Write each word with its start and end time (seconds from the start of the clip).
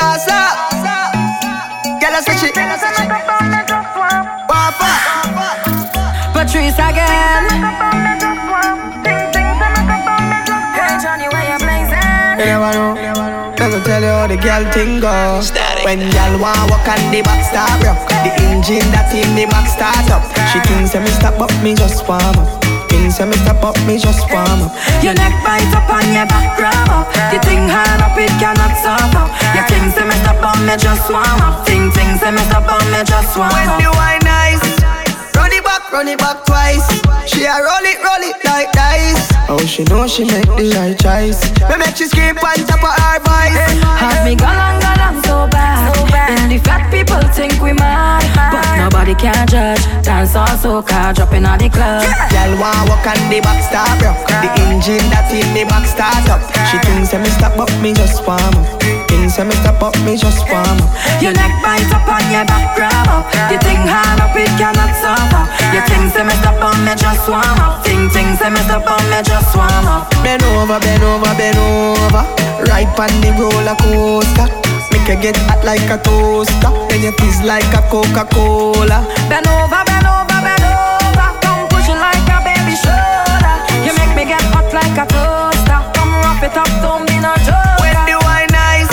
Salsa. 0.00 0.40
Girl, 2.00 2.16
I 2.16 2.20
say 2.24 2.36
she. 2.40 2.48
Wafa. 4.48 4.90
Patrice 6.32 6.80
again. 6.80 7.44
Hey 10.72 10.96
Johnny, 11.04 11.28
where 11.28 11.44
you 11.52 11.58
blazing? 11.60 12.40
You 12.40 12.48
never 12.48 12.72
know. 12.72 12.96
Let 13.60 13.68
me 13.76 13.84
tell 13.84 14.00
you 14.00 14.08
how 14.08 14.26
the 14.26 14.36
girl 14.40 14.64
thing 14.72 15.00
go. 15.00 15.12
When 15.84 16.00
girl 16.16 16.40
want 16.40 16.70
walk 16.70 16.88
on 16.88 17.12
the 17.12 17.20
back 17.20 17.44
start 17.44 17.84
rock, 17.84 18.00
the 18.24 18.32
engine 18.48 18.88
that 18.96 19.12
in 19.12 19.36
the 19.36 19.44
back 19.52 19.68
start 19.68 20.08
up. 20.08 20.24
She 20.48 20.60
thinks 20.64 20.92
that 20.92 21.02
me 21.04 21.10
stop 21.12 21.38
up, 21.38 21.52
me 21.62 21.74
just 21.74 22.08
warm 22.08 22.22
up. 22.40 22.59
Things 22.90 23.16
say 23.16 23.24
me 23.24 23.38
step 23.46 23.62
up, 23.62 23.78
me 23.86 23.98
just 23.98 24.26
warm 24.30 24.66
up. 24.66 24.74
Your 25.02 25.14
neck 25.14 25.34
bite 25.46 25.70
up 25.70 25.86
and 25.88 26.10
your 26.10 26.26
back 26.26 26.58
grab 26.58 26.90
up. 26.90 27.06
The 27.30 27.38
thing 27.46 27.70
hard 27.70 28.02
up, 28.02 28.18
it 28.18 28.34
cannot 28.42 28.74
stop 28.74 29.14
up. 29.14 29.30
Your 29.54 29.64
things 29.70 29.94
say 29.94 30.02
me 30.02 30.16
step 30.26 30.42
up, 30.42 30.58
me 30.66 30.74
just 30.74 31.06
warm 31.06 31.40
up. 31.46 31.64
Thing 31.64 31.90
thing 31.94 32.18
say 32.18 32.34
me 32.34 32.42
step 32.50 32.66
up, 32.66 32.82
me 32.90 33.00
just 33.06 33.36
warm 33.38 33.48
up. 33.48 33.54
When 33.54 33.68
up. 33.70 33.78
the 33.78 33.90
wine 33.94 34.24
nice, 34.26 34.66
run 35.38 35.52
it 35.54 35.62
back, 35.62 35.86
run 35.92 36.08
it 36.08 36.18
back 36.18 36.44
twice. 36.44 36.86
She 37.30 37.46
a 37.46 37.54
roll 37.54 37.86
it, 37.86 37.98
roll 38.02 38.22
it 38.26 38.36
like 38.44 38.72
dice. 38.74 39.29
Oh, 39.48 39.58
she 39.66 39.84
know 39.84 40.06
she 40.06 40.24
make 40.24 40.46
the 40.56 40.70
right 40.76 40.98
choice. 40.98 41.40
Me 41.68 41.76
make 41.78 41.96
she 41.96 42.06
scream 42.06 42.36
on 42.38 42.58
top 42.66 42.82
of 42.82 42.94
her 42.94 43.18
voice. 43.22 43.56
Have 43.98 44.24
me 44.24 44.36
galang 44.36 44.80
galang 44.80 45.18
so 45.24 45.48
bad. 45.50 45.90
And 46.30 46.50
the 46.50 46.58
fat 46.58 46.86
people 46.90 47.18
think 47.34 47.58
we 47.58 47.72
mad, 47.72 48.22
but 48.54 48.62
nobody 48.78 49.14
can 49.14 49.46
judge. 49.48 49.82
Dance 50.06 50.36
on 50.36 50.46
soca, 50.62 51.14
dropping 51.14 51.44
on 51.44 51.58
the 51.58 51.68
club. 51.68 52.06
Girl 52.30 52.52
want 52.62 52.86
walk 52.86 53.06
on 53.06 53.18
the 53.26 53.40
back 53.42 53.58
start 53.66 53.98
rock. 54.02 54.18
The 54.28 54.48
engine 54.70 55.02
that 55.10 55.26
in 55.34 55.46
the 55.50 55.66
back 55.66 55.86
start 55.90 56.30
up. 56.30 56.38
She 56.70 56.78
thinks 56.86 57.10
that 57.10 57.18
me 57.18 57.30
stop 57.34 57.58
up, 57.58 57.70
me 57.82 57.90
just 57.90 58.22
warm 58.22 58.38
up. 58.38 58.66
Things 59.10 59.34
that 59.34 59.50
me 59.50 59.54
stop 59.58 59.82
up, 59.82 59.98
me 60.06 60.14
just 60.14 60.46
warm 60.46 60.78
up. 60.78 60.90
Your 61.18 61.34
neck 61.34 61.50
bite 61.58 61.90
up 61.90 62.06
and 62.06 62.30
your 62.30 62.46
back 62.46 62.78
grab 62.78 63.10
up. 63.10 63.26
The 63.50 63.58
thing 63.58 63.82
hard 63.82 64.22
up, 64.22 64.30
it 64.38 64.46
cannot 64.54 64.94
stop 64.94 65.34
up. 65.34 65.50
Your 65.74 65.82
thing 65.90 66.06
say 66.14 66.22
me 66.22 66.34
stop 66.38 66.62
on 66.62 66.78
me 66.86 66.94
just 66.94 67.26
warm 67.26 67.58
up. 67.58 67.82
Thing 67.82 68.06
thing 68.14 68.38
say 68.38 68.50
me 68.50 68.62
stop 68.70 68.86
on 68.86 69.02
me 69.10 69.18
just 69.26 69.29
warm 69.54 69.86
up. 69.86 70.10
Bend 70.22 70.42
over, 70.42 70.78
bend 70.80 71.02
over, 71.02 71.34
bend 71.38 71.58
over. 71.58 72.24
Right 72.68 72.88
on 72.98 73.12
the 73.22 73.30
roller 73.38 73.76
coaster. 73.80 74.46
Make 74.92 75.08
you 75.08 75.18
get 75.20 75.36
hot 75.48 75.64
like 75.64 75.88
a 75.90 75.98
toaster. 76.02 76.70
Then 76.88 77.02
you 77.02 77.12
fizz 77.18 77.42
like 77.42 77.70
a 77.74 77.82
Coca-Cola. 77.90 79.06
Bend 79.30 79.46
over, 79.46 79.82
bend 79.86 80.06
over, 80.06 80.38
bend 80.42 80.64
over. 80.66 81.28
Come 81.42 81.68
push 81.70 81.88
it 81.88 81.98
like 81.98 82.26
a 82.26 82.38
baby 82.42 82.74
shoulder. 82.74 83.54
You 83.86 83.92
make 84.00 84.14
me 84.18 84.24
get 84.26 84.42
hot 84.50 84.68
like 84.74 84.98
a 84.98 85.06
toaster. 85.06 85.78
Come 85.94 86.12
wrap 86.22 86.42
it 86.42 86.56
up, 86.56 86.70
don't 86.82 87.06
be 87.06 87.16
no 87.20 87.34
joke. 87.46 87.78
When 87.80 87.96
the 88.08 88.18
wine 88.26 88.50
nice, 88.50 88.90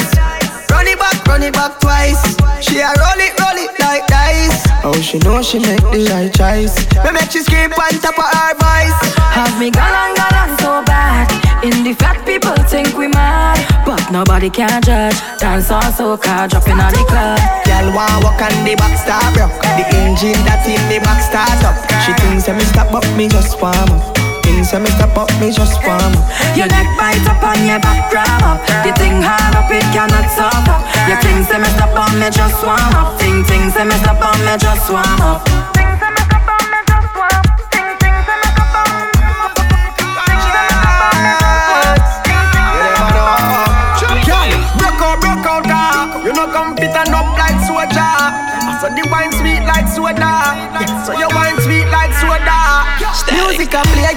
run 0.69 0.88
it 0.88 0.99
back, 0.99 1.17
run 1.25 1.43
it 1.43 1.53
back 1.53 1.80
twice. 1.80 2.21
She 2.61 2.80
a 2.80 2.93
roll 2.93 3.19
it, 3.19 3.33
roll 3.41 3.58
it 3.58 3.73
like 3.80 4.05
dice. 4.08 4.66
Oh, 4.88 5.02
she 5.02 5.19
know 5.19 5.43
she 5.43 5.59
make 5.59 5.83
the 5.91 6.07
right 6.16 6.31
choice. 6.31 6.80
Me 7.03 7.11
make 7.11 7.30
she 7.30 7.43
scream 7.43 7.73
on 7.73 7.91
top 7.99 8.16
of 8.16 8.23
her 8.23 8.55
voice. 8.55 8.95
Have 9.35 9.59
me 9.59 9.69
galang 9.69 10.16
galang 10.16 10.55
so 10.63 10.80
bad. 10.88 11.27
In 11.61 11.83
the 11.83 11.91
fat 11.91 12.23
people 12.25 12.55
think 12.71 12.95
we 12.95 13.09
mad, 13.09 13.59
but 13.85 13.99
nobody 14.11 14.49
can 14.49 14.81
judge. 14.81 15.19
Dance 15.39 15.71
on 15.71 15.91
soca, 15.91 16.47
dropping 16.47 16.80
on 16.80 16.93
the 16.95 17.03
club. 17.03 17.35
Girl 17.67 17.91
want 17.91 18.23
walk 18.23 18.39
on 18.39 18.63
the 18.63 18.80
back 18.80 18.95
start 18.95 19.35
rock. 19.35 19.52
The 19.75 19.83
engine 20.08 20.39
that 20.47 20.63
in 20.63 20.80
the 20.88 21.03
back 21.03 21.19
start 21.19 21.59
up. 21.67 21.75
She 22.08 22.15
thinks 22.23 22.45
that 22.45 22.55
me 22.55 22.63
stop 22.63 22.88
but 22.89 23.03
me 23.17 23.27
just 23.27 23.59
warm 23.61 23.91
up. 23.91 24.16
Things 24.58 24.72
that 24.72 24.81
me 24.81 24.89
stop 24.97 25.13
up, 25.13 25.30
me 25.38 25.53
just 25.53 25.77
warm 25.86 26.17
up. 26.17 26.25
Your 26.58 26.66
neck 26.66 26.89
bite 26.97 27.22
up 27.30 27.38
and 27.45 27.61
your 27.69 27.77
back 27.77 28.09
grab 28.09 28.41
up. 28.41 28.58
The 28.81 28.89
thing 28.97 29.22
hard 29.22 29.53
up, 29.53 29.69
it 29.69 29.86
cannot 29.94 30.25
stop 30.33 30.66
up. 30.66 30.81
Your 31.05 31.22
thing 31.22 31.45
say 31.45 31.61
me 31.61 31.69
stop 31.77 31.94
on 31.94 32.17
me 32.17 32.25
just 32.33 32.58
warm 32.66 32.97
up. 32.97 33.22
Thing 33.22 33.45
thing 33.45 33.69
say 33.69 33.86
me 33.86 33.94
stop 34.02 34.17
on 34.17 34.33
me 34.49 34.58
just 34.58 34.89
warm 34.89 35.22
up. 35.22 35.45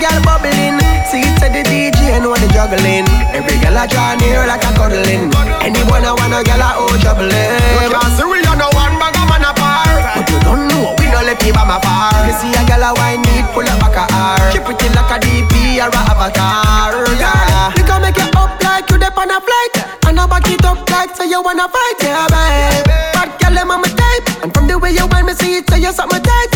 Girl 0.00 0.18
bubbling. 0.24 0.80
See 1.04 1.20
it 1.20 1.36
to 1.44 1.46
the 1.52 1.62
DJ 1.68 2.16
know 2.24 2.32
the 2.32 2.48
juggling. 2.48 3.04
Every 3.36 3.60
girl 3.60 3.76
I 3.76 3.84
draw 3.84 4.16
near 4.16 4.48
like 4.48 4.64
a 4.64 4.72
cuddling. 4.72 5.28
Anyone 5.60 6.04
I 6.08 6.16
want 6.16 6.32
a 6.32 6.40
girl 6.40 6.64
a 6.64 6.68
oh 6.80 6.96
juggling. 7.04 7.60
You 7.84 7.92
can't 7.92 8.12
see 8.16 8.24
we 8.24 8.40
on 8.48 8.56
no 8.56 8.72
one 8.72 8.96
bag 8.96 9.14
of 9.20 9.28
man 9.28 9.44
apart. 9.44 10.00
But 10.16 10.26
you 10.32 10.40
don't 10.40 10.64
know 10.72 10.96
we 10.96 11.06
no 11.12 11.20
let 11.20 11.36
people 11.36 11.60
afar. 11.60 12.16
You 12.24 12.34
see 12.40 12.52
a 12.56 12.62
girl 12.64 12.80
a 12.80 12.90
wine 12.96 13.20
need 13.28 13.44
pull 13.52 13.68
up 13.68 13.76
back 13.84 14.00
a 14.00 14.04
R. 14.08 14.40
She 14.50 14.58
pretty 14.64 14.88
like 14.96 15.12
a 15.12 15.16
DP 15.20 15.84
or 15.84 15.92
a 15.92 16.00
avatar. 16.08 16.96
Yeah. 17.20 17.76
We 17.76 17.84
can 17.84 18.00
make 18.00 18.16
you 18.16 18.28
up 18.40 18.56
like 18.64 18.88
you 18.88 18.96
dip 18.96 19.16
on 19.20 19.28
a 19.28 19.38
flight. 19.38 19.74
And 20.08 20.16
I 20.18 20.24
back 20.26 20.48
it 20.48 20.64
up 20.64 20.80
like 20.88 21.12
so 21.14 21.24
you 21.28 21.42
wanna 21.44 21.68
fight, 21.68 21.98
yeah, 22.00 22.24
babe. 22.32 22.88
Bad 23.14 23.30
girl, 23.36 23.58
I'm 23.58 23.70
on 23.70 23.84
my 23.84 23.90
type. 23.92 24.24
And 24.42 24.50
from 24.54 24.66
the 24.66 24.78
way 24.78 24.92
you 24.96 25.06
want 25.06 25.26
me 25.28 25.34
see 25.34 25.60
it, 25.60 25.68
so 25.68 25.76
you're 25.76 25.92
something 25.92 26.22
tight, 26.22 26.49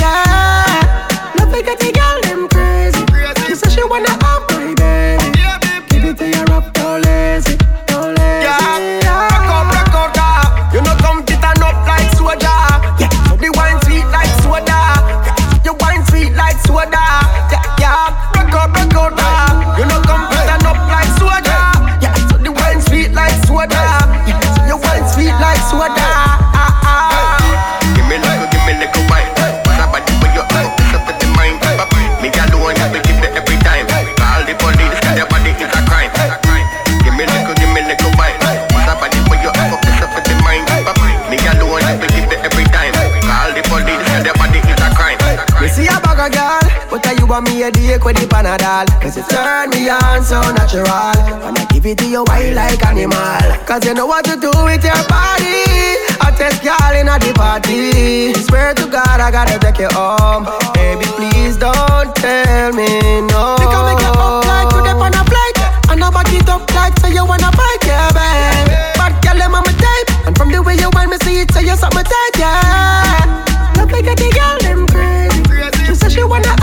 want 47.34 47.50
me 47.50 47.64
a 47.64 47.70
dick 47.70 48.04
with 48.04 48.14
the 48.14 48.26
panadol? 48.30 48.86
Cause 49.02 49.16
you 49.16 49.24
turn 49.26 49.70
me 49.70 49.90
on 49.90 50.22
so 50.22 50.38
natural. 50.54 51.18
And 51.42 51.58
I 51.58 51.66
give 51.74 51.84
it 51.84 51.98
to 51.98 52.06
you 52.06 52.22
wild 52.22 52.54
like 52.54 52.78
animal. 52.86 53.42
Cause 53.66 53.82
you 53.84 53.92
know 53.92 54.06
what 54.06 54.24
to 54.26 54.38
do 54.38 54.54
with 54.62 54.86
your 54.86 55.02
body. 55.10 55.98
I 56.22 56.30
test 56.38 56.62
girl 56.62 56.94
in 56.94 57.10
the 57.10 57.32
party. 57.34 58.38
Swear 58.46 58.70
to 58.78 58.86
God, 58.86 59.18
I 59.18 59.34
gotta 59.34 59.58
take 59.58 59.82
you 59.82 59.90
home. 59.90 60.46
Baby, 60.78 61.10
please 61.18 61.58
don't 61.58 62.14
tell 62.14 62.70
me 62.70 63.26
no. 63.26 63.58
Can 63.58 63.82
make 63.82 63.98
it 63.98 64.14
up 64.14 64.46
like 64.46 64.70
you 64.70 64.80
dip 64.86 65.02
on 65.02 65.18
a 65.18 65.22
flight. 65.26 65.58
And 65.90 66.06
I 66.06 66.10
back 66.14 66.30
it 66.30 66.46
up 66.46 66.62
like 66.70 66.94
so 67.02 67.10
you 67.10 67.26
wanna 67.26 67.50
fight, 67.50 67.82
yeah, 67.82 68.14
babe. 68.14 68.94
Bad 68.94 69.14
girl, 69.26 69.42
I'm 69.42 69.58
on 69.58 69.66
my 69.66 69.74
type. 69.74 70.06
And 70.30 70.38
from 70.38 70.54
the 70.54 70.62
way 70.62 70.78
you 70.78 70.86
want 70.94 71.10
me 71.10 71.18
see 71.26 71.42
it, 71.42 71.50
so 71.50 71.58
you 71.58 71.74
something 71.74 72.06
tight, 72.06 72.34
yeah. 72.38 73.74
Love 73.74 73.90
like 73.90 74.06
a 74.06 74.14
girl, 74.14 74.56
them 74.62 74.86
crazy. 74.86 75.42
She 75.82 75.94
said 75.98 76.12
she 76.12 76.22
wanna 76.22 76.54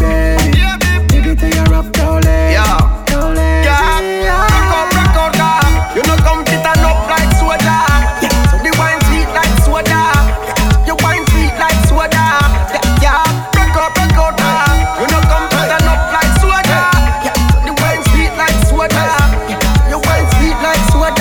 my 0.00 0.36
baby. 0.38 1.06
Give 1.08 1.26
it 1.26 1.38
to 1.40 1.48
your 1.48 1.74
out, 1.74 2.24
yeah. 2.24 2.78
You 4.36 4.52
come 4.62 4.70
up 4.72 4.92
like. 7.08 7.24
Yeah, 8.22 8.44
so 8.50 8.56
wine 8.78 9.00
sweet 9.06 9.28
like. 9.34 9.56
Yeah, 10.86 10.96
wine 11.02 11.24
sweet 11.30 11.54
like. 11.58 11.80
Yeah, 11.88 12.44
yeah. 13.02 13.24
Yeah. 13.24 13.24
You 14.98 15.08
come 15.12 15.44
up 15.44 16.02
like. 16.12 16.34
Yeah, 17.24 17.34
so 17.64 17.72
wine 17.80 18.02
sweet 18.10 18.32
like. 18.36 18.60
Yeah, 19.88 19.96
wine 19.96 20.26
sweet 20.36 20.56
like. 20.62 21.20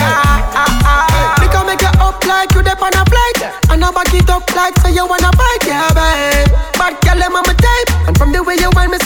Ah, 0.55 0.81
ah. 0.85 1.43
It 1.43 1.51
up 1.99 2.23
like 2.25 2.51
you 2.53 2.61
a 2.93 3.03
flight. 3.05 3.39
I 3.69 3.75
up 4.29 4.49
like 4.55 4.75
so 4.79 4.89
you 4.89 5.05
wanna 5.07 5.34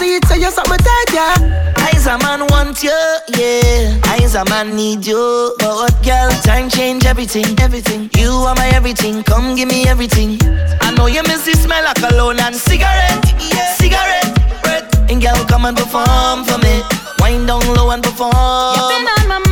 you 0.10 0.20
want 0.20 0.26
me 0.26 0.28
see 0.28 0.28
it, 0.28 0.28
so 0.28 0.36
you 0.36 0.52
something 0.52 0.78
tight, 0.78 1.14
yeah. 1.14 1.74
I 1.78 1.92
as 1.96 2.08
a 2.08 2.18
man 2.18 2.48
want 2.48 2.84
you, 2.84 2.90
yeah. 3.38 4.00
I 4.06 4.20
as 4.24 4.36
a 4.36 4.46
man 4.46 4.76
need 4.76 5.06
you. 5.06 5.56
But 5.60 5.76
what 5.76 6.04
girl, 6.04 6.30
time 6.42 6.70
change 6.70 7.06
everything, 7.06 7.60
everything. 7.60 8.10
You 8.18 8.32
are 8.32 8.56
my 8.56 8.68
everything, 8.74 9.24
come 9.24 9.56
give 9.56 9.70
me 9.70 9.88
everything. 9.88 10.40
I 10.82 10.92
know 10.96 11.08
you 11.08 11.22
miss 11.24 11.46
the 11.46 11.54
smell 11.54 11.86
of 11.86 11.96
cologne 11.96 12.40
and 12.40 12.56
cigarette, 12.56 13.24
yeah. 13.54 13.74
Cigarette, 13.76 14.34
breath. 14.64 15.12
And 15.12 15.22
girl, 15.22 15.46
come 15.46 15.66
and 15.66 15.78
perform 15.78 16.44
for 16.46 16.58
me. 16.58 16.82
Wind 17.20 17.48
down 17.48 17.62
low 17.76 17.92
and 17.92 18.04
perform. 18.04 18.34
You've 18.76 18.90
been 18.90 19.08
on 19.08 19.28
my 19.28 19.40
mind 19.40 19.49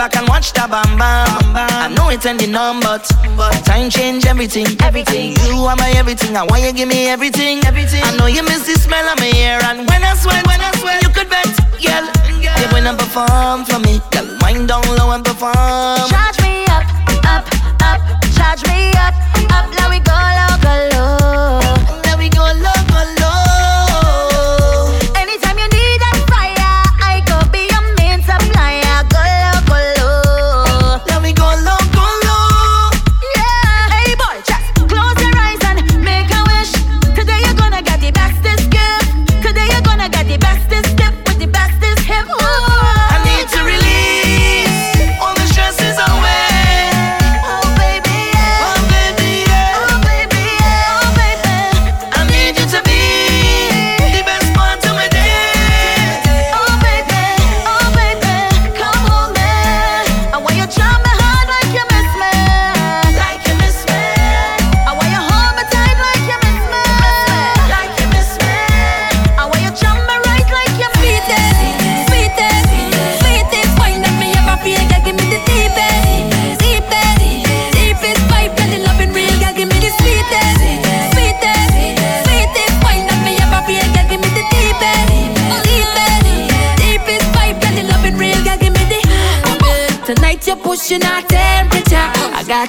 back 0.00 0.16
and 0.16 0.26
watch 0.28 0.54
the 0.54 0.64
bam 0.72 0.96
bam. 0.96 1.28
I 1.52 1.92
know 1.94 2.08
it's 2.08 2.24
ending 2.24 2.54
on, 2.54 2.80
but 2.80 3.04
but 3.36 3.52
time 3.68 3.90
change 3.90 4.24
everything. 4.24 4.68
Everything. 4.80 5.36
You 5.44 5.56
are 5.68 5.76
my 5.76 5.90
everything. 5.94 6.38
I 6.38 6.42
want 6.44 6.62
you 6.62 6.72
give 6.72 6.88
me 6.88 7.08
everything. 7.08 7.60
Everything. 7.66 8.02
I 8.02 8.16
know 8.16 8.24
you 8.24 8.42
miss 8.42 8.64
the 8.64 8.80
smell 8.80 9.06
of 9.12 9.18
my 9.18 9.32
hair, 9.40 9.60
and 9.68 9.86
when 9.88 10.02
I 10.02 10.14
sweat, 10.14 10.46
when 10.46 10.58
I 10.58 10.70
sweat, 10.80 11.02
you 11.04 11.10
could 11.10 11.28
bet, 11.28 11.52
girl. 11.84 12.04
You 12.60 12.68
wanna 12.72 12.96
perform 12.96 13.66
for 13.68 13.78
me, 13.78 14.00
girl. 14.10 14.28
Wind 14.40 14.68
down 14.68 14.88
low 14.96 15.10
and 15.10 15.22
perform. 15.22 16.08
Charge 16.08 16.40
me 16.46 16.64
up, 16.76 16.84
up, 17.34 17.44
up. 17.88 18.00
Charge 18.36 18.64
me 18.72 18.80
up, 19.04 19.14
up. 19.52 19.66
Now 19.76 19.90
we 19.92 20.00
go 20.00 20.16
low, 20.16 20.89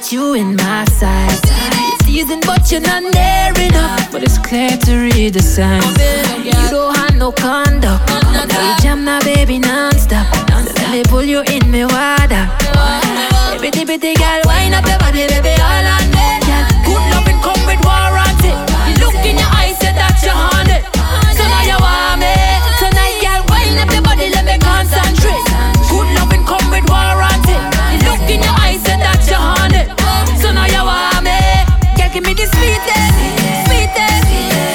got 0.01 0.11
you 0.11 0.33
in 0.33 0.55
my 0.55 0.83
sights. 0.85 1.47
Season, 2.05 2.39
but 2.41 2.71
you're 2.71 2.81
not 2.81 3.03
near 3.03 3.53
enough. 3.67 4.11
But 4.11 4.23
it's 4.23 4.39
clear 4.39 4.75
to 4.75 4.97
read 4.97 5.33
the 5.33 5.41
signs. 5.41 5.85
You 6.43 6.69
don't 6.71 6.95
have 6.95 7.15
no 7.17 7.31
conduct. 7.31 8.09
Now 8.09 8.75
you 8.75 8.81
jam 8.81 9.05
now, 9.05 9.21
baby, 9.21 9.59
non-stop. 9.59 10.25
Let 10.49 10.91
me 10.91 11.03
pull 11.03 11.23
you 11.23 11.41
in 11.41 11.69
me 11.69 11.85
water. 11.85 12.49
Bitty 13.61 13.85
bitty 13.85 14.15
girl, 14.15 14.41
wind 14.45 14.73
up 14.73 14.85
your 14.87 14.97
body, 14.97 15.27
baby, 15.27 15.53
all 15.61 15.85
on 15.93 16.05
me. 16.09 16.27
Good 16.85 17.03
loving 17.13 17.39
come 17.45 17.61
with 17.69 17.81
warranty. 17.85 18.57
The 18.87 18.93
look 19.05 19.21
in 19.21 19.37
your 19.37 19.51
eyes 19.53 19.77
say 19.77 19.93
that 19.93 20.17
you're 20.25 20.33
haunted. 20.33 20.81
So 21.37 21.43
now 21.45 21.61
you 21.69 21.77
want 21.77 22.25
me. 22.25 22.33
Tonight, 22.81 23.21
girl, 23.21 23.41
wind 23.53 23.77
up 23.77 23.93
your 23.93 24.01
body, 24.01 24.33
let 24.33 24.45
me 24.49 24.57
concentrate. 24.57 25.00
Give 32.11 32.25
me 32.25 32.33
the 32.33 32.45
sweetest, 32.45 33.07
sweetest, 33.67 34.23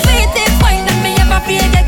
sweetest. 0.04 0.62
Wind 0.62 0.88
up 0.88 0.98
me 1.04 1.12
ever 1.20 1.40
feel, 1.44 1.85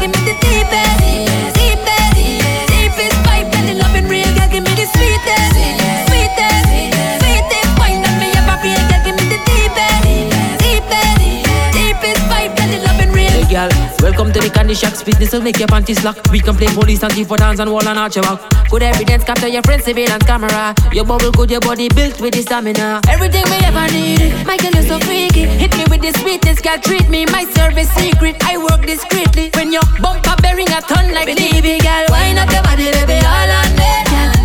welcome 14.19 14.35
to 14.35 14.41
the 14.41 14.53
candy 14.53 14.75
shacks. 14.75 15.03
Business 15.03 15.33
will 15.33 15.43
make 15.43 15.59
your 15.59 15.69
panties 15.69 16.01
slack. 16.03 16.17
We 16.33 16.41
can 16.41 16.57
play 16.57 16.67
police 16.67 17.03
and 17.03 17.13
thief 17.13 17.29
for 17.29 17.37
dance 17.37 17.61
and 17.61 17.71
wall 17.71 17.87
and 17.87 17.99
arch 17.99 18.17
your 18.17 18.25
back. 18.25 18.41
Good 18.69 18.83
evidence 18.83 19.23
capture 19.23 19.47
your 19.47 19.63
friend 19.63 19.83
surveillance 19.83 20.25
camera. 20.25 20.75
Your 20.93 21.05
bubble 21.05 21.31
good, 21.31 21.51
your 21.51 21.61
body 21.61 21.89
built 21.89 22.21
with 22.21 22.35
the 22.35 22.43
stamina. 22.43 23.01
Everything 23.09 23.45
we 23.47 23.59
ever 23.63 23.87
need. 23.93 24.35
Michael, 24.45 24.75
you're 24.75 24.91
so 24.91 24.99
freaky. 25.07 25.47
Hit 25.47 25.71
me 25.77 25.85
with 25.89 26.03
the 26.03 26.13
sweetness, 26.19 26.61
girl, 26.61 26.79
treat 26.79 27.09
me. 27.09 27.27
My 27.27 27.45
service 27.55 27.91
secret. 27.95 28.43
I 28.43 28.59
work 28.59 28.83
discreetly. 28.87 29.51
When 29.55 29.73
your 29.73 29.87
bumper 30.03 30.35
bearing 30.43 30.71
a 30.75 30.81
ton 30.83 31.15
like 31.15 31.27
Believe 31.27 31.63
Levy, 31.63 31.79
girl, 31.79 32.07
wind 32.11 32.39
up 32.39 32.51
your 32.51 32.63
body, 32.63 32.91
baby, 32.91 33.23
all 33.23 33.51
on 33.63 33.71
me. 33.79 33.93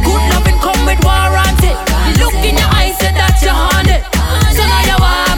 Good 0.05 0.23
loving 0.37 0.59
come 0.61 0.85
with 0.85 1.01
warranty. 1.01 1.73
Look 2.21 2.37
in 2.45 2.61
your 2.61 2.69
eyes 2.77 2.93
say 3.01 3.09
that 3.09 3.41
you're 3.41 3.57
haunted. 3.57 4.05
So 4.53 4.61
now 4.61 4.81
you 4.85 4.97
want 5.01 5.32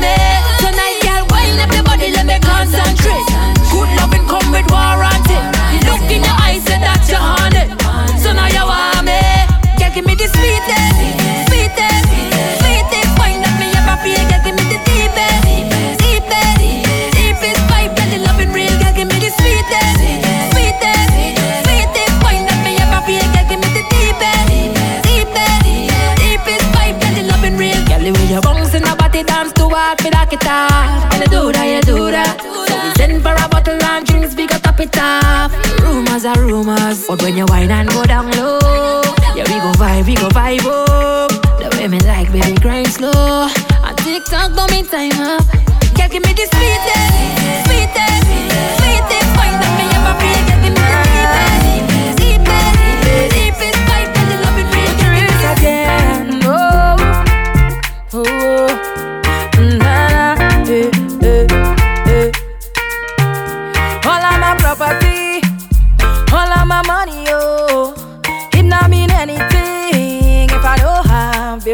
Rumors 35.81 36.25
are 36.25 36.41
rumors, 36.41 37.07
but 37.07 37.22
when 37.22 37.38
you 37.38 37.45
wine 37.48 37.72
and 37.72 37.89
go 37.89 38.03
down 38.03 38.31
low, 38.31 39.04
yeah 39.36 39.44
we 39.51 39.60
go 39.60 39.72
vibe, 39.77 40.06
we 40.08 40.15
go 40.15 40.30
vibe 40.30 40.65
up. 40.65 41.32
The 41.60 41.68
way 41.77 41.88
me 41.88 42.00
like, 42.01 42.32
baby, 42.32 42.56
grind 42.60 42.88
slow. 42.88 43.48
And 43.84 43.98
TikTok 44.00 44.56
don't 44.56 44.72
mean 44.72 44.86
time 44.86 45.20
up. 45.20 45.44
Girl, 45.96 46.10
give 46.10 46.24
me 46.24 46.32
the 46.34 46.46
sweetest, 46.48 47.13
sweetest, 47.68 48.24
sweetest. 48.80 49.27
Find 49.36 49.56
that 49.60 49.74
me 49.80 49.86
ever 49.96 50.15
feel, 50.20 50.42
girl, 50.48 50.60
give 50.63 50.74
me 50.74 50.82
the 50.88 50.96
deepest, 51.04 51.75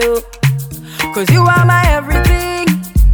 you. 0.02 0.22
Cause 1.14 1.30
you 1.30 1.42
are 1.42 1.66
my 1.66 1.84
everything, 1.90 2.68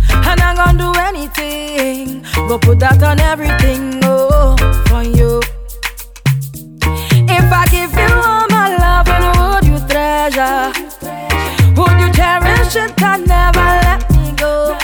and 0.10 0.40
I'm 0.42 0.56
gonna 0.56 0.78
do 0.78 1.00
anything. 1.00 2.24
Go 2.48 2.58
put 2.58 2.80
that 2.80 3.02
on 3.04 3.20
everything, 3.20 4.00
oh, 4.04 4.56
for 4.88 5.04
you. 5.04 5.42
If 7.30 7.52
I 7.52 7.66
give 7.76 7.92
you 7.92 8.14
all 8.30 8.48
my 8.50 8.68
love, 8.78 9.08
and 9.16 9.26
would 9.38 9.66
you 9.72 9.80
treasure? 9.88 10.72
Would 11.78 11.98
you 12.02 12.10
cherish 12.14 12.76
it 12.76 13.02
and 13.02 13.28
never 13.28 13.68
let 13.86 14.02
me 14.12 14.32
go? 14.36 14.78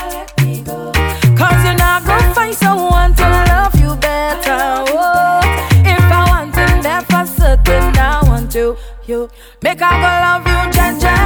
Cause 1.40 1.60
you're 1.66 1.76
not 1.78 2.06
gonna 2.06 2.34
find 2.34 2.56
someone 2.56 3.14
to 3.16 3.28
love 3.52 3.76
you 3.80 3.96
better. 3.98 4.84
Oh, 4.92 5.40
if 5.86 6.04
I 6.20 6.26
want 6.32 6.54
to 6.56 6.66
that 6.84 7.06
for 7.10 7.26
certain, 7.26 7.96
I 7.98 8.22
want 8.28 8.52
to. 8.54 8.76
You 9.06 9.30
make 9.62 9.82
I 9.82 9.92
go 10.04 10.12
love 10.26 10.48
you, 10.48 10.62
Jaja, 10.76 11.23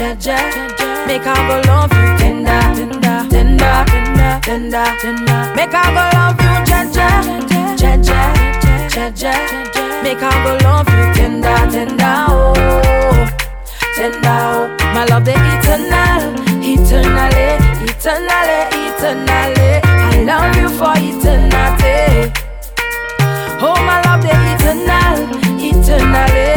Jaja. 0.00 0.36
Make 1.06 1.26
I 1.26 1.36
go 1.46 1.60
love 1.68 1.92
you, 1.92 2.08
tender, 2.16 2.60
tender, 2.72 3.28
tender, 3.28 3.84
tender, 3.84 4.40
tender, 4.40 4.86
tender. 4.98 5.40
Make 5.54 5.74
I 5.74 5.92
go 5.92 6.04
love 6.16 6.40
you, 6.40 6.54
Jaja, 6.64 7.08
Jaja, 7.76 8.20
Jaja. 8.88 9.32
Make 10.02 10.22
I 10.22 10.32
go 10.42 10.52
love 10.64 10.88
you, 10.88 11.04
tender, 11.12 11.58
tender, 11.70 12.16
oh, 12.30 13.28
tender, 13.94 14.40
oh. 14.40 14.76
My 14.94 15.04
love, 15.04 15.24
the 15.26 15.32
eternal, 15.36 16.32
eternally, 16.64 17.60
eternally, 17.84 18.60
eternally. 18.80 19.70
I 19.84 20.24
love 20.24 20.56
you 20.56 20.68
for 20.80 20.94
eternity. 20.96 22.32
Oh, 23.62 23.76
my 23.84 24.00
love, 24.06 24.22
the 24.22 24.32
eternal, 24.48 25.28
eternally, 25.60 26.48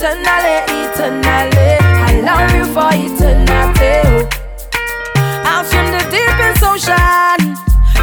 eternally, 0.00 0.56
eternally. 0.88 1.76
I 2.08 2.20
love 2.24 2.54
you 2.56 2.64
for 2.72 2.88
eternity. 2.90 4.28
Out 5.44 5.66
from 5.66 5.86
the 5.92 6.00
deepest 6.08 6.62
ocean 6.64 7.54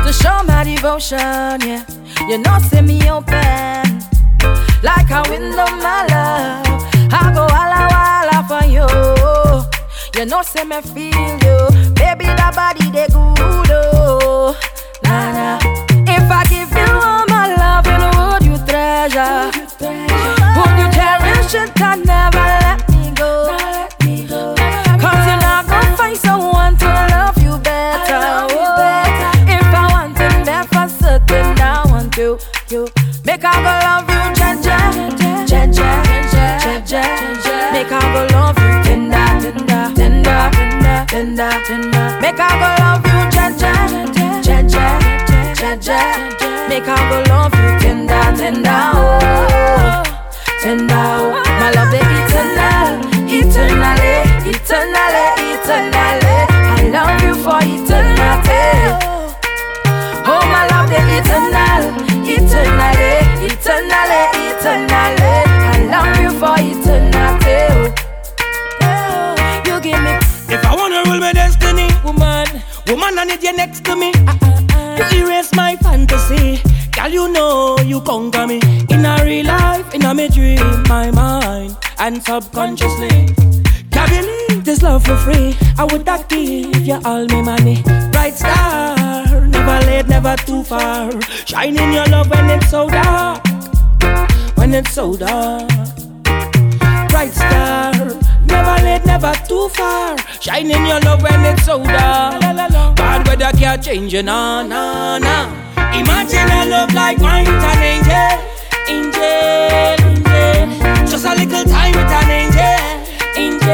to 0.06 0.13
show 0.13 0.44
my 0.44 0.63
devotion. 0.63 1.60
Yeah, 1.66 1.84
you 2.27 2.38
know, 2.38 2.60
see 2.60 2.82
me 2.82 3.10
open 3.10 3.98
like 4.84 5.10
a 5.10 5.24
window, 5.30 5.66
my 5.82 6.06
love. 6.13 6.86
I 7.12 7.32
go 7.34 7.48
walla 7.50 7.88
walla 7.89 8.39
for 8.48 8.66
you. 8.68 8.88
You 10.20 10.25
know, 10.30 10.44
see 10.44 10.63
me 10.66 10.82
feel 10.82 11.34
you, 11.46 11.94
baby. 11.96 12.25
That 12.25 12.54
body 12.56 12.92
they 12.92 13.08
good, 13.08 13.72
oh, 13.72 14.56
nah 15.04 15.58
nah. 15.58 15.67
It 21.64 21.82
and 21.82 22.06
never 22.06 22.46
let 22.64 22.80
me 22.90 23.12
go? 23.16 23.32
Cause 25.04 25.24
you're 25.28 25.42
not 25.42 25.68
gonna 25.68 25.98
find 25.98 26.18
someone 26.18 26.78
to 26.78 26.86
love 27.14 27.38
you 27.42 27.58
better. 27.60 28.48
Oh, 28.52 28.78
if 29.48 29.68
I 29.82 29.88
want 29.92 30.18
him 30.18 30.44
there 30.46 30.64
for 30.66 30.88
certain, 30.90 31.60
I 31.60 31.84
want 31.90 32.16
you, 32.18 32.38
you. 32.70 32.88
Make 33.26 33.44
I 33.44 33.56
go 33.66 33.74
love 33.86 34.10
you, 34.14 34.24
Jaja, 34.40 34.78
Jaja, 35.50 35.90
Jaja. 36.64 37.02
Make 37.74 37.92
I 37.92 38.02
go 38.14 38.22
love 38.36 38.58
you, 38.58 38.72
tender, 38.84 39.26
tender, 39.42 40.46
tender, 41.08 41.52
tender. 41.68 42.08
Make 42.22 42.40
I 42.40 42.52
go 42.62 42.70
love 42.84 43.06
you, 43.06 43.20
Jaja, 43.36 43.74
Jaja, 44.46 44.86
Jaja. 45.60 46.00
Make 46.70 46.88
I 46.88 46.96
go 47.10 47.18
love 47.32 47.54
you, 47.56 47.70
tender, 47.80 48.26
tender, 48.38 48.82
oh, 48.94 50.04
tender. 50.62 50.97
Need 73.27 73.43
you 73.43 73.55
next 73.55 73.84
to 73.86 73.96
me. 73.96 74.12
Ah, 74.27 74.38
ah, 74.41 74.63
ah. 74.72 75.12
You 75.12 75.27
erase 75.27 75.53
my 75.55 75.75
fantasy. 75.77 76.62
Girl, 76.91 77.10
you 77.10 77.31
know 77.31 77.77
you 77.79 78.01
conquer 78.01 78.48
me. 78.48 78.60
In 78.89 79.05
a 79.05 79.24
real 79.24 79.46
life, 79.46 79.93
in 79.93 80.03
a 80.05 80.13
me 80.13 80.29
dream, 80.29 80.84
my 80.88 81.12
mind, 81.12 81.77
and 82.00 82.24
subconsciously. 82.24 83.36
Can 83.91 84.10
believe 84.10 84.63
this 84.63 84.81
love 84.81 85.03
for 85.05 85.17
free. 85.17 85.55
I 85.77 85.84
would 85.91 86.05
not 86.05 86.29
give 86.29 86.88
you 86.88 87.00
all 87.03 87.25
my 87.27 87.41
money. 87.41 87.84
Bright 88.12 88.36
star, 88.36 88.96
never 89.48 89.86
late, 89.86 90.07
never 90.07 90.36
too 90.38 90.63
far. 90.63 91.12
Shining 91.46 91.93
your 91.93 92.05
love 92.07 92.29
when 92.29 92.50
it's 92.50 92.69
so 92.69 92.89
dark. 92.89 93.43
When 94.55 94.74
it's 94.74 94.91
so 94.91 95.15
dark 95.17 95.69
bright 97.17 97.34
star. 97.34 98.26
Never 98.48 98.77
late, 98.84 99.06
never 99.06 99.34
too 99.48 99.70
far. 99.70 100.18
Shining 100.39 100.86
your 100.86 101.00
love 101.01 101.22
when 101.22 101.46
it's 101.46 101.66
so 101.66 101.84
dark. 101.84 102.42
Bad 102.96 103.27
weather 103.27 103.51
can't 103.58 103.84
change 103.84 104.13
you, 104.13 104.24
nah, 104.24 104.63
nah, 104.63 105.18
nah. 105.18 105.48
Imagine 105.94 106.50
a 106.50 106.66
love 106.66 106.94
like 106.94 107.20
mine 107.20 107.46
with 107.46 107.63
an 107.63 107.84
angel, 107.84 108.39
angel, 108.88 109.24
angel. 110.06 111.08
Just 111.08 111.25
a 111.25 111.34
little 111.36 111.63
time 111.66 111.94
with 111.94 112.12
an 112.20 112.30
angel, 112.30 112.80
angel, 113.36 113.70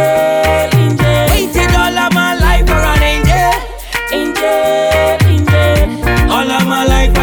angel. 0.80 1.27
Waited 1.32 1.74
all 1.75 1.98
of 1.98 2.13
my 2.13 2.36
life 2.36 2.65
for 2.68 2.84
an 2.94 3.03
angel, 3.03 3.53
angel, 4.12 5.18
angel. 5.27 6.32
All 6.32 6.50
of 6.50 6.65
my 6.68 6.86
life 6.86 7.13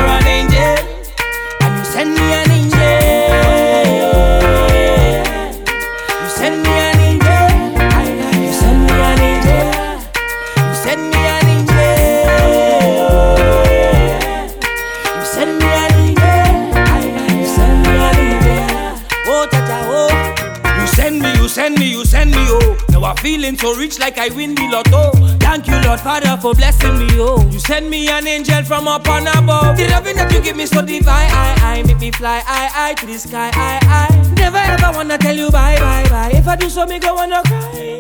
send 21.61 21.79
me, 21.79 21.91
you 21.91 22.05
send 22.07 22.31
me, 22.31 22.39
oh. 22.39 22.77
Now 22.89 23.05
I'm 23.05 23.17
feeling 23.17 23.57
so 23.59 23.77
rich 23.77 23.99
like 23.99 24.17
I 24.17 24.29
win 24.31 24.55
the 24.55 24.67
lotto. 24.69 25.13
Thank 25.39 25.67
you, 25.69 25.77
Lord 25.87 26.01
Father, 26.01 26.37
for 26.41 26.55
blessing 26.55 26.99
me, 26.99 27.09
oh. 27.19 27.47
You 27.51 27.59
send 27.59 27.91
me 27.91 28.09
an 28.09 28.27
angel 28.27 28.63
from 28.65 28.89
up 28.89 29.07
on 29.09 29.27
above. 29.27 29.77
The 29.77 29.89
loving 29.89 30.17
that 30.17 30.33
you 30.33 30.41
give 30.41 30.57
me 30.57 30.65
so 30.65 30.81
divine, 30.81 31.31
I, 31.31 31.79
I 31.79 31.83
make 31.83 32.01
me 32.01 32.11
fly, 32.13 32.43
I, 32.47 32.91
I 32.91 32.95
to 32.95 33.07
the 33.07 33.19
sky, 33.19 33.51
I, 33.53 33.79
I. 34.09 34.35
Never 34.35 34.57
ever 34.57 34.97
wanna 34.97 35.19
tell 35.19 35.37
you 35.37 35.51
bye, 35.51 35.77
bye, 35.79 36.09
bye. 36.09 36.31
If 36.33 36.49
I 36.49 36.57
do 36.57 36.71
so, 36.71 36.87
me 36.87 36.99
go 36.99 37.15
wanna 37.15 37.43
cry 37.45 37.99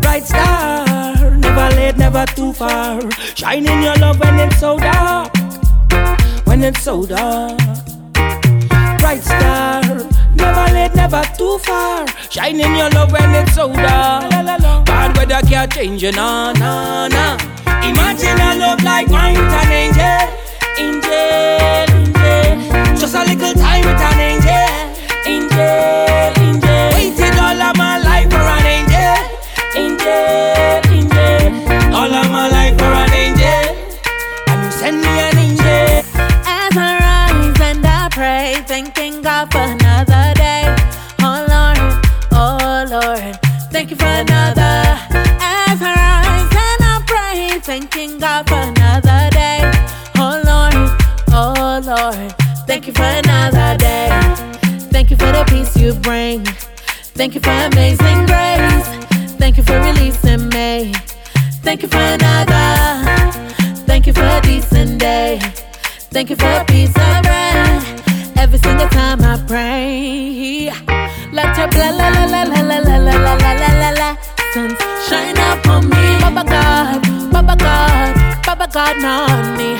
bright 0.00 0.24
star. 0.24 1.36
Never 1.36 1.76
late, 1.76 1.96
never 1.96 2.24
too 2.26 2.52
far. 2.52 3.00
Shining 3.34 3.82
your 3.82 3.96
love 3.96 4.20
when 4.20 4.38
it's 4.38 4.60
so 4.60 4.78
dark. 4.78 5.32
When 6.46 6.62
it's 6.62 6.82
so 6.82 7.04
dark. 7.04 7.58
Bright 9.00 9.22
star. 9.22 10.08
Never 10.38 10.72
late, 10.72 10.94
never 10.94 11.22
too 11.36 11.58
far. 11.58 12.06
Shining 12.30 12.76
your 12.76 12.90
love 12.90 13.12
when 13.12 13.34
it's 13.34 13.54
so 13.54 13.72
dark. 13.72 14.30
Bad 14.86 15.16
weather 15.16 15.40
can't 15.46 15.70
change 15.72 16.02
you, 16.02 16.12
nah, 16.12 16.52
nah, 16.52 17.08
nah. 17.08 17.36
Imagine 17.82 18.40
a 18.40 18.54
love 18.58 18.82
like 18.82 19.08
mine 19.08 19.34
with 19.34 19.52
an 19.52 19.72
angel. 19.72 20.20
Angel, 20.78 21.86
angel. 21.98 22.96
Just 22.96 23.14
a 23.14 23.24
little 23.24 23.54
time 23.54 23.84
with 23.84 24.00
an 24.08 24.20
angel. 24.30 24.68
Angel, 25.26 26.32
angel. 26.44 26.90
Waited 26.94 27.38
all 27.38 27.60
of 27.68 27.76
my 27.76 27.98
life 27.98 28.28
for 28.30 28.44
an 28.56 28.66
angel. 28.76 29.16
Angel, 29.74 30.80
angel. 30.96 31.94
All 31.94 32.12
of 32.12 32.30
my 32.30 32.48
life 32.48 32.76
for 32.78 32.92
an 33.02 33.12
angel. 33.12 33.76
And 34.48 34.64
you 34.64 34.70
send 34.70 35.00
me 35.00 35.08
an 35.08 35.38
angel. 35.38 36.02
As 36.46 36.76
I 36.76 36.98
rise 37.00 37.60
and 37.60 37.86
I 37.86 38.08
pray, 38.10 38.62
thanking 38.66 39.22
God 39.22 39.50
for 39.52 39.87
Thank 43.88 44.02
you 44.02 44.06
for 44.06 44.20
another. 44.20 44.84
As 45.40 45.80
I 45.80 45.94
rise 45.96 46.52
and 46.52 46.80
I 46.84 47.02
pray, 47.06 47.58
thanking 47.60 48.18
God 48.18 48.46
for 48.46 48.56
another 48.56 49.30
day. 49.30 49.62
Oh 50.18 50.42
Lord, 50.44 50.74
oh 51.32 51.80
Lord, 51.82 52.32
thank 52.66 52.86
you 52.86 52.92
for 52.92 53.00
another 53.00 53.78
day. 53.78 54.10
Thank 54.92 55.10
you 55.10 55.16
for 55.16 55.32
the 55.32 55.42
peace 55.48 55.74
you 55.74 55.94
bring. 55.94 56.44
Thank 57.16 57.34
you 57.34 57.40
for 57.40 57.48
amazing 57.48 58.26
grace. 58.26 58.88
Thank 59.38 59.56
you 59.56 59.62
for 59.62 59.80
releasing 59.80 60.50
me. 60.50 60.92
Thank 61.64 61.80
you 61.80 61.88
for 61.88 61.96
another. 61.96 63.40
Thank 63.86 64.06
you 64.06 64.12
for 64.12 64.26
a 64.26 64.42
decent 64.42 65.00
day. 65.00 65.38
Thank 66.12 66.28
you 66.28 66.36
for 66.36 66.44
a 66.60 66.64
piece 66.66 66.90
of 66.90 67.22
bread. 67.22 68.02
Every 68.36 68.58
single 68.58 68.88
time 68.90 69.22
I 69.22 69.42
pray. 69.46 71.17
Let 71.38 71.56
your 71.56 71.68
blah 71.68 71.90
la 71.98 72.08
la 72.10 72.24
la 72.34 72.42
la 72.42 72.60
la 72.68 72.78
la 72.88 72.96
la 73.06 73.14
la 73.24 73.34
la 73.42 73.52
la 73.62 73.70
la 73.82 73.90
la 74.00 74.08
Suns 74.52 74.78
shine 75.06 75.38
upon 75.38 75.88
me. 75.88 76.02
Baba 76.20 76.42
God, 76.42 77.02
Baba 77.32 77.54
God, 77.56 78.14
Baba 78.46 78.66
God, 78.66 79.04
on 79.04 79.56
me. 79.56 79.70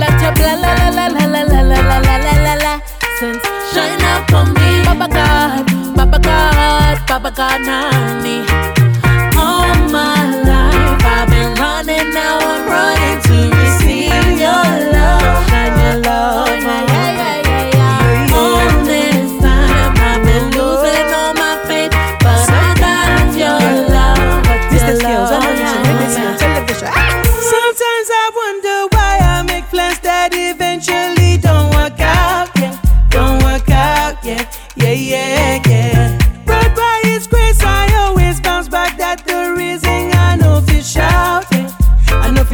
Let 0.00 0.20
your 0.22 0.32
blah 0.34 0.54
la 0.62 0.72
la 0.74 0.88
la 0.96 1.06
la 1.06 1.24
la 1.32 1.42
la 1.42 1.60
la 1.62 1.80
la 1.90 1.98
la 2.06 2.16
la 2.26 2.34
la 2.46 2.54
la 2.64 2.74
Suns 3.20 3.42
shine 3.72 4.06
upon 4.16 4.52
me. 4.54 4.68
Baba 4.84 5.06
God, 5.08 5.66
Baba 5.96 6.18
God, 6.18 7.06
Baba 7.06 7.30
God, 7.30 7.68
on 7.68 8.22
me. 8.24 8.85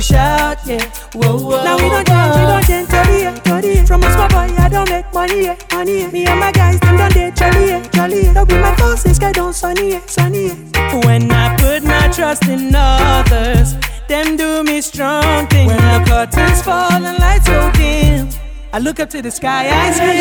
we 0.02 0.14
shout, 0.16 0.58
yeah. 0.66 0.84
Whoa, 1.14 1.38
whoa. 1.38 1.64
Now 1.64 1.76
we 1.76 1.88
don't 1.88 2.06
dance, 2.06 2.36
we 2.36 2.42
don't 2.42 2.66
dance, 2.66 2.88
tori, 2.90 3.22
yeah, 3.22 3.38
tori. 3.46 3.86
From 3.86 4.02
a 4.02 4.10
small 4.12 4.28
boy, 4.28 4.48
I 4.58 4.68
don't 4.68 4.90
make 4.90 5.12
money, 5.14 5.42
yeah, 5.44 5.56
money. 5.72 6.00
Yeah. 6.00 6.10
Me 6.10 6.26
and 6.26 6.40
my 6.40 6.50
guys, 6.50 6.80
them 6.80 6.96
don't 6.96 7.14
date, 7.14 7.36
Charlie, 7.36 7.68
yeah, 7.68 7.88
jolly. 7.90 8.22
Yeah. 8.24 8.32
Don't 8.34 8.48
be 8.48 8.58
my 8.58 8.74
boss, 8.76 9.02
this 9.04 9.18
guy 9.18 9.32
don't 9.32 9.52
sunny, 9.52 9.90
yeah, 9.92 10.06
sunny. 10.06 10.46
Yeah. 10.48 11.06
When 11.06 11.30
I 11.30 11.56
put 11.56 11.84
my 11.84 12.08
trust 12.08 12.46
in 12.46 12.74
others, 12.74 13.74
them 14.08 14.36
do 14.36 14.64
me 14.64 14.80
strong 14.80 15.46
things. 15.46 15.70
When 15.70 15.78
the 15.78 16.04
curtains 16.08 16.62
fall 16.62 16.92
and 16.92 17.18
lights 17.18 17.48
go 17.48 17.70
dim. 17.72 18.28
I 18.72 18.78
look 18.78 18.98
up 18.98 19.10
to 19.10 19.22
the 19.22 19.30
sky, 19.30 19.68
I 19.68 19.92
see 19.92 20.18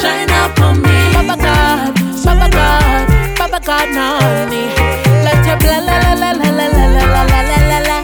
Shine 0.00 0.30
up 0.30 0.58
on 0.60 0.82
me, 0.82 1.12
Baba 1.14 1.36
God, 1.40 1.94
Baba 2.24 2.50
God, 2.50 3.38
Baba 3.38 3.60
God, 3.64 3.90
now 3.94 4.42
on 4.42 4.50
me. 4.50 5.11
Let 5.32 5.46
your 5.46 5.56
blood 5.58 5.84
la 5.88 5.96
la 5.98 6.12
la 6.12 6.32
la 6.32 6.50
la 6.50 6.66
la 6.68 6.86
la 6.92 7.04
la 7.08 7.22
la 7.24 7.40
la 7.48 7.58
la 7.70 7.78
la 7.88 7.98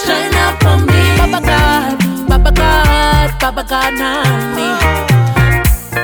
shine 0.00 0.38
upon 0.48 0.86
me, 0.86 1.00
Papa 1.18 1.40
God, 1.44 1.98
Papa 2.28 2.50
God, 2.52 3.30
Papa 3.40 3.64
God, 3.68 4.00
on 4.00 4.54
me. 4.56 4.68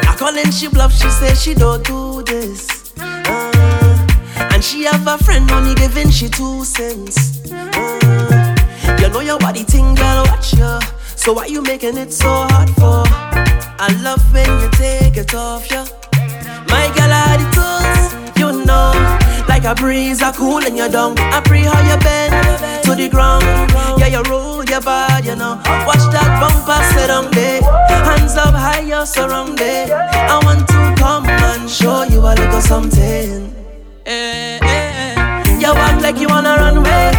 I 0.09 0.15
call 0.19 0.37
and 0.37 0.53
she 0.53 0.69
bluff, 0.69 0.93
she 0.93 1.09
says 1.09 1.43
she 1.43 1.55
don't 1.55 1.83
do 1.85 2.23
this. 2.23 2.93
Uh, 2.99 4.49
and 4.53 4.63
she 4.63 4.85
have 4.85 5.07
a 5.07 5.17
friend 5.25 5.51
only 5.51 5.75
giving 5.75 6.11
she 6.11 6.29
two 6.29 6.65
cents. 6.65 7.41
Uh, 7.51 8.97
you 9.01 9.09
know 9.09 9.21
your 9.21 9.39
body 9.39 9.63
thing, 9.63 9.95
girl, 9.95 10.25
watch 10.27 10.53
ya. 10.53 10.81
So 11.17 11.33
why 11.33 11.47
you 11.47 11.63
making 11.63 11.97
it 11.97 12.13
so 12.13 12.29
hard 12.51 12.69
for? 12.71 13.05
I 13.79 13.89
love 14.03 14.23
when 14.35 14.49
you 14.61 14.69
take 14.73 15.17
it 15.17 15.35
off, 15.35 15.71
yeah. 15.71 15.87
My 16.69 16.93
girl, 16.95 17.13
I 17.13 17.37
the 17.41 17.47
tools, 17.57 18.39
you 18.39 18.65
know. 18.67 19.26
Like 19.57 19.65
a 19.65 19.75
breeze, 19.75 20.21
I 20.21 20.33
cool 20.33 20.59
in 20.67 20.77
your 20.77 20.91
dung. 20.91 21.19
I 21.19 21.41
pray 21.41 21.63
how 21.63 21.81
you 21.81 21.97
bend 22.05 22.85
to 22.85 22.95
the 22.95 23.09
ground. 23.09 23.43
Yeah, 23.99 24.09
you 24.09 24.23
roll 24.29 24.63
your 24.63 24.83
body, 24.83 25.29
you 25.29 25.35
know. 25.35 25.57
Watch 25.89 26.05
that 26.13 26.29
bumper 26.37 26.77
sit 26.93 27.09
on 27.09 27.31
there. 27.33 27.63
Hands 28.05 28.37
up 28.37 28.53
high, 28.53 28.81
you're 28.81 29.07
surrounded. 29.07 29.91
I 29.91 30.39
want 30.45 30.69
to 30.69 30.95
come 31.01 31.25
and 31.25 31.71
show 31.71 32.03
you 32.05 32.21
a 32.21 32.37
little 32.37 32.61
something. 32.61 33.51
Eh, 34.05 34.61
eh. 34.61 35.59
You 35.59 35.73
act 35.73 36.03
like 36.03 36.19
you 36.21 36.29
wanna 36.29 36.53
run 36.61 36.77
away. 36.77 37.17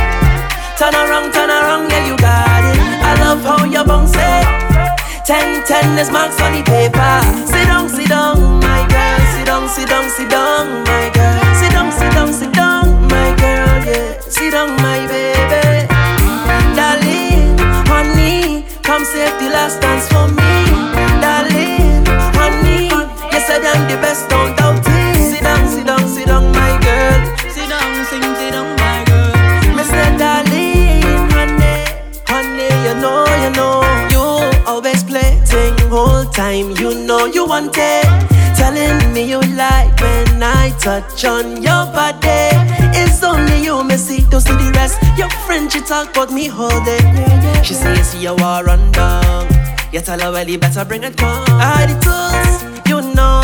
Turn 0.78 0.94
around, 0.94 1.34
turn 1.34 1.50
around, 1.50 1.90
yeah, 1.90 2.06
you 2.06 2.16
got 2.22 2.62
it. 2.70 2.78
I 3.02 3.18
love 3.18 3.42
how 3.42 3.66
you 3.66 3.84
bounce 3.84 4.14
it. 4.14 4.46
Ten, 5.26 5.66
ten, 5.66 5.96
there's 5.96 6.12
marks 6.12 6.40
on 6.40 6.54
the 6.54 6.62
paper. 6.62 7.18
Sit 7.50 7.66
down, 7.66 7.90
sit 7.90 8.10
down, 8.10 8.62
my 8.62 8.86
girl. 8.94 9.26
Sit 9.34 9.46
down, 9.48 9.68
sit 9.68 9.90
down, 9.90 10.10
sit 10.12 10.30
down, 10.30 10.84
my 10.84 11.10
girl. 11.16 11.47
Sit 11.92 12.12
down, 12.14 12.34
sit 12.34 12.52
down, 12.54 12.86
my 13.08 13.36
girl, 13.42 13.86
yeah. 13.86 14.20
Sit 14.20 14.52
down, 14.52 14.70
my 14.82 15.00
baby. 15.08 15.88
Darling, 16.76 17.58
honey, 17.88 18.66
come 18.84 19.04
save 19.06 19.34
the 19.40 19.50
last 19.50 19.82
dance 19.82 20.08
for 20.10 20.28
me. 20.28 20.54
Darling, 21.22 22.06
honey, 22.38 22.86
you 23.34 23.40
said 23.48 23.64
I'm 23.66 23.88
the 23.90 23.98
best, 24.02 24.30
don't 24.30 24.56
doubt 24.58 24.84
it. 24.86 25.32
Sit 25.32 25.42
down, 25.44 25.68
sit 25.68 25.86
down, 25.86 26.08
sit 26.08 26.28
down, 26.28 26.52
my 26.52 26.72
girl. 26.86 27.18
Sit 27.50 27.70
down, 27.70 28.06
sing, 28.10 28.24
sit 28.36 28.52
down, 28.52 28.68
my 28.78 29.04
girl. 29.10 29.32
Mr. 29.78 30.06
Darling, 30.18 31.02
honey, 31.34 31.78
honey, 32.28 32.70
you 32.86 32.94
know, 33.02 33.26
you 33.44 33.52
know, 33.58 33.82
you 34.14 34.22
always 34.68 35.04
play 35.04 35.42
ting 35.46 35.78
whole 35.90 36.26
time. 36.26 36.72
You 36.78 36.94
know 37.06 37.26
you 37.26 37.46
want 37.46 37.76
it, 37.78 38.06
me 39.14 39.24
you 39.30 39.40
like 39.56 40.00
when 40.00 40.44
I 40.44 40.72
touch 40.80 41.26
on 41.26 41.62
your 41.62 41.86
body. 41.92 42.50
It's 43.00 43.24
only 43.24 43.64
you, 43.64 43.84
me 43.84 43.98
see, 43.98 44.26
don't 44.30 44.42
see 44.42 44.54
the 44.54 44.72
rest. 44.76 45.00
Your 45.18 45.30
friend 45.46 45.72
she 45.72 45.82
talk 45.82 46.12
about 46.12 46.32
me 46.32 46.48
hold 46.48 46.88
it. 46.88 47.66
She 47.66 47.74
say 47.74 47.96
see 48.04 48.24
you 48.24 48.36
war 48.36 48.64
run 48.64 48.92
down. 48.92 49.48
You 49.92 50.02
tell 50.02 50.20
her 50.20 50.32
well 50.32 50.48
you 50.48 50.58
better 50.58 50.86
bring 50.86 51.04
it 51.04 51.18
come. 51.18 51.46
I 51.48 51.86
the 51.88 51.96
tools, 52.06 52.88
you 52.88 53.16
know, 53.16 53.42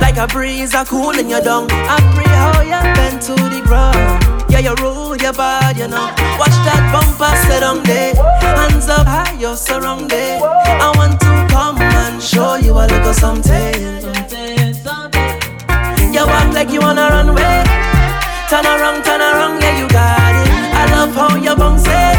like 0.00 0.16
a 0.16 0.26
breeze, 0.26 0.74
I 0.74 0.84
cool 0.84 1.18
in 1.18 1.28
your 1.28 1.40
dung. 1.40 1.68
I 1.70 1.98
pray 2.14 2.32
how 2.44 2.62
you 2.62 2.94
bend 2.94 3.22
to 3.22 3.34
the 3.34 3.60
ground. 3.64 4.24
Yeah, 4.50 4.60
you 4.60 4.74
roll 4.82 5.16
your 5.16 5.32
body, 5.32 5.80
you 5.80 5.88
know. 5.88 6.06
Watch 6.38 6.56
that 6.66 6.82
bumper 6.92 7.34
sit 7.46 7.62
on 7.62 7.82
there. 7.84 8.14
Hands 8.40 8.88
up 8.88 9.06
high, 9.06 9.36
you're 9.38 9.56
surrounded. 9.56 10.42
I 10.42 10.92
want 10.96 11.20
to 11.20 11.46
come 11.54 11.80
and 11.80 12.22
show 12.22 12.56
you 12.56 12.72
a 12.72 12.86
little 12.86 13.14
something. 13.14 14.19
You 16.12 16.26
act 16.26 16.54
like 16.54 16.70
you 16.70 16.80
wanna 16.80 17.06
run 17.08 17.28
away. 17.28 17.62
Turn 18.50 18.66
around, 18.66 19.04
turn 19.04 19.20
around, 19.20 19.62
yeah, 19.62 19.78
you 19.78 19.86
got 19.88 20.34
it. 20.42 20.50
I 20.74 20.84
love 20.90 21.14
how 21.14 21.36
you 21.36 21.54
bounce 21.54 21.86
it. 21.86 22.16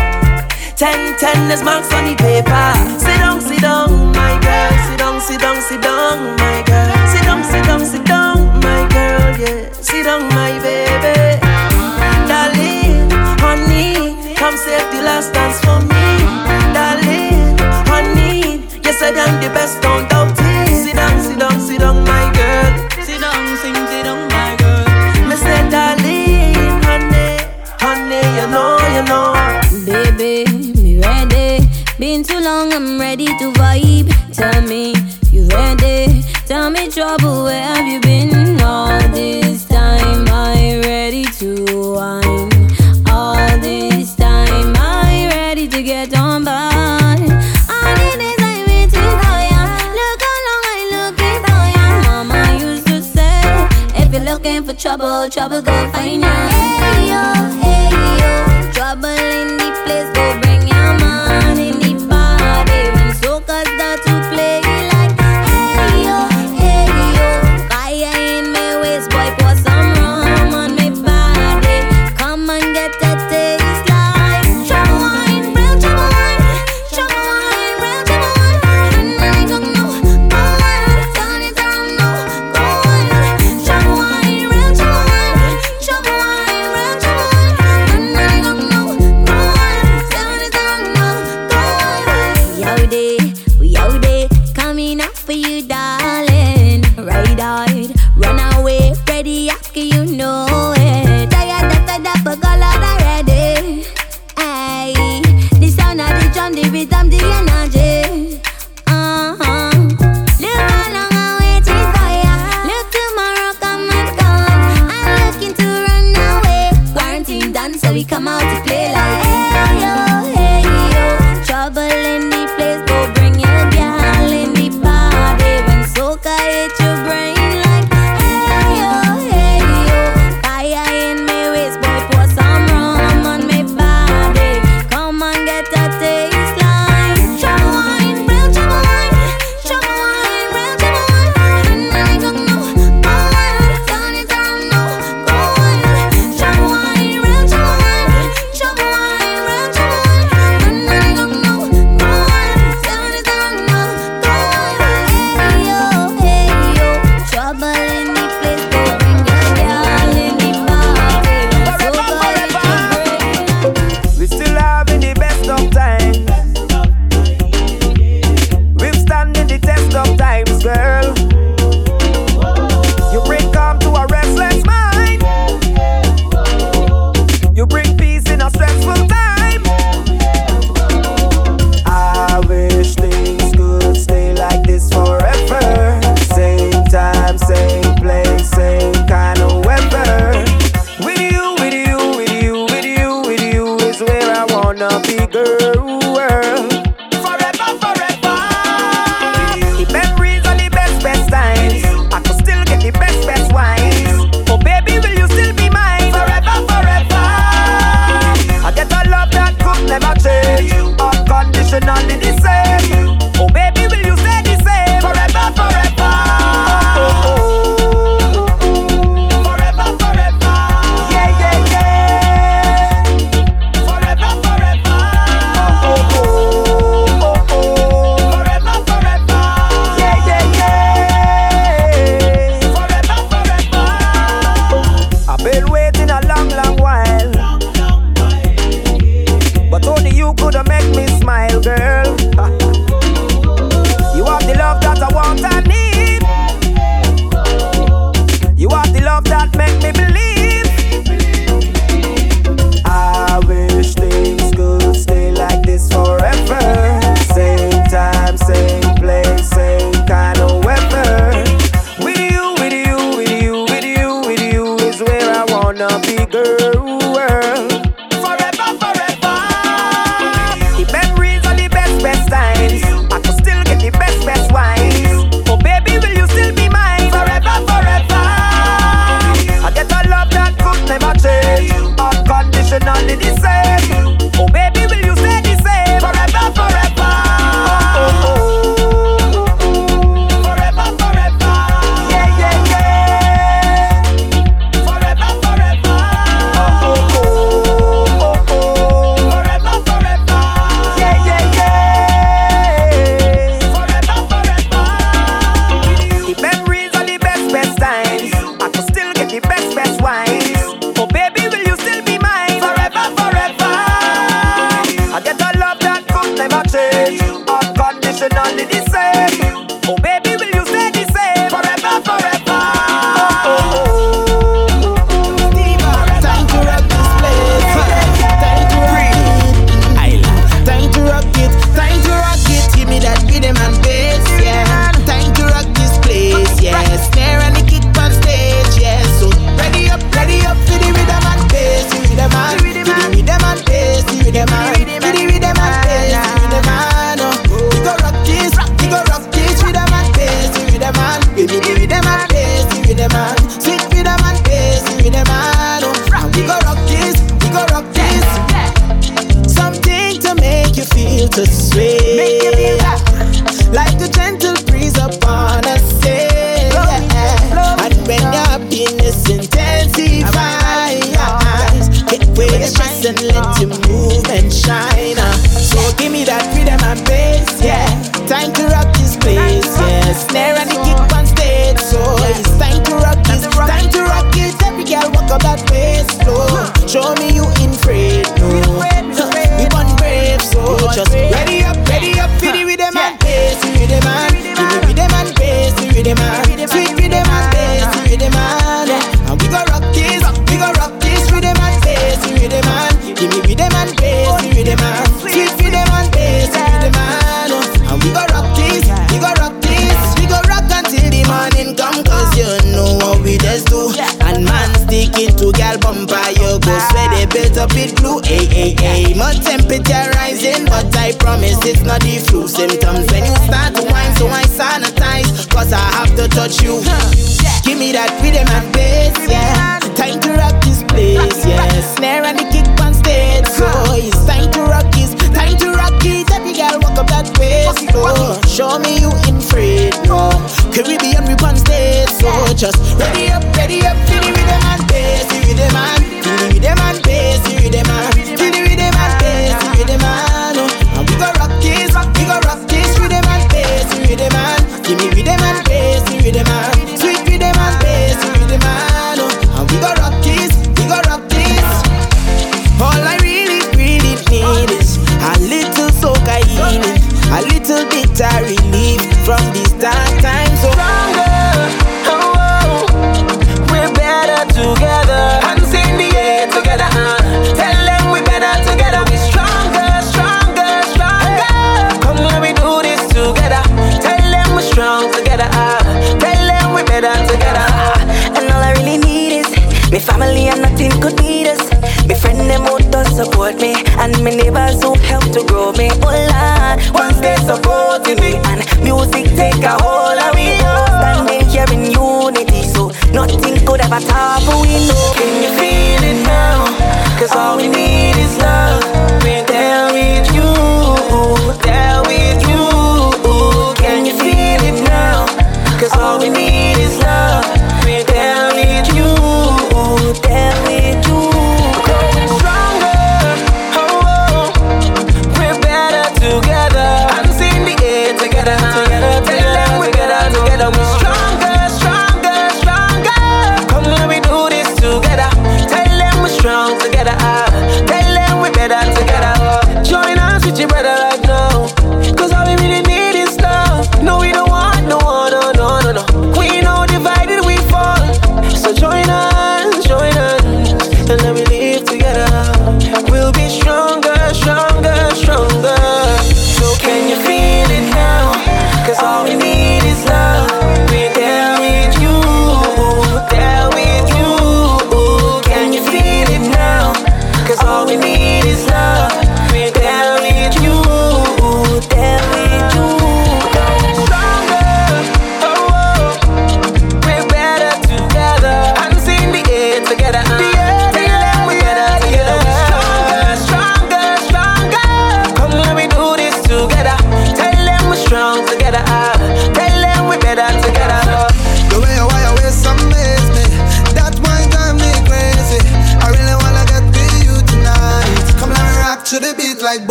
Ten, 0.78 1.18
ten, 1.20 1.50
there's 1.50 1.62
marks 1.62 1.92
on 1.94 2.06
the 2.06 2.16
paper. 2.16 2.72
Sit 2.98 3.18
down, 3.20 3.42
sit 3.42 3.60
down, 3.60 4.16
my 4.16 4.40
girl. 4.40 4.72
Sit 4.88 4.98
down, 4.98 5.20
sit 5.20 5.42
down, 5.42 5.62
sit 5.62 5.82
down, 5.82 6.38
my 6.40 6.64
girl. 6.64 7.08
Sit 7.12 7.24
down, 7.28 7.44
sit 7.44 7.64
down, 7.66 7.86
sit 7.86 8.06
down, 8.06 8.38
my 8.64 8.88
girl, 8.96 9.38
yeah. 9.38 9.72
Sit 9.74 10.04
down, 10.06 10.24
my 10.40 10.56
baby. 10.64 11.38
Darling, 12.32 13.12
honey, 13.44 14.16
come 14.36 14.56
save 14.56 14.88
the 14.96 15.02
last 15.04 15.34
dance 15.34 15.60
for 15.60 15.80
me. 15.92 16.06
Darling, 16.72 17.58
honey, 17.92 18.64
said 18.94 19.18
I'm 19.18 19.42
the 19.44 19.50
best, 19.50 19.82
don't 19.82 20.08
doubt 20.10 20.41
Tell 34.42 34.64
me, 34.64 34.96
you 35.30 35.46
ready? 35.50 36.24
Tell 36.48 36.72
me, 36.72 36.90
trouble, 36.90 37.44
where 37.44 37.62
have 37.62 37.86
you 37.86 38.00
been 38.00 38.60
all 38.60 39.00
this 39.10 39.66
time? 39.66 40.28
I 40.30 40.82
ready 40.84 41.26
to 41.38 41.64
wine. 41.94 42.50
All 43.08 43.60
this 43.60 44.16
time, 44.16 44.74
I 44.78 45.30
ready 45.32 45.68
to 45.68 45.84
get 45.84 46.18
on 46.18 46.44
by. 46.44 46.72
Waiting 54.44 54.64
for 54.64 54.90
I 54.90 55.48
waited 55.48 55.81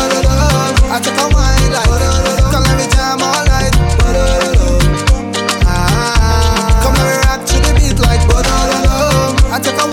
I 0.00 0.96
a 0.96 1.12
come 1.12 2.64
me 2.76 2.86
all 3.20 3.44
night. 3.44 3.74
Ah, 5.66 6.80
come 6.82 6.96
rock 7.24 7.40
to 7.46 7.56
the 7.60 7.72
beat 7.76 7.98
like, 8.00 8.24
I 9.52 9.60
a 9.60 9.72
come 9.76 9.92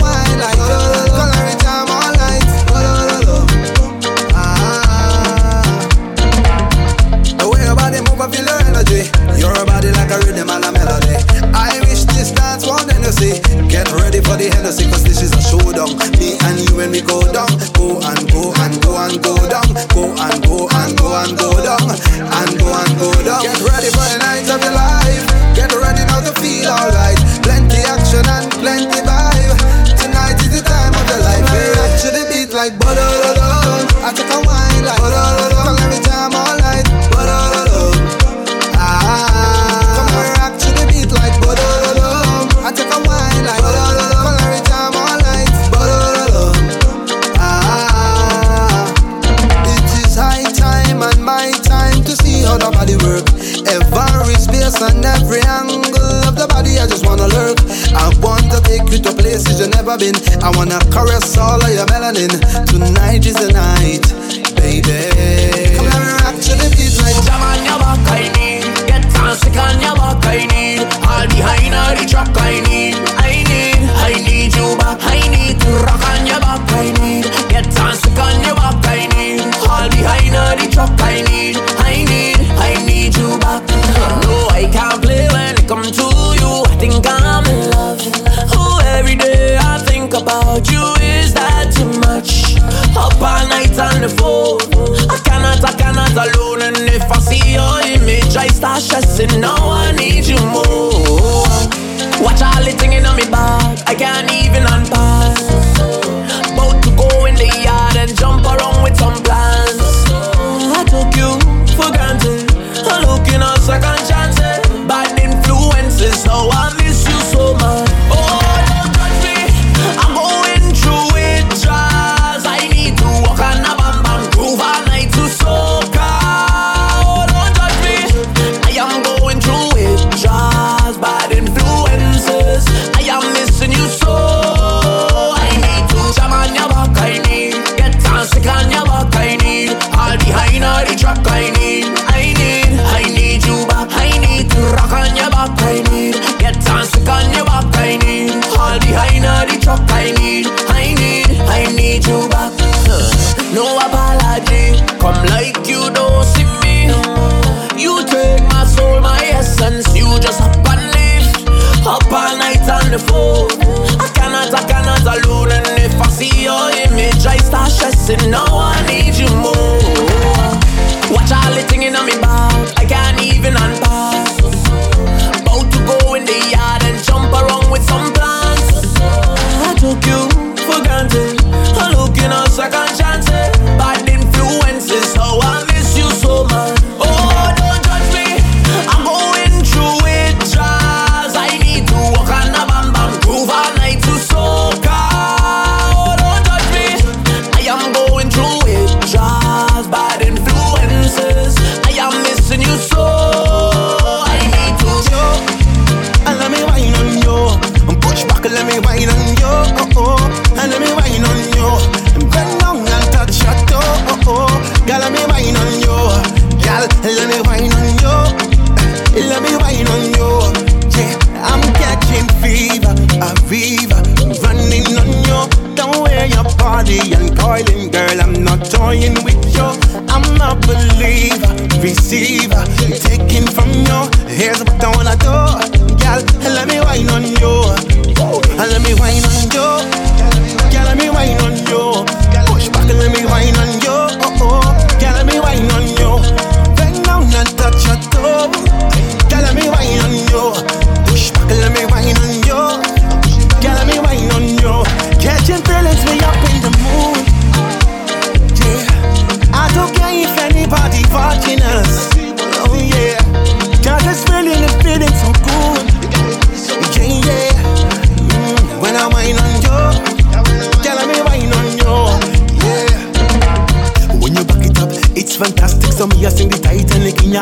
me 1.43 1.55
all 1.67 2.11
night. 2.15 2.47
Ah, 4.33 5.75
the 7.37 7.45
way 7.49 7.63
your 7.65 7.75
body 7.75 7.99
I 8.21 8.27
feel 8.31 8.45
your 8.45 8.61
energy. 8.63 9.01
Your 9.39 9.65
body 9.65 9.91
like 9.91 10.11
a 10.11 10.17
rhythm 10.25 10.49
and 10.49 10.65
a 10.65 10.71
melody. 10.71 11.15
I 11.53 11.79
wish 11.81 12.05
this 12.05 12.31
dance 12.31 12.65
won't 12.65 12.91
end, 12.93 13.05
Get 13.69 13.91
ready 13.91 14.21
for 14.21 14.37
the 14.37 14.49
Hennessy, 14.53 14.85
cause 14.89 15.03
this 15.03 15.21
is 15.21 15.33
a 15.33 15.41
showdown. 15.41 15.97
Me 16.17 16.37
and 16.41 16.59
you 16.59 16.77
when 16.77 16.91
we 16.91 17.01
go 17.01 17.21
down. 17.31 17.46
보안 20.07 20.46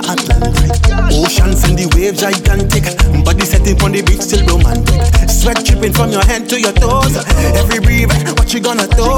Atlantic. 0.07 0.71
Ocean 1.15 1.53
send 1.55 1.77
the 1.79 1.87
waves, 1.95 2.21
gigantic. 2.21 2.85
Body 3.23 3.45
setting 3.45 3.79
on 3.81 3.91
the 3.91 4.01
beach 4.01 4.21
still 4.21 4.45
romantic. 4.45 5.01
Sweat 5.29 5.63
dripping 5.65 5.93
from 5.93 6.11
your 6.11 6.25
hand 6.25 6.49
to 6.49 6.59
your 6.59 6.73
toes. 6.73 7.17
Every 7.57 7.79
breath, 7.79 8.11
what 8.37 8.53
you 8.53 8.59
gonna 8.61 8.87
do? 8.87 9.17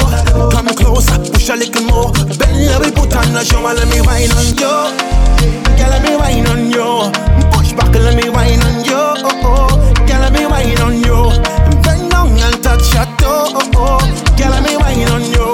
Come 0.51 0.67
closer, 0.75 1.17
push 1.31 1.49
a 1.49 1.55
little 1.55 1.83
more. 1.87 2.11
Bend 2.39 2.59
your 2.63 2.79
we 2.79 2.91
put 2.91 3.15
on 3.15 3.31
the 3.33 3.43
show, 3.43 3.63
and 3.65 3.77
let 3.77 3.87
me 3.87 3.99
wine 4.03 4.31
on 4.35 4.47
you. 4.55 4.75
Girl, 5.77 5.89
let 5.91 6.01
me 6.03 6.15
wine 6.15 6.47
on 6.47 6.71
you. 6.71 7.11
Push 7.51 7.73
back, 7.73 7.93
and 7.95 8.03
let 8.03 8.15
me 8.15 8.29
wine 8.29 8.61
on 8.63 8.83
you. 8.83 8.95
Oh, 8.95 9.47
oh. 9.47 9.71
Girl, 10.07 10.19
let 10.23 10.33
me 10.33 10.45
wine 10.45 10.79
on 10.81 10.95
you. 11.03 11.31
Bend 11.83 12.11
down 12.11 12.31
and 12.35 12.57
touch 12.63 12.93
your 12.93 13.07
toe. 13.19 13.51
Oh, 13.55 13.71
oh. 13.75 14.01
Girl, 14.37 14.51
let 14.51 14.63
me 14.63 14.75
wine 14.77 15.07
on 15.11 15.23
you. 15.31 15.47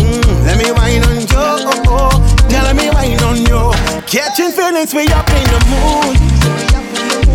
Mm, 0.00 0.46
let 0.46 0.56
me 0.58 0.70
wine 0.72 1.04
on 1.04 1.20
you. 1.20 1.36
Oh, 1.36 1.84
oh. 1.88 2.12
Girl, 2.48 2.64
let 2.64 2.76
me 2.76 2.88
wine 2.90 3.20
on 3.24 3.36
you. 3.44 3.77
Catching 4.08 4.52
feelings, 4.52 4.94
we 4.94 5.04
up 5.12 5.28
in 5.28 5.44
the 5.52 5.60
mood. 5.68 6.16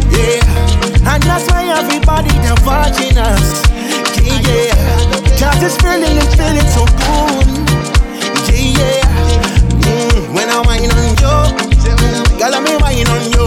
Yeah, 0.10 1.14
and 1.14 1.22
that's 1.22 1.46
why 1.52 1.70
everybody 1.70 2.34
they're 2.42 2.58
watching 2.66 3.14
us. 3.14 3.62
Yeah, 4.18 4.42
yeah. 4.42 4.74
Cause 5.38 5.62
it's 5.62 5.78
feeling, 5.78 6.18
it's 6.18 6.34
feeling 6.34 6.66
so 6.74 6.90
good, 6.98 7.46
Yeah, 8.50 8.74
yeah. 8.74 9.06
Mm, 9.86 10.34
when 10.34 10.50
I'm 10.50 10.66
whine 10.66 10.90
on 10.90 11.14
you, 11.14 11.38
girl, 12.42 12.56
I'm 12.58 12.66
whine 12.82 13.06
on 13.06 13.22
you. 13.30 13.46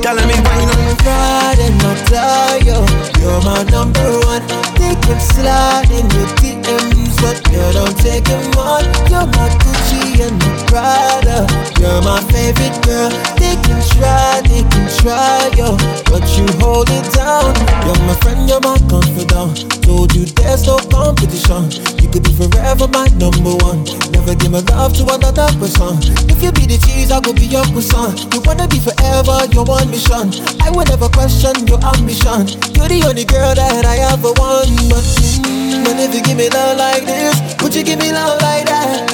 Girl, 0.00 0.16
I'm 0.16 0.24
whine 0.24 0.70
on 0.72 0.80
you. 0.80 0.96
Pride 1.04 1.76
my 1.84 1.92
tie. 2.08 2.64
You're 2.64 3.42
my 3.44 3.64
number 3.68 4.00
one. 4.24 4.40
They 4.80 4.96
keep 5.04 5.20
sliding 5.20 6.08
your 6.16 6.28
DMs, 6.40 7.20
but 7.20 7.36
you 7.52 7.68
don't 7.76 7.96
take 8.00 8.24
them 8.24 8.56
on. 8.56 8.84
You're 9.12 9.26
my 9.36 9.52
Gucci 9.60 10.03
and 10.20 10.38
my 10.38 10.54
Prada. 10.66 11.46
You're 11.78 12.02
my 12.02 12.20
favorite 12.30 12.76
girl. 12.84 13.10
They 13.38 13.54
can 13.62 13.80
try, 13.94 14.40
they 14.46 14.62
can 14.62 14.86
try, 14.98 15.50
yo, 15.56 15.76
but 16.10 16.24
you 16.36 16.46
hold 16.58 16.90
it 16.90 17.06
down. 17.14 17.54
You're 17.86 18.00
my 18.06 18.14
friend, 18.22 18.48
you're 18.48 18.60
my 18.60 18.78
confidant. 18.90 19.70
Told 19.82 20.14
you 20.14 20.24
there's 20.38 20.66
no 20.66 20.78
competition. 20.90 21.70
You 22.00 22.08
could 22.08 22.24
be 22.24 22.32
forever 22.32 22.88
my 22.88 23.06
number 23.20 23.54
one. 23.64 23.84
Never 24.12 24.34
give 24.34 24.50
my 24.50 24.64
love 24.72 24.94
to 24.98 25.04
another 25.14 25.48
person. 25.60 25.98
If 26.30 26.42
you 26.42 26.52
be 26.52 26.66
the 26.66 26.78
cheese, 26.86 27.10
I 27.10 27.18
will 27.20 27.34
be 27.34 27.46
your 27.46 27.64
croissant. 27.74 28.32
You 28.32 28.40
wanna 28.44 28.66
be 28.68 28.78
forever, 28.80 29.44
your 29.52 29.64
one 29.64 29.90
mission. 29.90 30.32
I 30.62 30.70
will 30.70 30.86
never 30.86 31.08
question 31.08 31.66
your 31.66 31.80
ambition. 31.84 32.48
You're 32.74 32.88
the 32.88 33.04
only 33.06 33.24
girl 33.24 33.54
that 33.54 33.84
I 33.84 33.98
ever 34.12 34.32
want, 34.40 34.70
but. 34.88 35.04
Mm, 35.44 36.00
if 36.00 36.14
you 36.14 36.22
give 36.22 36.36
me 36.36 36.48
love 36.48 36.78
like 36.78 37.04
this, 37.04 37.36
would 37.62 37.74
you 37.74 37.84
give 37.84 37.98
me 37.98 38.12
love 38.12 38.40
like 38.42 38.64
that? 38.66 39.13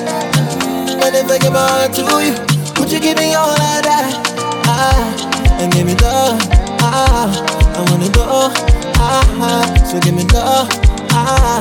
Mm, 1.00 1.14
if 1.14 1.30
I 1.30 1.38
give 1.38 1.52
my 1.52 1.58
heart 1.58 1.92
to 1.94 2.02
you, 2.02 2.34
would 2.78 2.92
you 2.92 3.00
give 3.00 3.16
me 3.18 3.34
all 3.34 3.50
of 3.50 3.58
that? 3.58 4.12
Ah, 4.66 5.60
and 5.60 5.72
give 5.72 5.86
me 5.86 5.94
love. 5.96 6.38
Ah, 6.80 7.28
I 7.76 7.80
wanna 7.90 8.08
go. 8.10 8.52
Ah, 8.96 9.64
so 9.84 9.98
give 10.00 10.14
me 10.14 10.24
love. 10.32 10.68
Ah, 11.12 11.60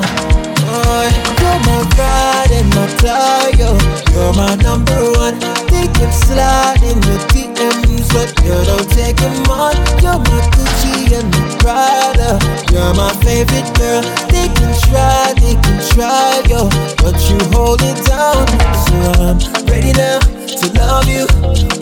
boy, 0.63 1.09
you're 1.39 1.59
my 1.67 1.79
pride 1.95 2.51
and 2.51 2.69
my 2.75 2.85
tire. 2.99 3.75
You're 4.13 4.33
my 4.33 4.55
number 4.55 4.99
one. 5.17 5.39
They 5.69 5.87
slide 6.11 6.81
in 6.83 6.99
the 7.01 7.17
DMs, 7.31 8.07
but 8.13 8.31
you 8.43 8.55
don't 8.65 8.89
take 8.91 9.17
them 9.17 9.35
on. 9.51 9.75
You're 10.01 10.17
my 10.17 10.39
Gucci 10.55 10.78
and 11.13 11.31
Prada. 11.59 12.39
You're 12.71 12.93
my 12.93 13.11
favorite 13.23 13.69
girl. 13.77 14.01
They 14.29 14.47
can 14.53 14.71
try, 14.85 15.33
they 15.41 15.55
can 15.55 15.79
try, 15.91 16.41
yo, 16.47 16.69
but 17.01 17.17
you 17.29 17.37
hold 17.51 17.81
it 17.81 17.99
down. 18.05 18.45
So 18.85 18.95
I'm 19.21 19.37
ready 19.65 19.93
now 19.93 20.19
to 20.19 20.65
love 20.77 21.07
you. 21.07 21.25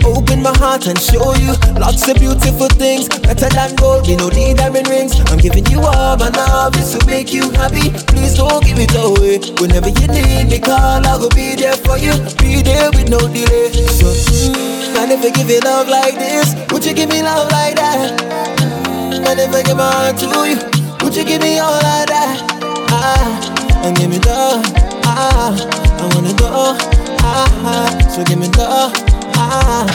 Open 0.07 0.41
my 0.41 0.55
heart 0.57 0.87
and 0.87 0.97
show 0.99 1.33
you 1.35 1.53
lots 1.79 2.07
of 2.07 2.17
beautiful 2.17 2.67
things. 2.69 3.09
Better 3.09 3.49
than 3.49 3.75
gold, 3.75 4.07
we 4.07 4.15
no 4.15 4.29
need 4.29 4.57
diamond 4.57 4.87
rings. 4.87 5.19
I'm 5.31 5.37
giving 5.37 5.65
you 5.67 5.81
all 5.81 6.17
my 6.17 6.29
love, 6.29 6.73
this 6.73 6.95
will 6.95 7.05
make 7.07 7.33
you 7.33 7.51
happy. 7.51 7.91
Please 8.07 8.35
don't 8.35 8.63
give 8.63 8.79
it 8.79 8.95
away. 8.95 9.39
Whenever 9.59 9.89
you 9.89 10.07
need 10.07 10.49
me, 10.49 10.59
call, 10.59 11.05
I 11.05 11.17
will 11.17 11.29
be 11.29 11.55
there 11.55 11.75
for 11.75 11.97
you. 11.97 12.13
Be 12.39 12.61
there 12.61 12.89
with 12.91 13.09
no 13.09 13.19
delay. 13.19 13.71
So, 13.71 14.07
mm, 14.07 14.95
and 14.97 15.11
if 15.11 15.23
I 15.23 15.29
give 15.31 15.49
you 15.49 15.59
love 15.59 15.87
like 15.87 16.15
this, 16.15 16.55
would 16.71 16.85
you 16.85 16.93
give 16.93 17.09
me 17.09 17.21
love 17.21 17.51
like 17.51 17.75
that? 17.75 18.96
And 19.25 19.39
if 19.39 19.53
I 19.53 19.63
give 19.63 19.77
my 19.77 19.91
heart 19.91 20.17
to 20.19 20.27
you, 20.49 20.57
would 21.03 21.15
you 21.15 21.23
give 21.25 21.41
me 21.41 21.59
all 21.59 21.73
of 21.73 22.07
that? 22.07 22.37
Ah, 22.89 23.83
and 23.83 23.95
give 23.97 24.09
me 24.09 24.19
love. 24.19 24.63
Ah, 25.05 25.53
I 25.99 26.15
wanna 26.15 26.33
go. 26.33 26.77
Ah, 27.21 28.09
so 28.09 28.23
give 28.23 28.39
me 28.39 28.47
love. 28.57 28.93
Ah, 29.35 29.85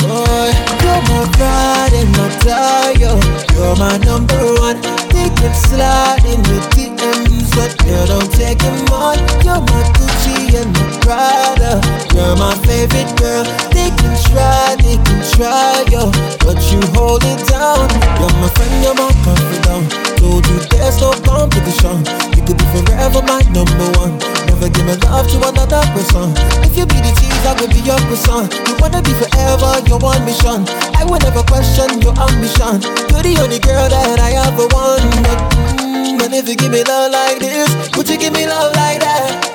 boy, 0.00 0.50
you're 0.82 1.02
my 1.08 1.22
pride 1.36 1.94
and 1.94 2.10
my 2.16 2.28
tire. 2.42 3.18
You're 3.54 3.76
my 3.76 3.96
number 3.98 4.42
one. 4.60 4.80
They 5.14 5.52
slide 5.52 6.24
in 6.24 6.40
the 6.42 6.58
DMs, 6.72 7.50
but 7.56 7.72
you 7.86 8.00
don't 8.06 8.32
take 8.32 8.58
them 8.58 8.88
on. 8.92 9.18
You're 9.44 9.60
my 9.60 9.82
Gucci 9.96 10.43
and 10.56 10.70
my 10.72 10.84
Prada. 11.02 11.82
You're 12.14 12.36
my 12.36 12.54
favorite 12.64 13.10
girl. 13.18 13.44
They 13.74 13.90
can 13.90 14.14
try, 14.30 14.76
they 14.80 14.96
can 15.02 15.20
try, 15.34 15.84
yo, 15.90 16.10
but 16.40 16.58
you 16.70 16.80
hold 16.94 17.22
it 17.26 17.40
down. 17.50 17.90
You're 18.18 18.34
my 18.40 18.48
friend, 18.54 18.74
you're 18.82 18.94
my 18.94 19.10
confidant. 19.26 19.90
Told 20.18 20.46
you 20.48 20.58
there's 20.70 21.00
no 21.00 21.12
competition. 21.26 22.06
You 22.38 22.42
could 22.46 22.58
be 22.58 22.66
forever 22.72 23.20
my 23.26 23.42
number 23.52 23.88
one. 23.98 24.16
Never 24.48 24.70
give 24.70 24.86
my 24.86 24.96
love 25.10 25.26
to 25.28 25.38
another 25.42 25.82
person. 25.92 26.32
If 26.64 26.78
you 26.78 26.86
be 26.86 26.98
the 27.02 27.12
cheese, 27.18 27.44
I 27.44 27.52
will 27.58 27.68
be 27.68 27.82
your 27.82 27.98
croissant. 28.08 28.54
You 28.68 28.74
wanna 28.80 29.02
be 29.02 29.12
forever, 29.18 29.82
your 29.90 29.98
one 29.98 30.24
mission. 30.24 30.64
I 30.96 31.04
will 31.04 31.20
never 31.20 31.42
question 31.44 32.00
your 32.00 32.14
ambition. 32.16 32.80
You're 33.10 33.26
the 33.26 33.34
only 33.42 33.58
girl 33.58 33.88
that 33.90 34.18
I 34.20 34.38
ever 34.46 34.66
want. 34.72 35.04
But, 35.26 35.38
mm, 35.82 36.18
but 36.18 36.32
if 36.32 36.48
you 36.48 36.56
give 36.56 36.72
me 36.72 36.84
love 36.84 37.12
like 37.12 37.38
this, 37.40 37.68
would 37.96 38.08
you 38.08 38.16
give 38.16 38.32
me 38.32 38.46
love 38.46 38.72
like 38.76 39.00
that? 39.00 39.53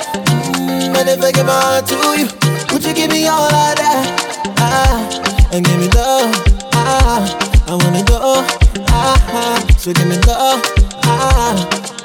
Mm, 0.93 1.07
if 1.07 1.23
I 1.23 1.31
give 1.31 1.45
my 1.45 1.53
heart 1.53 1.87
to 1.87 1.95
you, 2.17 2.27
would 2.71 2.83
you 2.83 2.93
give 2.93 3.11
me 3.11 3.27
all 3.27 3.45
of 3.45 3.75
that? 3.77 4.05
Ah, 4.57 5.49
and 5.53 5.65
give 5.65 5.77
me 5.79 5.87
love. 5.89 6.33
Ah, 6.73 7.21
I 7.67 7.73
wanna 7.75 8.03
go. 8.03 8.43
Ah, 8.89 9.65
so 9.77 9.93
give 9.93 10.07
me 10.07 10.17
love. 10.25 10.61
Ah, 11.05 11.53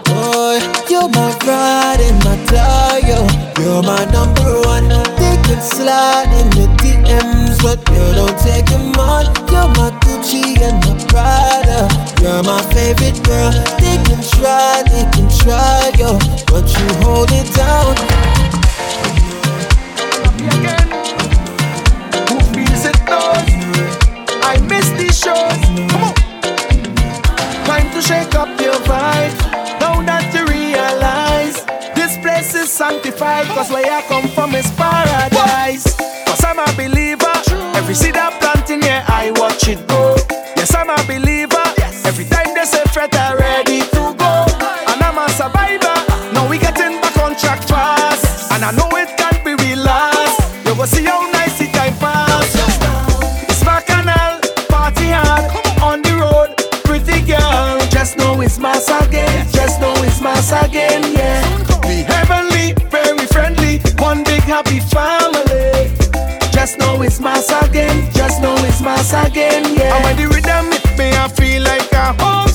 boy, 0.05 0.61
you're 0.91 1.09
my 1.09 1.33
pride 1.41 2.01
and 2.01 2.19
my 2.25 2.37
tire. 2.47 3.25
You're 3.61 3.83
my 3.83 4.05
number 4.13 4.61
one. 4.69 4.89
They 5.17 5.37
can 5.49 5.61
slide 5.63 6.29
in 6.41 6.49
the 6.53 6.67
DMs, 6.81 7.63
but 7.63 7.81
you 7.89 8.05
don't 8.15 8.39
take 8.41 8.67
them 8.67 8.93
on. 9.01 9.27
You're 9.49 9.69
my 9.81 9.91
Gucci 10.05 10.61
and 10.61 10.77
my 10.85 10.95
Prada. 11.09 11.89
You're 12.21 12.43
my 12.43 12.61
favorite 12.75 13.23
girl. 13.25 13.53
They 13.81 13.97
can 14.05 14.21
try, 14.37 14.83
they 14.93 15.05
can 15.13 15.29
try, 15.41 15.91
yo, 15.97 16.19
but 16.53 16.69
you 16.69 16.87
hold 17.03 17.31
it 17.33 17.49
down. 17.55 18.34
It 22.87 23.01
knows? 23.09 23.49
I 24.45 24.59
miss 24.69 24.91
these 24.93 25.19
shows. 25.19 25.61
Come 25.91 26.05
on. 26.05 26.15
Time 27.65 27.91
to 27.93 28.03
shake 28.03 28.35
up 28.35 28.49
your 28.61 28.79
vibe. 28.85 29.33
Now 29.81 30.03
that 30.03 30.29
you 30.35 30.45
realize 30.45 31.65
this 31.95 32.19
place 32.19 32.55
is 32.55 32.71
sanctified. 32.71 33.47
Cause 33.47 33.71
where 33.71 33.91
I 33.91 34.03
come 34.03 34.29
from 34.29 34.55
is 34.55 34.71
paradise. 34.73 35.97
Cause 36.27 36.45
I'm 36.45 36.59
a 36.59 36.69
believer. 36.77 37.33
Every 37.75 37.95
seed 37.95 38.17
I 38.17 38.31
plant 38.39 38.69
in 38.71 38.83
here, 38.83 39.03
I 39.09 39.33
watch 39.37 39.67
it 39.69 39.87
grow. 39.89 40.17
Yes, 40.57 40.75
I'm 40.75 40.91
a 40.91 40.97
believer. 41.07 41.65
Every 42.05 42.27
time 42.27 42.55
they 42.55 42.65
say 42.65 42.85
fret, 42.93 43.15
I'm 43.17 43.39
mass 60.51 60.67
again, 60.67 61.03
yeah. 61.13 61.81
Be 61.83 62.03
heavenly, 62.03 62.75
very 62.91 63.27
friendly, 63.27 63.79
one 63.99 64.25
big 64.25 64.43
happy 64.43 64.81
family. 64.81 65.91
Just 66.53 66.79
know 66.79 67.01
it's 67.03 67.21
mass 67.21 67.51
again. 67.65 68.11
Just 68.13 68.43
know 68.43 68.55
it's 68.59 68.81
mass 68.81 69.13
again, 69.13 69.75
yeah. 69.75 69.95
And 69.97 70.05
when 70.05 70.17
the 70.17 70.35
rhythm 70.35 70.73
hit 70.73 70.99
me, 70.99 71.17
I 71.17 71.29
feel 71.29 71.63
like 71.63 71.91
a 71.93 72.13
home. 72.23 72.54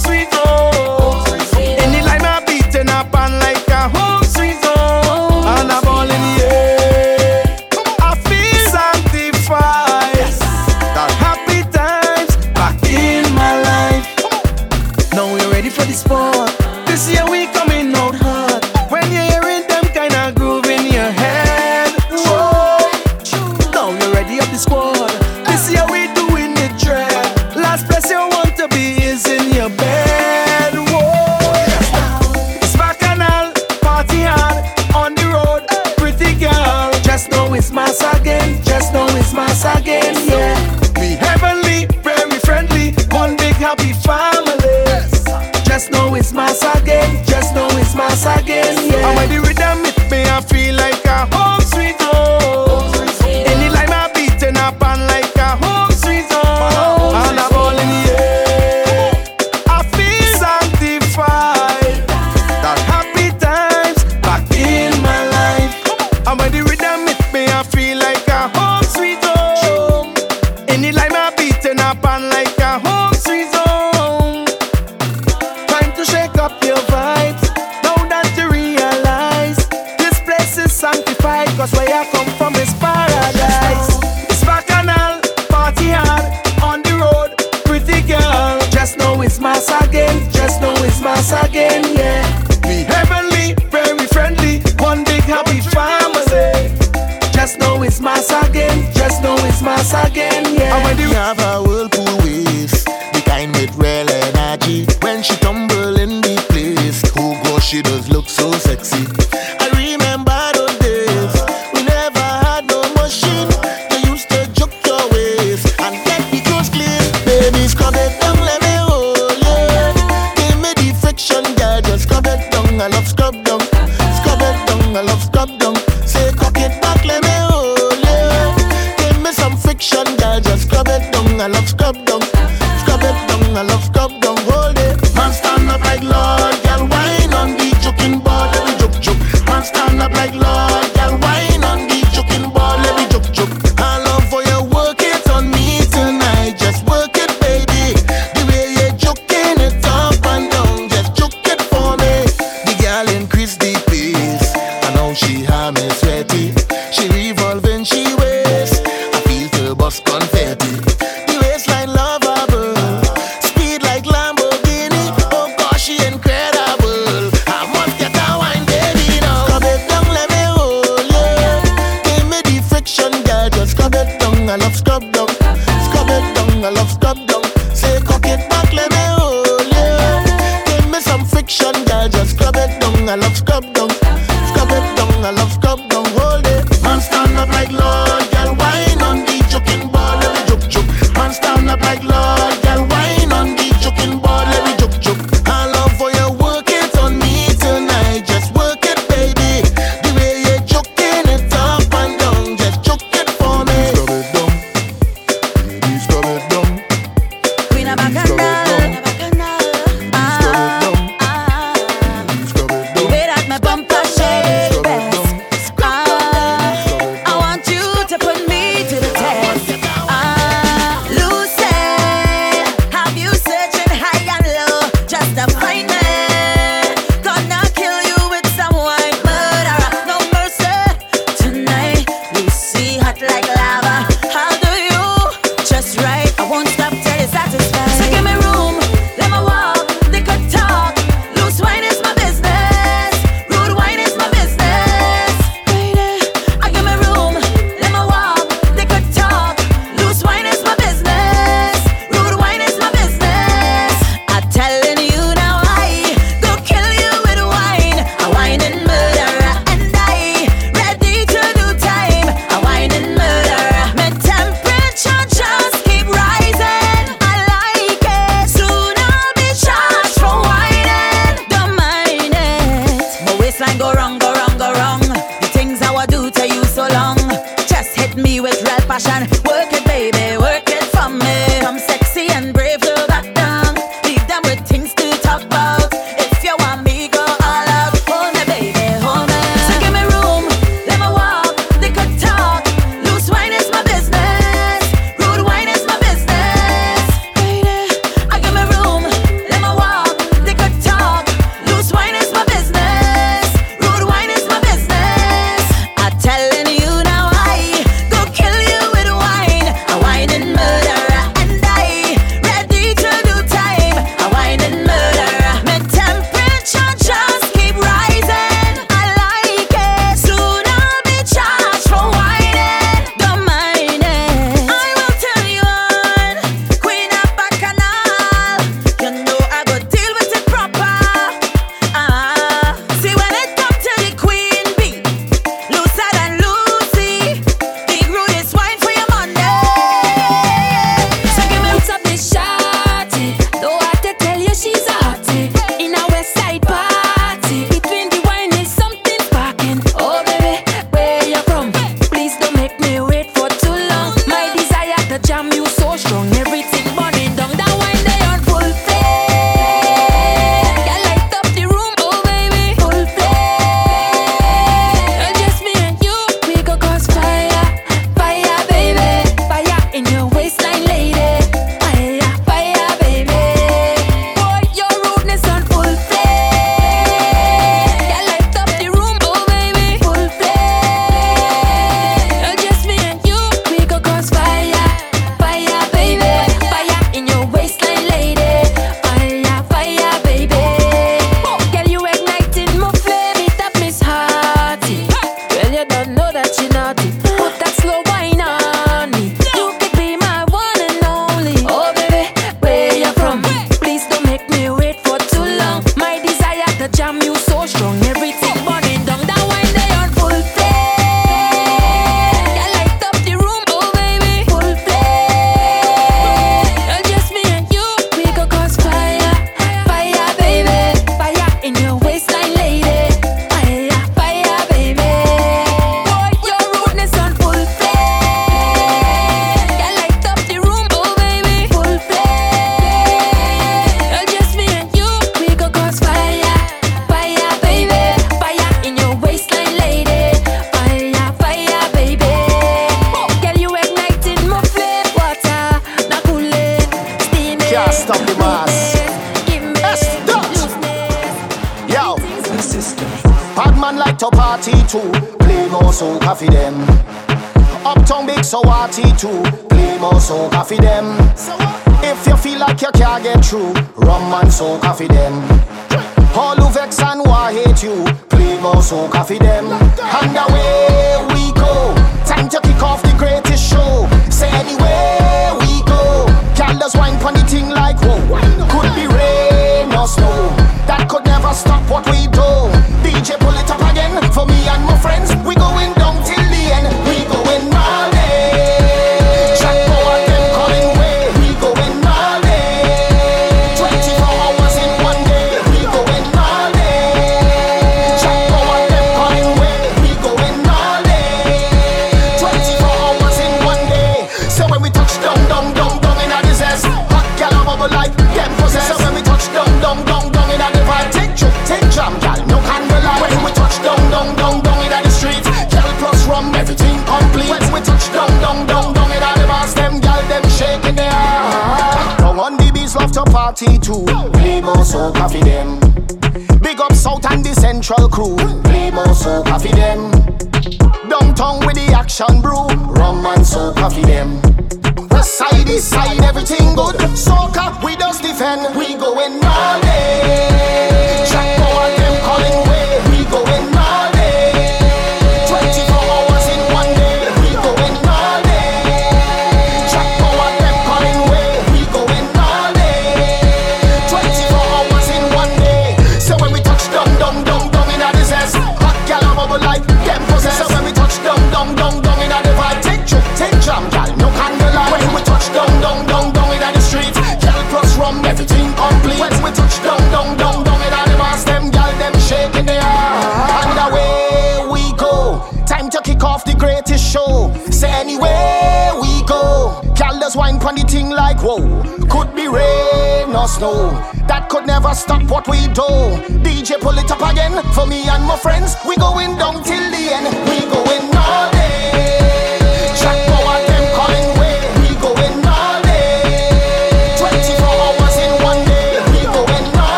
For 587.79 587.85
me 587.85 588.09
and 588.09 588.25
my 588.25 588.35
friends, 588.35 588.75
we 588.85 588.97
going 588.97 589.37
down 589.37 589.63
till 589.63 589.91
the 589.91 590.11
end. 590.11 590.27
We 590.49 590.59
going 590.69 591.15
all 591.15 591.49
day. 591.53 591.88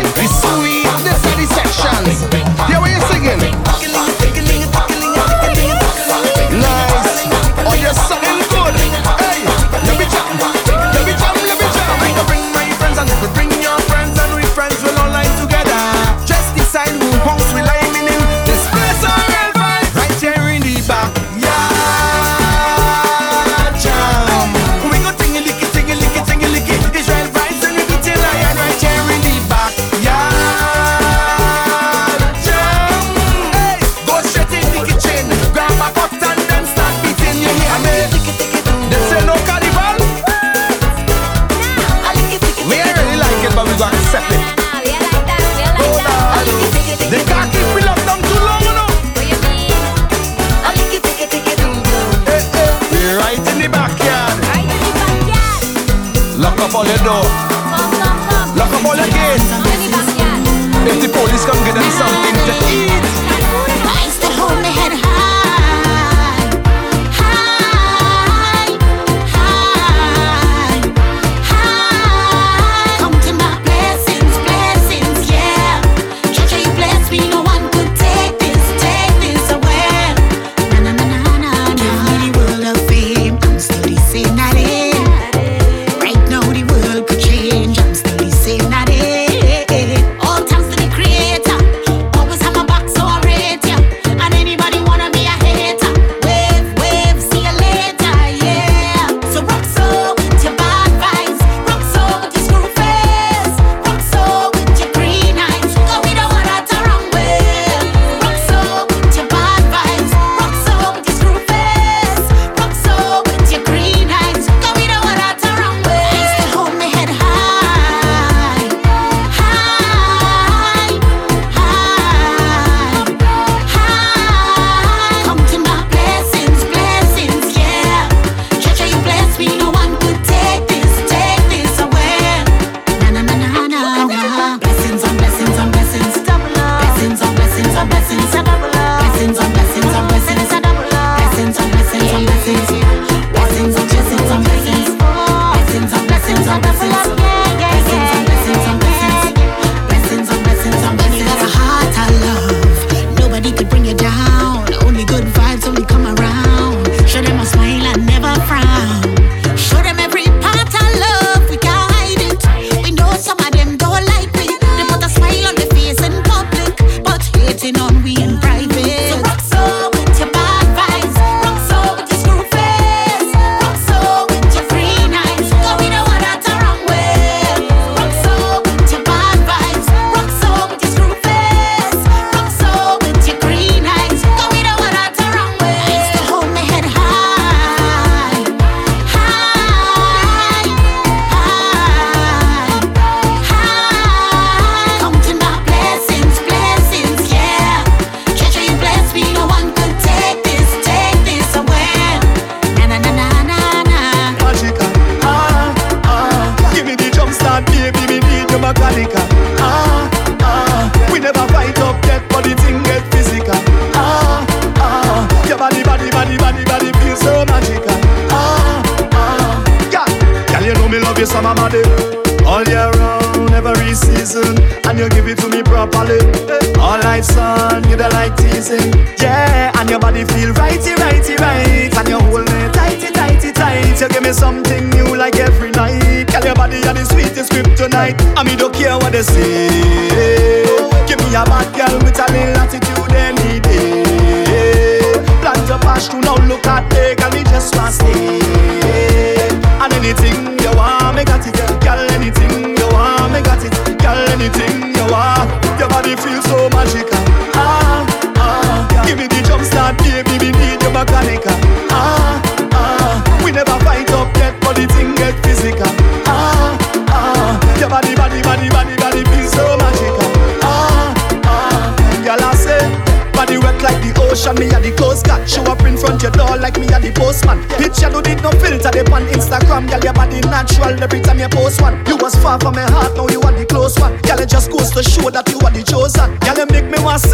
The 0.00 0.28
sweet. 0.28 0.77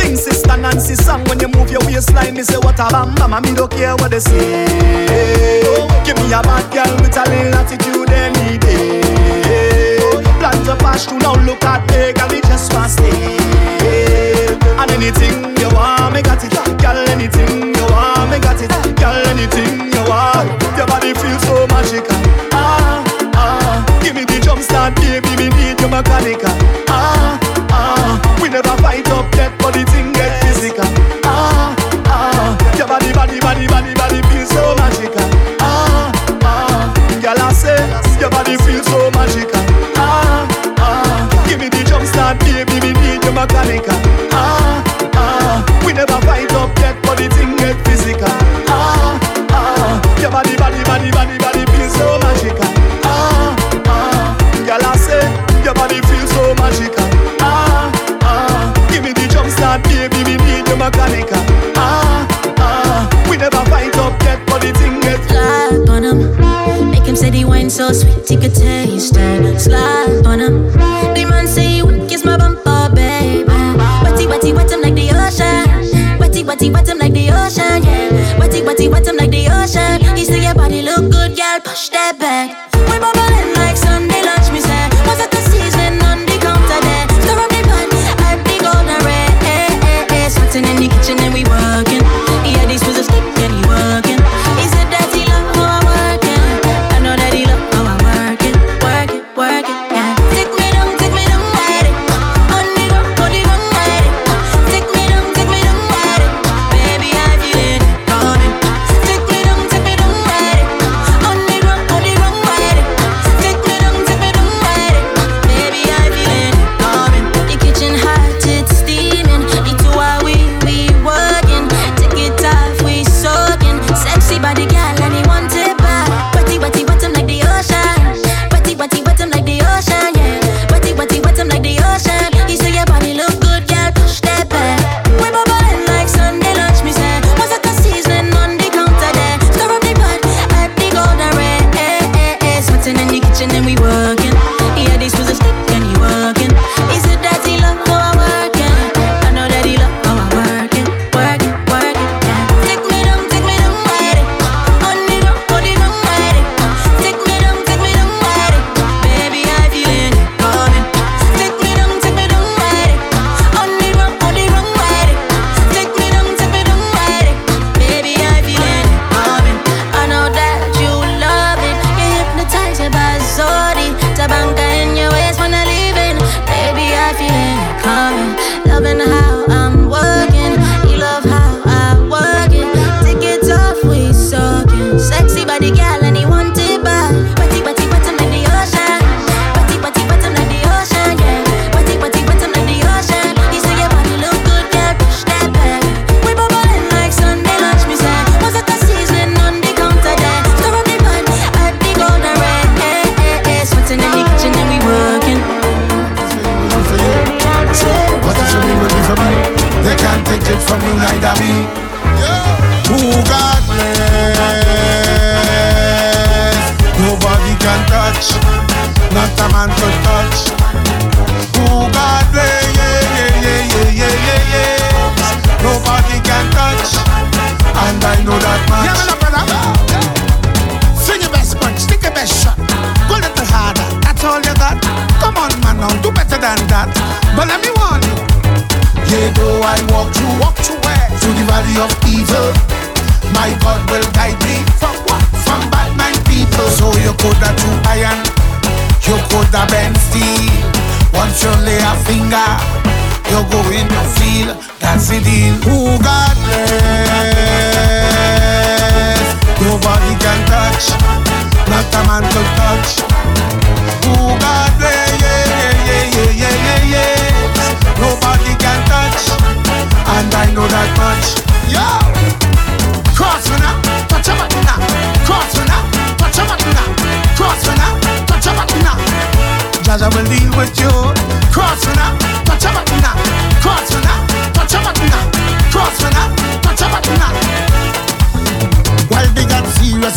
Sing 0.05 0.17
sister 0.17 0.57
Nancy 0.59 0.95
song 0.97 1.25
when 1.25 1.41
you 1.41 1.49
move 1.49 1.71
your 1.71 1.81
waistline. 1.87 2.35
Me 2.35 2.43
say 2.43 2.59
what 2.59 2.79
a 2.79 2.89
bam 2.93 3.15
bam, 3.15 3.41
me 3.43 3.55
don't 3.55 3.71
care 3.71 3.97
what 3.97 4.11
they 4.11 4.21
say. 4.21 4.67
Give 6.05 6.17
me 6.21 6.29
a 6.29 6.43
bad 6.45 6.69
girl 6.69 6.93
with 7.01 7.17
a 7.17 7.25
little 7.25 7.55
attitude 7.57 8.11
any 8.11 8.59
day. 8.59 9.01
Plan 10.39 10.61
to 10.69 10.77
pass 10.77 11.07
through 11.07 11.21
now, 11.21 11.33
look 11.47 11.65
at 11.65 11.81
me, 11.89 12.13
girl, 12.13 12.29
me 12.29 12.41
just 12.43 12.71
want 12.75 12.91
stay. 12.91 13.09
And 14.77 14.91
anything 14.93 15.57
you 15.57 15.73
want, 15.73 16.13
me 16.13 16.21
got 16.21 16.45
it, 16.45 16.53
girl. 16.53 17.01
Anything 17.09 17.75
you 17.75 17.87
want, 17.89 18.29
me 18.29 18.39
got 18.45 18.61
it, 18.61 18.69
girl. 19.01 19.17
Anything 19.33 19.89
you 19.89 20.05
want, 20.05 20.53
your 20.77 20.87
body 20.87 21.15
feels 21.15 21.41
so 21.49 21.67
magical. 21.73 22.21
Ah 22.53 23.01
ah, 23.33 24.01
give 24.05 24.15
me 24.15 24.25
the 24.27 24.39
jump 24.45 24.61
start, 24.61 24.95
baby, 24.97 25.33
me 25.41 25.49
need 25.49 25.81
your 25.81 25.89
mechanic. 25.89 26.44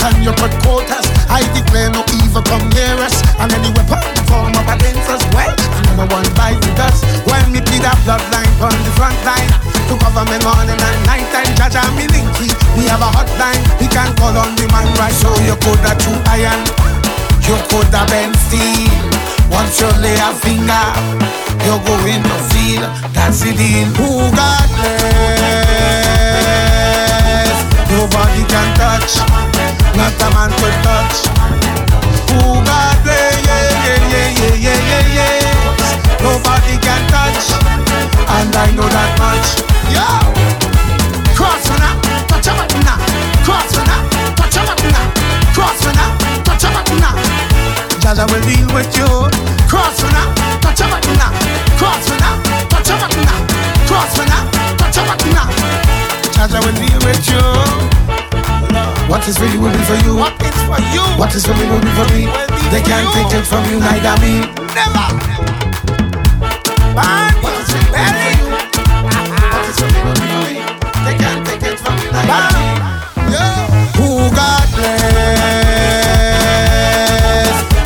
and 0.09 0.23
your 0.25 0.33
blood 0.35 0.55
quotas. 0.65 1.05
I 1.29 1.45
declare 1.53 1.93
no 1.93 2.01
evil 2.23 2.41
come 2.41 2.65
near 2.73 2.99
us, 3.05 3.21
and 3.39 3.53
any 3.53 3.69
weapon 3.77 4.01
form 4.25 4.57
up 4.57 4.67
against 4.73 5.05
us, 5.05 5.21
well, 5.37 5.53
number 5.85 6.09
one 6.09 6.25
fight 6.33 6.57
with 6.57 6.81
us. 6.81 7.05
When 7.29 7.53
me 7.53 7.61
plead 7.61 7.85
our 7.85 7.95
bloodline 8.01 8.49
on 8.57 8.73
the 8.73 8.91
front 8.97 9.19
line, 9.21 9.51
to 9.87 9.95
cover 10.03 10.25
me 10.27 10.35
morning 10.43 10.75
and 10.75 10.99
night 11.07 11.27
time, 11.31 11.47
judge 11.55 11.77
and 11.77 11.93
me 11.95 12.09
linky, 12.09 12.49
we. 12.75 12.87
Have 12.87 13.01
a 13.01 13.11
hotline, 13.11 13.59
we 13.81 13.87
can 13.91 14.15
call 14.15 14.31
on 14.31 14.55
the 14.55 14.63
man 14.71 14.87
right, 14.95 15.11
so 15.11 15.27
you 15.43 15.57
could 15.59 15.83
have 15.83 15.99
two 15.99 16.15
iron, 16.31 16.63
you 17.43 17.59
could 17.67 17.91
have 17.91 18.07
been 18.07 18.31
steel. 18.47 18.87
Once 19.51 19.81
you 19.81 19.91
lay 19.99 20.15
a 20.15 20.31
finger, 20.39 20.87
you're 21.67 21.83
going 21.83 22.23
to 22.23 22.37
feel 22.47 22.87
that's 23.11 23.43
the 23.43 23.51
deal. 23.51 23.91
Who 23.99 24.31
got 24.31 24.71
left? 24.79 25.27
Nobody 27.91 28.43
can 28.47 28.71
touch. 28.79 29.56
Not 29.97 30.13
a 30.21 30.27
man 30.29 30.51
could 30.61 30.77
touch. 30.85 31.25
Who 32.29 32.61
got? 32.61 33.01
Yeah, 33.01 33.33
yeah, 33.49 33.65
yeah, 33.81 34.29
yeah, 34.37 34.53
yeah, 34.53 34.79
yeah, 34.89 35.05
yeah. 35.17 36.21
Nobody 36.21 36.77
can 36.77 37.01
touch. 37.09 37.49
And 38.29 38.53
I 38.53 38.69
know 38.77 38.85
that 38.85 39.11
much. 39.17 39.47
Yo! 39.89 40.05
Cross 41.33 41.69
me 41.69 41.77
now, 41.81 41.97
touch 42.29 42.45
a 42.45 42.53
button 42.53 42.81
now. 42.85 42.97
Cross 43.41 43.73
me 43.73 43.83
now, 43.89 44.01
touch 44.37 44.57
a 44.57 44.61
button 44.69 44.91
now. 44.93 45.07
Cross 45.57 45.81
me 45.85 45.91
now, 45.97 46.13
touch 46.45 46.63
a 46.63 46.69
button 46.69 46.97
now. 47.01 47.15
Jah 48.01 48.13
Jah 48.13 48.25
will 48.29 48.41
deal 48.45 48.69
with 48.77 48.93
you. 48.93 49.09
Cross 49.65 50.03
me 50.03 50.09
now, 50.13 50.29
touch 50.61 50.81
a 50.81 50.85
button 50.93 51.17
now. 51.17 51.33
Cross 51.81 52.05
me 52.09 52.17
now, 52.21 52.37
touch 52.69 52.89
a 52.89 52.95
button 53.01 53.23
now. 53.25 53.41
Cross 53.89 54.13
me 54.17 54.25
now, 54.29 54.45
touch 54.77 54.97
a 54.97 55.01
button 55.09 55.31
now. 55.33 55.49
Jah 56.37 56.45
Jah 56.45 56.61
will 56.61 56.77
deal 56.77 56.99
with 57.01 57.25
you. 57.29 57.86
What 59.27 59.35
is 59.35 59.43
you 59.53 59.59
will 59.59 59.67
be 59.67 59.83
for 59.83 59.99
you. 60.07 60.15
What 60.15 60.39
is 60.39 60.55
for 60.63 60.79
you? 60.95 61.03
What 61.19 61.35
is 61.35 61.43
for 61.43 61.51
me 61.59 61.67
will 61.67 61.83
be 61.83 61.91
for 61.99 62.07
me. 62.15 62.31
They 62.71 62.79
can't 62.79 63.11
take 63.11 63.35
it 63.35 63.43
from 63.43 63.59
you, 63.67 63.83
neither 63.83 64.15
me. 64.23 64.39
Never. 64.71 65.03
Man, 66.95 67.35
what 67.43 67.59
is 67.59 67.67
for 67.67 67.91
belly? 67.91 68.39
What 69.03 69.67
is 69.67 69.75
for 69.83 69.91
me 69.91 69.99
will 70.07 70.15
be 70.15 70.31
for 70.31 70.47
me. 70.47 70.63
They 71.03 71.19
can't 71.19 71.43
take 71.43 71.59
it 71.59 71.75
from 71.75 71.99
you, 71.99 72.07
neither 72.15 72.55
me. 72.55 72.71
Who 73.99 74.31
got 74.31 74.63
blessed? 74.71 75.27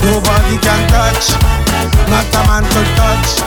Nobody 0.06 0.62
can 0.62 0.82
touch. 0.94 1.42
Not 2.06 2.30
a 2.38 2.42
man 2.46 2.70
to 2.70 2.86
touch. 3.02 3.42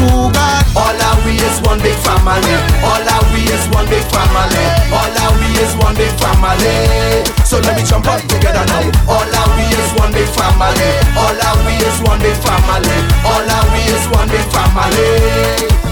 Who 0.00 0.32
got 0.32 0.64
All 0.72 0.96
our 0.96 1.20
we 1.28 1.36
is 1.44 1.60
one 1.60 1.76
big 1.84 2.00
family. 2.00 2.56
All 2.80 3.04
our 3.04 3.20
we 3.35 3.35
is 3.56 3.64
one 3.72 3.86
big 3.88 4.04
family. 4.12 4.64
All 4.92 5.12
our 5.24 5.32
we 5.40 5.48
is 5.64 5.72
one 5.80 5.96
big 5.96 6.12
family. 6.20 7.24
So 7.48 7.58
let 7.64 7.76
me 7.76 7.82
jump 7.84 8.06
up 8.06 8.20
together 8.28 8.64
now. 8.68 8.84
All 9.08 9.24
our 9.24 9.48
we 9.56 9.66
is 9.72 9.90
one 9.96 10.12
big 10.12 10.28
family. 10.36 10.90
All 11.16 11.32
our 11.32 11.58
we 11.64 11.74
is 11.80 11.98
one 12.04 12.20
big 12.20 12.36
family. 12.44 12.98
All 13.24 13.48
our 13.48 13.66
we 13.72 13.82
is 13.88 14.04
one 14.12 14.28
big 14.28 14.46
family. 14.52 15.08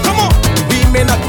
Come 0.05 0.19
on. 0.25 0.31
We 0.69 0.85
may 0.93 1.03
not 1.03 1.19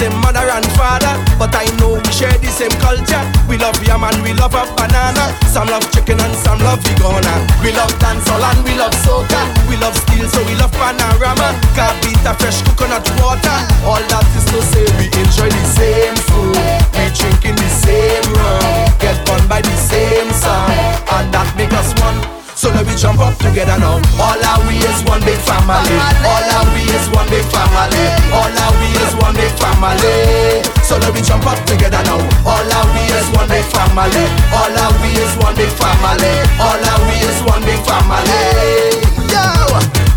same 0.00 0.16
mother 0.24 0.48
and 0.48 0.64
father, 0.80 1.12
but 1.36 1.52
I 1.52 1.68
know 1.76 2.00
we 2.00 2.10
share 2.16 2.32
the 2.40 2.48
same 2.48 2.72
culture. 2.80 3.20
We 3.44 3.60
love 3.60 3.76
yam 3.84 4.00
and 4.00 4.16
we 4.24 4.32
love 4.32 4.56
a 4.56 4.64
banana. 4.72 5.28
Some 5.52 5.68
love 5.68 5.84
chicken 5.92 6.16
and 6.16 6.32
some 6.40 6.56
love 6.64 6.80
vegana. 6.80 7.44
We 7.60 7.76
love 7.76 7.92
dancehall 8.00 8.40
and 8.40 8.64
we 8.64 8.72
love 8.80 8.96
soca. 9.04 9.44
We 9.68 9.76
love 9.76 9.92
steel, 9.92 10.24
so 10.32 10.40
we 10.48 10.56
love 10.56 10.72
panorama. 10.72 11.52
Cabita, 11.76 12.32
fresh 12.40 12.64
coconut 12.64 13.04
water. 13.20 13.58
All 13.84 14.00
that 14.00 14.24
is 14.40 14.48
to 14.48 14.58
say 14.72 14.88
we 14.96 15.12
enjoy 15.20 15.52
the 15.52 15.64
same 15.68 16.16
food. 16.32 16.56
We 16.96 17.04
drinking 17.12 17.60
the 17.60 17.68
same 17.68 18.24
rum. 18.32 18.88
Get 19.04 19.20
born 19.28 19.44
by 19.52 19.60
the 19.60 19.76
same 19.76 20.32
sun, 20.32 20.72
and 21.12 21.28
that 21.28 21.52
make 21.60 21.76
us. 21.76 21.99
So 22.60 22.68
let 22.76 22.84
me 22.84 22.92
jump 22.92 23.16
up 23.24 23.32
together 23.40 23.80
now. 23.80 23.96
All 24.20 24.36
our 24.36 24.60
we 24.68 24.76
is 24.84 25.00
one 25.08 25.24
big 25.24 25.40
family. 25.48 25.96
All 26.28 26.44
our 26.44 26.68
we 26.76 26.84
is 26.92 27.08
one 27.08 27.24
big 27.32 27.40
family. 27.48 28.04
All 28.36 28.52
our 28.52 28.76
we 28.76 28.92
is 29.00 29.16
one 29.16 29.32
big 29.32 29.48
family. 29.56 30.60
So 30.84 31.00
let 31.00 31.16
me 31.16 31.24
jump 31.24 31.48
up 31.48 31.56
together 31.64 32.04
now. 32.04 32.20
All 32.44 32.60
our 32.60 32.84
we 32.92 33.08
is 33.16 33.24
one 33.32 33.48
big 33.48 33.64
family. 33.72 34.28
All 34.52 34.68
our 34.76 34.92
we 35.00 35.08
is 35.16 35.32
one 35.40 35.56
big 35.56 35.72
family. 35.72 36.36
All 36.60 36.76
our 36.76 37.00
we 37.08 37.16
is 37.24 37.40
one 37.48 37.64
big 37.64 37.80
family. 37.80 39.08
Yo, 39.32 39.40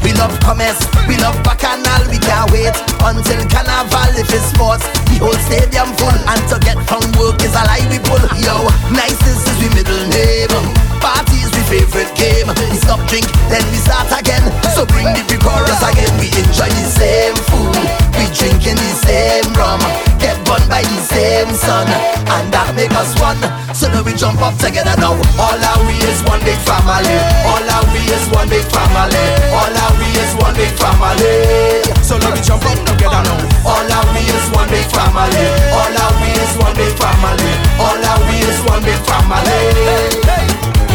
we 0.03 0.11
love 0.19 0.35
commerce, 0.43 0.83
we 1.07 1.15
love 1.23 1.39
bacchanal. 1.47 2.03
We 2.11 2.19
can't 2.19 2.51
wait 2.51 2.75
until 3.07 3.39
carnival 3.47 4.19
if 4.19 4.27
it's 4.35 4.51
sports. 4.51 4.83
The 5.07 5.23
whole 5.23 5.39
stadium 5.47 5.95
full, 5.95 6.11
and 6.11 6.43
to 6.51 6.59
get 6.59 6.75
from 6.91 7.07
work 7.15 7.39
is 7.39 7.55
a 7.55 7.63
lie 7.63 7.87
we 7.87 8.03
pull. 8.03 8.19
Yo, 8.35 8.67
nicest 8.91 9.47
is 9.47 9.57
we 9.63 9.71
middle 9.79 10.03
name. 10.11 10.51
Party 10.99 11.42
favorite 11.73 12.13
game. 12.13 12.45
We 12.69 12.77
stop 12.77 13.01
drink, 13.09 13.25
then 13.49 13.65
we 13.73 13.81
start 13.81 14.05
again. 14.13 14.45
So 14.77 14.85
bring 14.85 15.09
the 15.09 15.37
chorus 15.41 15.81
again. 15.81 16.13
We 16.21 16.29
enjoy 16.37 16.69
the 16.69 16.85
same 16.85 17.37
food, 17.49 17.81
we 18.13 18.29
drinking 18.37 18.77
the 18.77 18.93
same 19.01 19.49
rum. 19.57 19.81
Get 20.21 20.37
burned 20.45 20.69
by 20.69 20.85
the 20.85 20.99
same 21.01 21.49
sun, 21.57 21.89
and 22.29 22.45
that 22.53 22.77
make 22.77 22.93
us 22.93 23.17
one. 23.17 23.41
So 23.73 23.89
now 23.89 24.05
we 24.05 24.13
jump 24.13 24.37
up 24.45 24.53
together 24.61 24.93
now. 25.01 25.17
All 25.41 25.57
our 25.57 25.81
we 25.89 25.97
is 26.05 26.21
one 26.29 26.41
big 26.45 26.61
family. 26.61 27.17
All 27.49 27.65
our 27.65 27.85
we 27.89 28.05
is 28.05 28.25
one 28.29 28.49
big 28.53 28.65
family. 28.69 29.25
All 29.49 29.73
our 29.73 29.93
we 29.97 30.09
is 30.21 30.33
one 30.37 30.53
big 30.53 30.73
family. 30.77 31.81
So 32.05 32.21
now 32.21 32.29
we 32.29 32.41
jump 32.45 32.61
up 32.69 32.77
together 32.85 33.21
now. 33.25 33.65
All 33.65 33.81
our 33.81 34.05
we 34.13 34.21
is 34.29 34.45
one 34.53 34.69
big 34.69 34.85
family. 34.93 35.45
All 35.73 35.89
our 35.89 36.13
we 36.21 36.29
is 36.37 36.53
one 36.61 36.75
big 36.77 36.93
family. 37.01 37.53
All 37.81 37.97
our 37.97 38.21
we 38.29 38.37
is 38.45 38.59
one 38.69 38.83
big 38.85 39.01
family. 39.09 40.42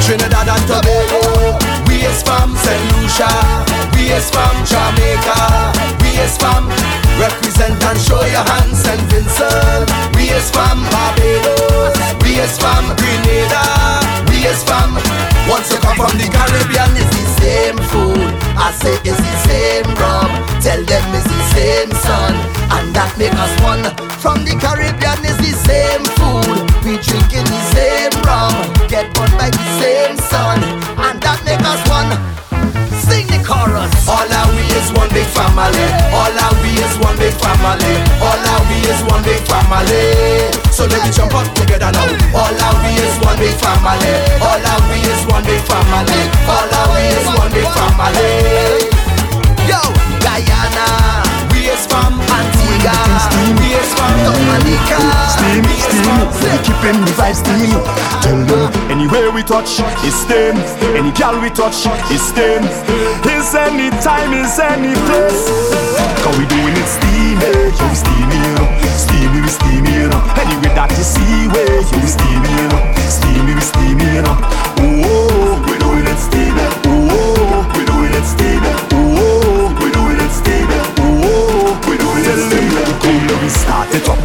Trinidad 0.09 0.49
and 0.49 0.65
Tobago. 0.65 1.61
We 1.85 2.01
is 2.09 2.23
from 2.25 2.57
St. 2.57 2.81
Lucia. 2.97 3.29
We 3.93 4.09
is 4.09 4.33
from 4.33 4.57
Jamaica. 4.65 5.37
We 6.01 6.17
is 6.25 6.33
from 6.41 6.65
represent 7.21 7.77
and 7.77 8.01
show 8.01 8.25
your 8.25 8.41
hands 8.41 8.81
St. 8.81 9.05
Vincent. 9.13 9.85
We 10.17 10.33
is 10.33 10.49
from 10.49 10.81
Barbados. 10.89 11.93
We 12.25 12.41
is 12.41 12.57
from 12.57 12.89
Grenada. 12.97 14.01
We 14.33 14.49
is 14.49 14.65
from 14.65 14.97
once 15.45 15.69
you 15.71 15.77
come 15.77 15.97
from 15.97 16.17
the 16.17 16.29
Caribbean, 16.33 16.89
it's 16.97 17.13
the 17.13 17.25
same 17.45 17.77
food. 17.93 18.33
I 18.57 18.73
say 18.81 18.97
it's 19.05 19.21
the 19.21 19.37
same 19.45 19.89
rum. 20.01 20.33
Tell 20.65 20.83
them 20.89 21.05
it's 21.13 21.25
the 21.29 21.43
same 21.53 21.93
sun, 21.93 22.33
and 22.81 22.97
that 22.97 23.13
make 23.21 23.37
us 23.37 23.53
one. 23.61 23.85
From 24.25 24.45
the 24.45 24.57
Caribbean, 24.57 25.21
it's 25.25 25.37
the 25.37 25.53
same 25.69 26.05
food. 26.17 26.68
We 26.85 26.97
drinking 27.05 27.45
the 27.45 27.61
same 27.75 28.15
rum, 28.25 28.55
get 28.89 29.13
burned 29.13 29.37
by 29.37 29.51
the 29.51 29.67
same 29.77 30.17
sun, 30.17 30.63
and 30.97 31.21
that 31.21 31.41
make 31.45 31.61
us 31.61 31.83
one. 31.85 32.09
Sing 33.05 33.29
the 33.29 33.41
chorus. 33.45 33.93
All 34.09 34.25
our 34.25 34.49
we 34.57 34.65
is 34.73 34.89
one 34.97 35.11
big 35.13 35.29
family. 35.37 35.85
All 36.17 36.33
our 36.33 36.55
we 36.65 36.73
is 36.81 36.95
one 36.97 37.17
big 37.21 37.35
family. 37.37 37.93
All 38.25 38.41
our 38.41 38.63
we 38.73 38.79
is 38.89 39.01
one 39.05 39.21
big 39.21 39.43
family. 39.45 40.49
So 40.73 40.89
let 40.89 41.05
me 41.05 41.11
jump 41.13 41.37
up 41.37 41.45
together 41.53 41.93
now. 41.93 42.09
All 42.33 42.57
our 42.57 42.77
we 42.81 42.97
is 42.97 43.17
one 43.21 43.37
big 43.37 43.53
family. 43.61 44.15
All 44.41 44.57
our 44.57 44.81
we 44.89 45.05
is 45.05 45.23
one 45.29 45.45
big 45.45 45.61
family. 45.69 46.21
All 46.49 46.73
our 46.73 46.89
we 46.97 47.05
is 47.13 47.27
one 47.37 47.53
big 47.53 47.69
family. 47.77 48.33
Yo, 49.69 49.81
Guyana. 50.25 50.89
We 51.53 51.69
is 51.69 51.85
from 51.85 52.17
Antigua. 52.17 53.58
We 53.69 53.75
is 53.75 53.93
from 53.93 54.17
Dominica. 54.25 54.97
Steam, 55.29 55.65
steam, 55.77 56.17
keeping 56.65 57.05
the 57.05 57.13
vibes 57.21 57.45
steam. 57.45 57.77
Tell 58.25 58.41
them 58.49 58.73
anywhere 58.89 59.31
we 59.31 59.43
touch 59.43 59.81
is 60.09 60.17
steam. 60.17 60.57
Any 60.97 61.13
gal 61.13 61.37
we 61.39 61.51
touch 61.51 61.85
is 62.09 62.23
steam. 62.25 62.65
Is 63.29 63.55
any 63.55 63.91
time, 64.01 64.33
is 64.33 64.59
any 64.59 64.97
place. 65.05 65.53
Cause 66.25 66.39
we 66.39 66.47
doing 66.49 66.77
it 66.81 66.89
steamy, 66.89 67.45
yo 67.77 67.85
we 67.93 67.95
steamy, 67.95 68.39
you 68.41 68.53
know. 68.57 68.69
Steamy, 68.97 69.41
we 69.45 69.49
steamy, 69.49 69.93
you 70.01 70.09
know. 70.09 70.23
Anyway 70.41 70.73
that 70.73 70.89
you 70.97 71.05
see 71.05 71.45
way, 71.53 71.85
yo 71.93 71.97
we 72.01 72.09
steamy, 72.09 72.49
you 72.49 72.69
know. 72.73 72.81
Steamy, 73.05 73.53
we 73.53 73.61
steamy, 73.61 74.09
you 74.17 74.23
know. 74.23 74.98
It 83.99 84.09
up. 84.09 84.19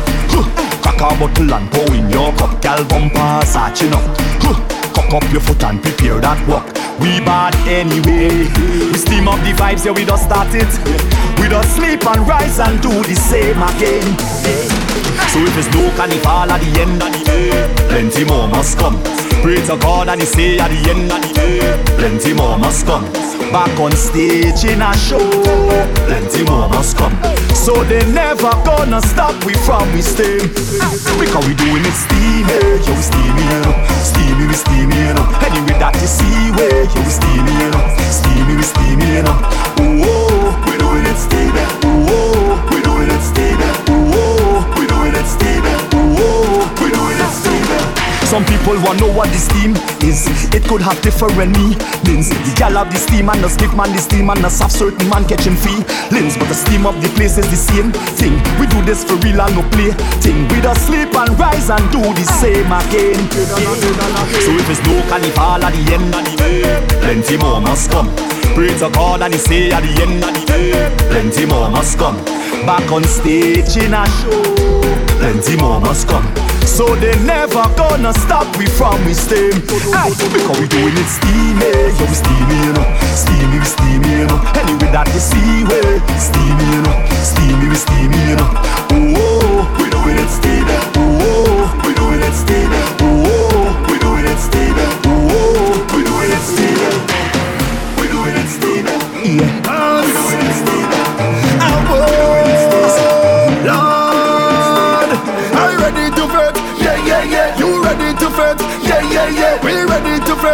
Crack 0.82 1.02
a 1.02 1.20
bottle 1.20 1.54
and 1.54 1.72
pour 1.72 1.96
in 1.96 2.10
your 2.10 2.32
cup, 2.34 2.62
gal 2.62 2.84
bumper, 2.86 3.46
satching 3.46 3.92
up. 3.92 4.04
Huh. 4.42 4.58
Cock 4.94 5.24
up 5.24 5.32
your 5.32 5.42
foot 5.42 5.64
and 5.64 5.82
prepare 5.82 6.20
that 6.22 6.40
walk. 6.48 6.68
We 7.00 7.20
bad 7.26 7.56
anyway. 7.68 8.48
We 8.92 8.98
steam 8.98 9.28
up 9.28 9.40
the 9.42 9.54
vibes, 9.54 9.86
yeah, 9.86 9.92
we 9.92 10.06
just 10.06 10.26
start 10.26 10.54
it. 10.54 10.70
We 11.40 11.50
just 11.50 11.76
sleep 11.76 12.06
and 12.06 12.28
rise 12.28 12.60
and 12.60 12.82
do 12.82 12.92
the 13.04 13.16
same 13.16 13.62
again. 13.62 14.83
So 15.34 15.40
if 15.42 15.58
it's 15.58 15.66
no 15.74 15.90
carnival 15.98 16.46
at 16.46 16.62
the 16.62 16.70
end 16.78 17.02
of 17.02 17.10
the 17.10 17.22
day, 17.26 17.50
plenty 17.90 18.24
more 18.24 18.48
must 18.48 18.78
come. 18.78 19.02
Pray 19.42 19.58
to 19.66 19.76
God 19.82 20.08
and 20.10 20.22
he 20.22 20.28
say 20.28 20.60
at 20.60 20.70
the 20.70 20.78
end 20.94 21.10
of 21.10 21.26
the 21.26 21.34
day, 21.34 21.58
plenty 21.98 22.34
more 22.38 22.56
must 22.60 22.86
come. 22.86 23.02
Back 23.50 23.74
on 23.82 23.92
stage 23.94 24.62
in 24.64 24.86
a 24.86 24.94
show, 24.94 25.18
plenty 26.06 26.46
more 26.46 26.70
must 26.70 26.98
come. 26.98 27.18
So 27.58 27.84
they 27.84 28.06
never 28.14 28.54
gonna 28.62 29.02
stop 29.02 29.34
we 29.44 29.58
from 29.66 29.90
we 29.98 30.06
stay. 30.06 30.38
Because 31.18 31.46
we 31.50 31.58
doing 31.58 31.82
it 31.82 31.98
steamy, 31.98 32.54
yo 32.86 32.94
we 32.94 33.02
steamy, 33.02 33.42
you 33.42 33.60
know. 33.66 33.74
Steamy, 34.06 34.46
we 34.46 34.54
steamy, 34.54 35.02
you 35.02 35.18
know. 35.18 35.26
Anyway 35.42 35.74
that 35.82 35.98
you 35.98 36.06
see 36.06 36.54
way, 36.62 36.86
yo 36.86 37.00
we 37.02 37.10
steamy, 37.10 37.54
you 37.58 37.74
know. 37.74 37.82
Steamy, 38.14 38.54
we 38.54 38.62
steamy, 38.62 39.18
you 39.18 39.26
know. 39.26 39.34
Ooh, 39.82 40.06
oh, 40.06 40.54
we 40.70 40.78
doing 40.78 41.10
it 41.10 41.18
steamy. 41.18 41.66
Oh, 41.90 41.98
we 41.98 42.06
it. 42.06 42.14
Ooh, 42.14 42.33
Some 48.34 48.46
people 48.46 48.74
want 48.82 48.98
to 48.98 49.06
know 49.06 49.14
what 49.14 49.30
the 49.30 49.38
steam 49.38 49.78
is. 50.02 50.26
It 50.58 50.66
could 50.66 50.82
have 50.82 51.00
different 51.06 51.38
meanings. 51.38 52.34
The 52.34 52.54
gal 52.58 52.82
have 52.82 52.90
the 52.90 52.98
steam 52.98 53.30
and 53.30 53.44
the 53.44 53.48
stick 53.48 53.70
man 53.78 53.94
the 53.94 54.00
steam 54.02 54.28
and 54.28 54.44
the 54.44 54.50
soft 54.50 54.74
certain 54.74 55.08
man 55.08 55.30
catching 55.30 55.54
feelings. 55.54 56.34
But 56.34 56.50
the 56.50 56.58
steam 56.58 56.88
of 56.88 56.98
the 56.98 57.10
place 57.14 57.38
is 57.38 57.46
the 57.54 57.62
same 57.62 57.94
thing. 58.18 58.34
We 58.58 58.66
do 58.66 58.82
this 58.90 59.06
for 59.06 59.22
real 59.22 59.38
and 59.38 59.54
no 59.54 59.62
play 59.70 59.94
thing. 60.26 60.50
We 60.50 60.66
just 60.66 60.82
sleep 60.90 61.14
and 61.14 61.30
rise 61.38 61.70
and 61.70 61.86
do 61.94 62.02
the 62.02 62.26
same 62.42 62.74
again. 62.74 63.22
So 64.42 64.50
if 64.50 64.66
it's 64.66 64.82
no 64.82 64.98
carnival 65.14 65.62
at 65.62 65.70
the 65.70 65.94
end 65.94 66.10
of 66.10 66.26
the 66.26 66.34
day, 66.34 66.66
plenty 67.06 67.38
more 67.38 67.62
must 67.62 67.92
come. 67.92 68.10
Pray 68.56 68.70
to 68.80 68.90
God 68.94 69.22
and 69.22 69.34
he 69.34 69.40
say 69.40 69.72
at 69.72 69.82
the 69.82 70.02
end 70.04 70.24
of 70.24 70.34
the 70.34 70.46
day, 70.46 70.96
plenty 71.10 71.46
more 71.46 71.70
must 71.70 71.98
come. 71.98 72.18
Back 72.66 72.92
on 72.92 73.04
stage 73.04 73.76
in 73.78 73.94
a 73.94 74.06
show, 74.22 74.44
plenty 75.18 75.58
more 75.58 75.80
must 75.82 76.08
come. 76.08 76.26
So 76.66 76.96
they 76.96 77.14
never 77.26 77.64
gonna 77.78 78.14
stop 78.14 78.46
we 78.58 78.66
from 78.66 78.98
we 79.06 79.14
steam 79.14 79.54
Aye, 79.94 80.10
because 80.34 80.58
we 80.60 80.68
doing 80.68 80.96
it 80.98 81.06
steamy 81.06 81.70
Yeah, 81.70 82.08
we 82.10 82.16
steamy, 82.18 82.58
you 82.66 82.74
know. 82.74 82.86
Steamy, 83.14 83.60
we 83.60 83.66
steamy, 83.66 84.10
you 84.22 84.28
know. 84.30 84.40
Anyway 84.58 84.90
that 84.90 85.06
you 85.14 85.22
see 85.22 85.66
way. 85.70 86.02
Steamy, 86.18 86.82
Steamy, 87.22 87.70
we 87.70 87.76
steamy, 87.78 88.22
you 88.30 88.36
know. 88.38 88.50
Oh, 88.90 89.18
oh, 89.18 89.66
we 89.78 89.86
doing 89.90 90.18
it 90.18 90.30
steamy. 90.30 90.78
Oh, 90.98 91.13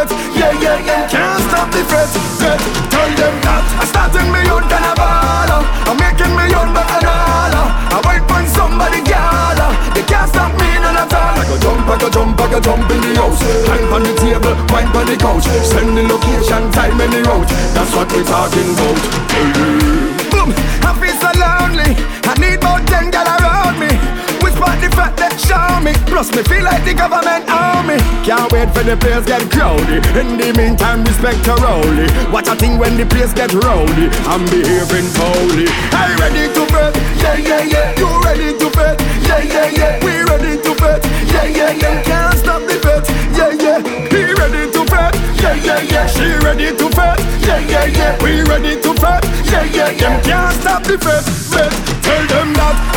fret? 0.06 0.36
Yeah, 0.36 0.54
yeah, 0.62 0.80
yeah. 0.86 1.08
Can't 1.08 1.42
stop 1.50 1.68
the 1.72 1.84
fret, 1.84 2.08
fret. 2.40 2.60
Tell 2.92 3.10
them 3.20 3.36
that 3.44 3.64
I'm 3.80 3.88
starting 3.88 4.30
me 4.32 4.42
own 4.48 4.64
carnival. 4.72 5.64
I'm 5.88 5.98
making 6.00 6.34
me 6.36 6.46
own 6.56 6.72
bacchanal. 6.72 7.68
I 7.92 7.98
wait 8.08 8.24
for 8.24 8.40
somebody, 8.48 9.02
girl. 9.04 9.60
They 9.96 10.04
can't 10.08 10.30
stop 10.30 10.52
me 10.56 10.70
none 10.80 10.96
at 10.96 11.12
all. 11.12 11.36
I 11.36 11.44
go 11.48 11.56
jump, 11.60 11.88
I 11.90 11.96
go 12.00 12.08
jump, 12.10 12.40
I 12.40 12.46
go 12.48 12.60
jump 12.60 12.88
in 12.92 13.02
the 13.02 13.12
house. 13.20 13.42
Climb 13.68 13.92
on 13.92 14.04
the 14.04 14.14
table, 14.16 14.56
wine 14.72 14.92
on 14.96 15.06
the 15.08 15.18
couch. 15.18 15.48
Send 15.68 15.98
the 15.98 16.04
location, 16.08 16.72
time 16.72 17.00
and 17.02 17.12
the 17.12 17.22
route. 17.28 17.50
That's 17.76 17.92
what 17.96 18.08
we're 18.14 18.24
talking 18.24 18.70
about. 18.76 19.00
Boom, 20.32 20.50
I 20.86 20.92
feel 20.96 21.16
so 21.20 21.32
lonely. 21.36 21.92
I 22.24 22.34
need 22.40 22.62
about 22.62 22.88
ten 22.88 23.12
gal 23.12 23.28
around 23.28 23.80
me. 23.80 23.92
Whisper 24.60 24.76
the 24.84 24.96
fact 24.96 25.18
that 25.18 25.40
show 25.40 25.80
me. 25.84 25.94
Plus 26.12 26.36
me 26.36 26.44
feel 26.44 26.64
like 26.64 26.84
the 26.84 26.94
government 26.94 27.48
me. 27.88 27.96
Can't 28.28 28.52
wait 28.52 28.68
for 28.76 28.84
the 28.84 28.98
place 28.98 29.26
get 29.26 29.48
crowded. 29.52 30.04
In 30.20 30.36
the 30.36 30.52
meantime, 30.52 31.04
respect 31.04 31.44
to 31.48 31.56
Rowley. 31.64 32.08
Watch 32.32 32.48
a 32.48 32.56
thing 32.56 32.78
when 32.78 32.98
the 32.98 33.06
place 33.06 33.32
get 33.34 33.54
rowdy. 33.54 34.12
I'm 34.28 34.44
behaving 34.52 35.08
foully. 35.16 35.68
I 35.96 36.12
ready 36.20 36.52
to 36.52 36.64
bet? 36.68 36.92
Yeah, 37.24 37.40
yeah, 37.40 37.64
yeah. 37.64 38.00
You 38.00 38.10
ready 38.24 38.52
to 38.60 38.68
bet? 38.76 39.00
Yeah, 39.24 39.40
yeah, 39.40 39.70
yeah. 39.72 40.04
We 40.04 40.28
ready 40.28 40.60
to 40.60 40.72
bet? 40.76 41.00
Yeah, 41.32 41.48
yeah, 41.48 41.72
yeah. 41.72 42.04
Can't 42.04 42.38
stop 42.38 42.62
the 42.68 42.76
bet? 42.84 43.08
Yeah, 43.32 43.56
yeah. 43.56 43.80
He 44.12 44.36
ready 44.36 44.68
to 44.76 44.82
bet? 44.86 45.16
Yeah, 45.40 45.56
yeah, 45.56 45.82
yeah. 45.88 46.08
She 46.08 46.36
ready 46.44 46.76
to 46.76 46.88
bet? 46.92 47.18
Yeah, 47.48 47.64
yeah, 47.64 47.86
yeah. 47.86 48.24
We 48.24 48.44
ready 48.44 48.76
to 48.82 48.92
bet? 49.00 49.24
Yeah, 49.48 49.64
yeah, 49.72 49.92
yeah. 49.96 50.22
Can't 50.22 50.56
stop 50.60 50.84
the 50.84 50.98
bet, 51.00 51.24
bet. 51.56 51.99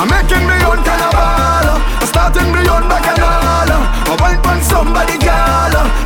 I'm 0.03 0.09
making 0.11 0.45
me 0.49 0.55
own 0.66 0.83
carnival. 0.83 1.79
I'm 2.03 2.07
starting 2.09 2.51
me 2.51 2.66
own 2.66 2.89
bacchanal. 2.91 3.23
I 3.23 4.16
wine 4.19 4.43
on 4.51 4.61
somebody. 4.61 5.22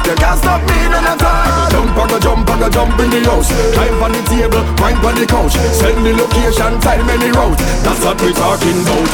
You 0.07 0.15
can't 0.15 0.39
stop 0.39 0.63
me 0.63 0.79
none 0.87 1.03
at 1.03 1.19
all. 1.19 1.67
Jump, 1.75 1.99
I 1.99 2.07
go 2.07 2.19
jump, 2.23 2.47
I 2.47 2.55
go 2.63 2.69
jump 2.71 2.95
in 3.03 3.11
the 3.11 3.21
house. 3.27 3.51
Climb 3.75 3.99
on 3.99 4.15
the 4.15 4.23
table, 4.31 4.63
wine 4.79 5.03
on 5.03 5.19
the 5.19 5.27
couch. 5.27 5.59
Send 5.75 6.07
the 6.07 6.15
location, 6.15 6.79
time 6.79 7.11
any 7.11 7.35
route. 7.35 7.59
That's 7.83 7.99
what 8.07 8.15
we 8.23 8.31
talking 8.31 8.87
about. 8.87 9.11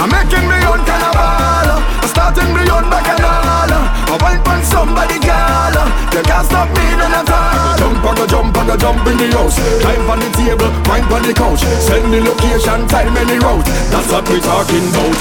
I'm 0.00 0.08
making 0.08 0.48
me 0.48 0.56
own 0.64 0.80
carnival. 0.88 1.76
I'm 1.76 2.08
starting 2.08 2.56
me 2.56 2.64
own 2.72 2.88
bacchanal. 2.88 3.68
I 3.68 4.16
wine 4.16 4.40
on 4.48 4.64
somebody, 4.64 5.20
girl. 5.20 5.76
You 6.16 6.24
can't 6.24 6.48
stop 6.48 6.72
me 6.72 6.86
none 6.96 7.12
at 7.12 7.28
all. 7.28 7.76
Jump, 7.76 8.00
I 8.00 8.10
go 8.16 8.24
jump, 8.24 8.56
I 8.56 8.64
go 8.64 8.76
jump 8.80 9.04
in 9.12 9.20
the 9.20 9.28
house. 9.36 9.60
Climb 9.84 10.08
on 10.08 10.24
the 10.24 10.30
table, 10.40 10.72
wine 10.88 11.04
on 11.12 11.20
the 11.20 11.36
couch. 11.36 11.60
Send 11.84 12.08
the 12.08 12.24
location, 12.24 12.88
time 12.88 13.12
any 13.12 13.36
route. 13.44 13.68
That's 13.92 14.08
what 14.08 14.24
we 14.32 14.40
talking 14.40 14.88
about. 14.88 15.16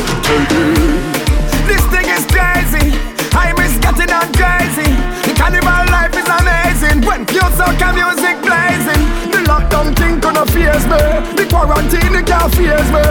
This 1.68 1.84
thing 1.92 2.08
is 2.08 2.24
crazy. 2.32 2.45
I 3.96 4.04
miss 4.04 4.28
crazy. 4.36 4.92
The 5.24 5.34
carnival 5.40 5.86
life 5.88 6.12
is 6.16 6.28
amazing. 6.28 7.02
When 7.08 7.26
pure 7.26 7.48
soca 7.56 7.94
music 7.96 8.36
blazing. 8.44 9.02
The 9.32 9.40
lockdown 9.48 9.96
thing 9.96 10.20
gonna 10.20 10.46
face 10.52 10.84
me. 10.86 11.00
The 11.36 11.46
quarantine 11.50 12.16
it 12.16 12.26
can't 12.28 12.52
face 12.54 12.90
me. 12.92 13.04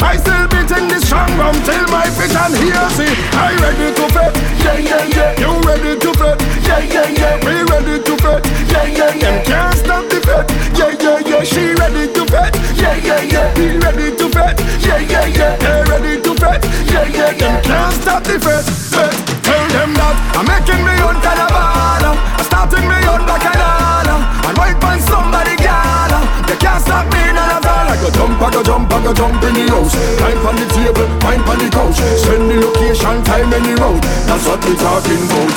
I 0.00 0.16
still 0.16 0.48
beating 0.48 0.88
the 0.88 0.98
strong 1.04 1.28
rum 1.36 1.54
till 1.68 1.84
my 1.92 2.08
vision 2.16 2.52
hears 2.56 2.98
it. 3.04 3.16
I 3.36 3.52
ready 3.60 3.92
to 3.94 4.04
fit. 4.08 4.32
Yeah, 4.64 4.78
yeah, 4.80 5.04
yeah. 5.12 5.40
You 5.40 5.60
ready 5.60 5.92
to 6.00 6.10
fit. 6.16 6.36
Yeah, 6.64 6.80
yeah, 6.88 7.08
yeah. 7.20 7.36
We 7.44 7.54
ready 7.68 7.96
to 8.02 8.14
fit. 8.16 8.40
Yeah, 8.72 8.84
yeah, 8.88 9.12
yeah. 9.12 9.20
Them 9.20 9.44
can't 9.44 9.76
stop 9.76 10.04
the 10.08 10.18
fit. 10.24 10.44
Yeah, 10.78 10.96
yeah, 11.04 11.28
yeah. 11.28 11.44
She 11.44 11.74
ready 11.76 12.08
to 12.16 12.22
fit. 12.24 12.52
Yeah, 12.80 12.96
yeah, 12.96 13.22
yeah. 13.28 13.54
He 13.60 13.76
ready 13.76 14.16
to 14.16 14.26
fit. 14.32 14.56
Yeah, 14.88 14.98
yeah, 15.04 15.26
yeah. 15.26 15.56
They 15.60 15.78
ready 15.90 16.14
to 16.22 16.32
fit. 16.32 16.60
Yeah, 16.88 17.06
yeah, 17.12 17.32
yeah. 17.36 17.60
Can't 17.62 17.94
stop 18.00 18.24
the 18.24 18.40
fit. 18.40 18.64
fit. 18.64 19.29
Them 19.70 19.94
that 19.94 20.18
I'm 20.34 20.46
making 20.50 20.82
me 20.82 20.94
own 21.06 21.14
carnival. 21.22 22.18
I'm 22.18 22.42
starting 22.42 22.86
me 22.90 22.98
own 23.06 23.22
bacchanal. 23.22 24.18
And 24.50 24.56
wait 24.58 24.74
for 24.82 24.98
somebody, 25.06 25.54
girl. 25.62 26.10
They 26.50 26.58
can't 26.58 26.82
stop 26.82 27.06
me 27.14 27.22
none 27.30 27.54
at 27.54 27.62
all. 27.62 27.86
I 27.86 27.94
go 28.02 28.10
jump, 28.10 28.42
I 28.42 28.50
go 28.50 28.66
jump, 28.66 28.90
I 28.90 28.98
go 28.98 29.14
jump 29.14 29.38
in 29.46 29.54
the 29.54 29.70
house. 29.70 29.94
Climb 30.18 30.42
on 30.42 30.58
the 30.58 30.66
table, 30.74 31.06
wine 31.22 31.42
on 31.46 31.58
the 31.62 31.70
couch. 31.70 32.02
Send 32.18 32.50
the 32.50 32.58
location, 32.58 33.22
time 33.22 33.46
the 33.46 33.62
road. 33.78 34.02
That's 34.26 34.42
what 34.42 34.58
we 34.66 34.74
talking 34.74 35.22
about. 35.22 35.54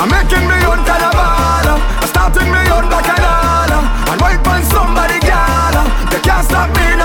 I'm 0.00 0.08
making 0.08 0.48
me 0.48 0.56
own 0.64 0.80
carnival. 0.88 1.76
I'm 2.00 2.08
starting 2.08 2.48
me 2.48 2.64
own 2.72 2.88
bacchanal. 2.88 3.76
And 4.08 4.18
wait 4.24 4.40
for 4.40 4.56
somebody, 4.72 5.20
girl. 5.20 5.84
They 6.08 6.20
can't 6.24 6.48
stop 6.48 6.72
me 6.72 6.95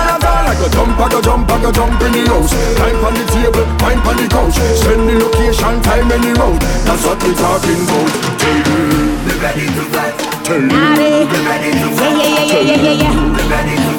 go 0.62 0.70
jump, 0.70 1.00
I 1.00 1.10
go 1.10 1.22
jump, 1.22 1.50
I 1.50 1.58
go 1.62 1.72
jump 1.72 2.02
in 2.06 2.12
the 2.14 2.22
house. 2.30 2.54
Climb 2.78 3.02
on 3.02 3.14
the 3.18 3.26
table, 3.34 3.66
wine 3.82 3.98
on 4.06 4.16
the 4.18 4.28
couch. 4.30 4.58
Send 4.78 5.10
the 5.10 5.18
location, 5.18 5.82
time 5.82 6.12
and 6.14 6.22
the 6.22 6.32
road. 6.38 6.62
That's 6.86 7.02
what 7.02 7.18
we 7.26 7.34
talking 7.34 7.82
about. 7.82 8.10
Tell 8.38 8.62
them 8.62 9.26
be 9.26 9.34
ready 9.42 9.66
to 9.66 9.84
fight. 9.90 10.14
Tell 10.46 10.62
them 10.62 10.70
be 10.70 11.40
ready 11.42 11.72
to 11.74 11.88
fight. 11.98 12.14
Yeah, 12.14 12.30
yeah, 12.30 12.46
yeah, 12.46 12.62
yeah, 12.62 12.78
yeah, 12.78 13.02
yeah. 13.02 13.14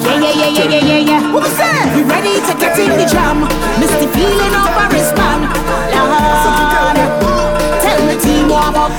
Yeah, 0.03 0.19
yeah, 0.19 0.31
yeah, 0.31 0.51
yeah, 0.55 0.67
yeah, 0.71 0.83
yeah, 0.87 1.09
yeah. 1.11 1.33
What 1.33 1.43
was 1.43 1.55
that? 1.59 1.91
We 1.95 2.01
ready 2.07 2.39
to 2.39 2.53
get 2.55 2.79
in 2.79 2.95
the 2.95 3.07
jam. 3.11 3.43
Misty 3.79 4.07
feeling 4.15 4.55
of 4.55 4.71
a 4.71 4.85
wristband. 4.87 5.43
Lord, 5.91 6.95
tell 7.83 8.01
the 8.07 8.15
team 8.23 8.47
warm 8.47 8.75
up. 8.79 8.93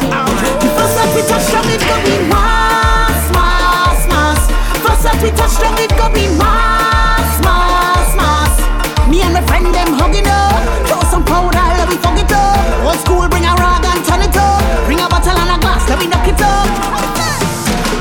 The 0.60 0.68
first 0.76 0.94
that 1.00 1.08
we 1.16 1.22
touch 1.24 1.48
down, 1.48 1.64
it 1.72 1.80
going 1.80 2.28
mass, 2.28 3.24
mass, 3.32 4.00
mass. 4.10 4.40
First 4.84 5.02
that 5.08 5.16
we 5.22 5.30
touch 5.32 5.56
down, 5.60 5.78
it 5.80 5.92
going 5.96 6.36
mass, 6.36 6.42
mass, 6.44 6.83
Old 12.94 13.02
school, 13.02 13.28
bring 13.28 13.42
a 13.42 13.54
rag 13.58 13.82
and 13.82 14.04
turn 14.06 14.22
it 14.22 14.36
up. 14.36 14.62
Bring 14.86 15.00
a 15.00 15.08
bottle 15.08 15.34
and 15.34 15.50
a 15.50 15.58
glass, 15.58 15.82
let 15.88 15.98
me 15.98 16.06
knock 16.06 16.28
it 16.30 16.38
up. 16.38 16.70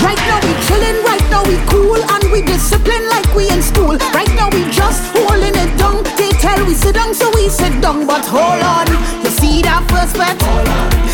Right 0.06 0.22
now 0.30 0.38
we 0.46 0.54
chillin', 0.70 1.02
right 1.02 1.26
now 1.34 1.42
we 1.50 1.58
cool 1.66 1.98
and 1.98 2.32
we 2.32 2.44
discipline 2.46 3.02
like 3.10 3.26
we 3.34 3.50
in 3.50 3.64
school. 3.64 3.98
Right 4.14 4.30
now 4.38 4.50
we 4.54 4.70
just 4.70 5.02
holding 5.18 5.56
it 5.58 5.74
down. 5.82 6.04
They 6.14 6.30
tell 6.38 6.62
we 6.68 6.76
sit 6.76 6.94
down, 6.94 7.16
so 7.16 7.32
we 7.34 7.50
sit 7.50 7.82
down. 7.82 8.06
But 8.06 8.26
hold 8.26 8.62
on, 8.62 8.86
you 9.26 9.32
see 9.34 9.64
that 9.64 9.82
first 9.90 10.14
bet? 10.14 10.38
You 10.38 11.10
see 11.10 11.13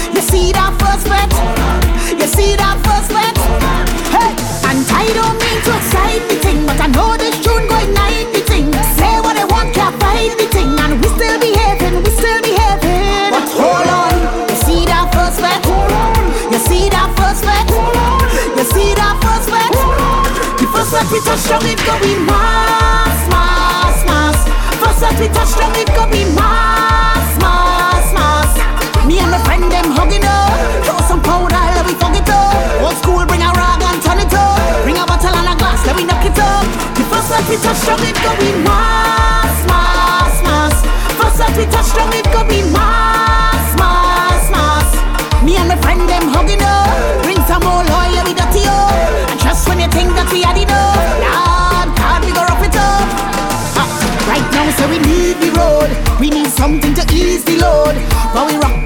touch 37.61 37.85
down, 37.85 37.99
it 38.03 38.15
go 38.23 38.31
in 38.39 38.63
mass, 38.63 39.57
mass, 39.67 40.35
mass. 40.43 40.75
First 41.19 41.41
up 41.41 41.51
we 41.57 41.65
touch 41.65 41.91
down, 41.95 42.11
it 42.13 42.25
go 42.31 42.41
in 42.47 42.71
mass, 42.71 43.75
mass, 43.77 44.43
mass. 44.51 45.43
Me 45.43 45.57
and 45.57 45.67
my 45.67 45.75
friend 45.81 46.01
them 46.07 46.27
hugging 46.29 46.61
up, 46.63 47.23
bring 47.23 47.39
some 47.47 47.63
more 47.63 47.83
oil 47.83 48.23
with 48.23 48.37
dirty 48.37 48.63
up. 48.67 49.29
And 49.31 49.39
just 49.39 49.67
when 49.67 49.79
you 49.79 49.89
think 49.89 50.15
that 50.15 50.29
we 50.31 50.41
had 50.43 50.57
enough, 50.57 50.95
Lord 51.19 51.89
God, 51.99 52.19
we 52.23 52.31
go 52.31 52.43
rough 52.47 52.63
it 52.63 52.75
up. 52.75 53.07
Uh, 53.75 53.87
right 54.31 54.47
now, 54.55 54.67
so 54.77 54.87
we 54.87 54.99
need 54.99 55.37
the 55.43 55.51
road, 55.59 55.89
we 56.19 56.29
need 56.29 56.47
something 56.47 56.93
to 56.93 57.03
ease 57.13 57.43
the 57.43 57.57
load, 57.57 57.95
but 58.33 58.47
we 58.47 58.55
rock 58.57 58.78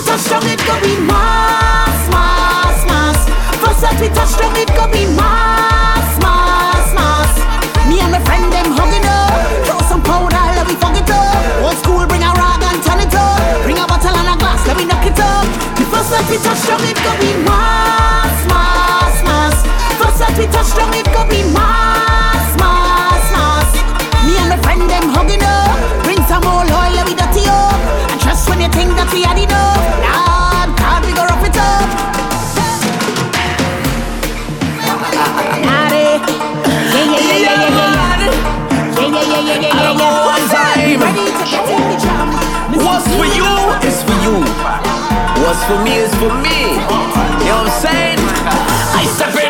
we 0.00 0.06
touch 0.06 0.28
down, 0.28 0.46
it 0.48 0.60
go 0.64 0.74
be 0.80 0.96
mass, 1.04 2.08
mass, 2.08 2.78
mass. 2.88 3.18
First 3.60 3.80
that 3.84 3.96
we 4.00 4.08
touch 4.08 4.32
down, 4.40 4.56
it 4.56 4.70
go 4.72 4.88
be 4.88 5.04
mass, 5.12 6.08
mass, 6.24 6.88
mass. 6.96 7.32
Me 7.88 8.00
and 8.00 8.12
my 8.12 8.20
friend 8.24 8.48
them 8.48 8.72
hugging 8.72 9.04
up, 9.04 9.28
throw 9.68 9.80
some 9.84 10.02
powder, 10.02 10.40
let 10.56 10.64
we 10.66 10.74
fuck 10.80 10.96
it 10.96 11.10
up. 11.10 11.64
Old 11.64 11.76
school, 11.84 12.06
bring 12.08 12.24
a 12.24 12.32
rag 12.32 12.62
and 12.64 12.80
turn 12.80 13.00
it 13.00 13.12
up. 13.12 13.40
Bring 13.64 13.76
a 13.76 13.84
bottle 13.84 14.16
and 14.16 14.28
a 14.32 14.36
glass, 14.40 14.64
let 14.66 14.76
we 14.76 14.84
knock 14.88 15.04
it 15.04 15.20
up. 15.20 15.44
First 15.92 16.10
that 16.16 16.24
we 16.30 16.38
touch 16.40 16.62
down, 16.64 16.80
it 16.86 16.96
go 16.96 17.12
be 17.20 17.30
mass, 17.44 18.36
mass, 18.48 19.16
mass. 19.26 19.56
First 20.00 20.18
that 20.24 20.32
we 20.38 20.46
touch 20.48 20.70
down, 20.72 20.94
it 20.96 21.08
go 21.12 21.22
be 21.28 21.44
mass. 21.52 21.69
for 45.66 45.82
me 45.84 45.96
is 45.96 46.14
for 46.14 46.32
me. 46.42 46.72
You 46.72 47.50
know 47.50 47.62
what 47.62 47.70
I'm 47.70 47.80
saying? 47.80 48.18
I 48.18 49.04
separate. 49.16 49.49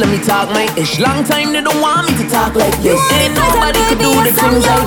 let 0.00 0.08
me 0.08 0.18
talk 0.24 0.48
my 0.48 0.64
ish. 0.80 0.98
Long 0.98 1.22
time 1.24 1.52
they 1.52 1.60
don't 1.60 1.80
want 1.80 2.08
me 2.08 2.16
to 2.16 2.26
talk 2.30 2.54
like 2.54 2.72
this. 2.80 2.96
Ain't 3.12 3.34
nobody 3.36 3.80
could 3.84 4.00
do 4.00 4.12
the 4.24 4.32
things 4.32 4.64
I 4.64 4.80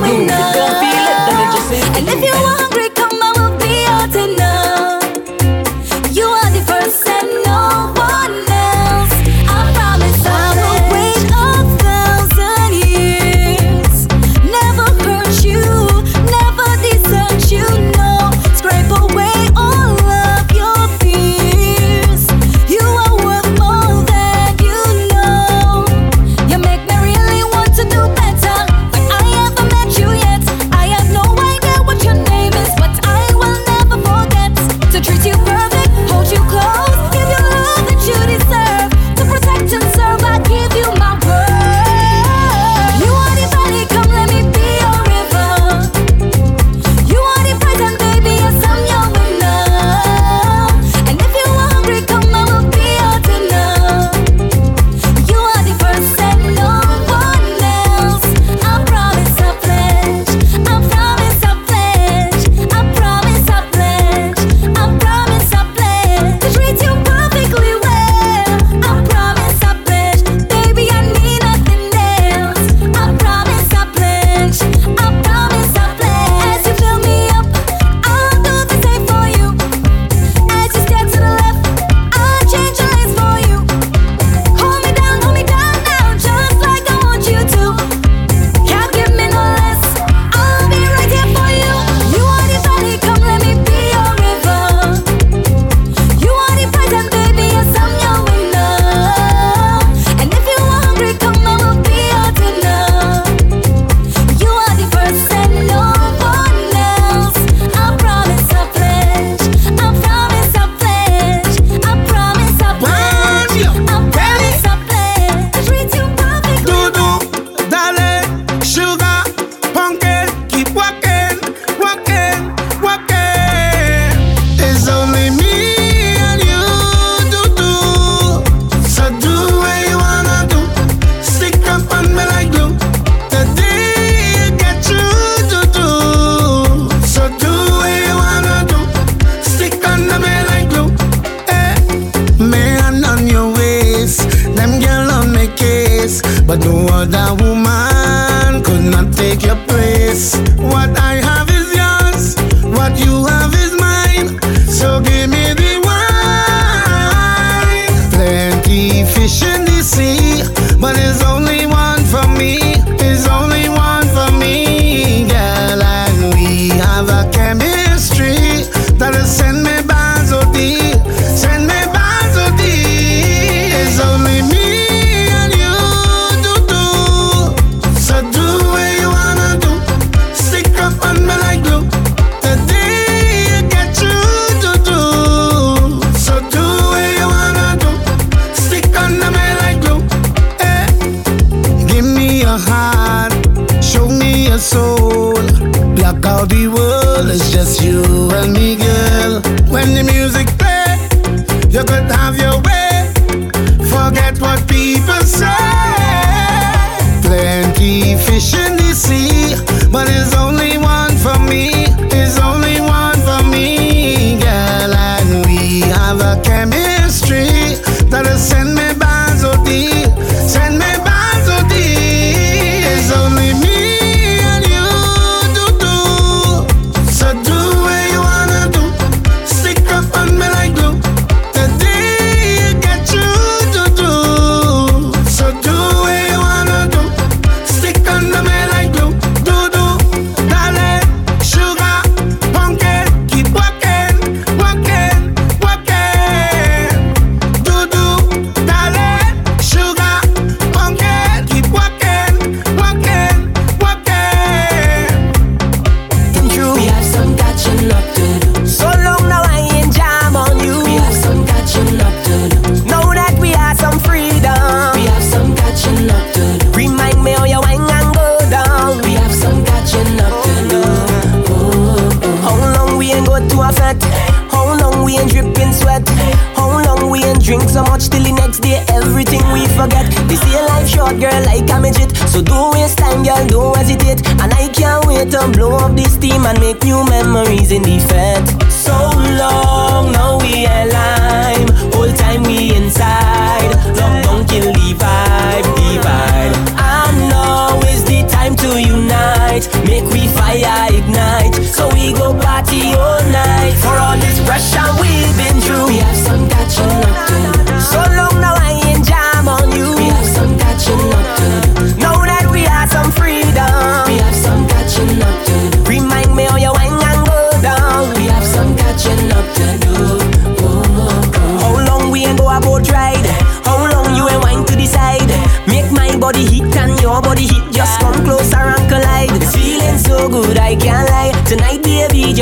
and 286.45 286.59
make 286.59 286.83
new 286.83 287.03
memories 287.05 287.71
in 287.71 287.81
the 287.83 287.99
fed. 287.99 288.71
So 288.71 288.93
long. 289.39 289.72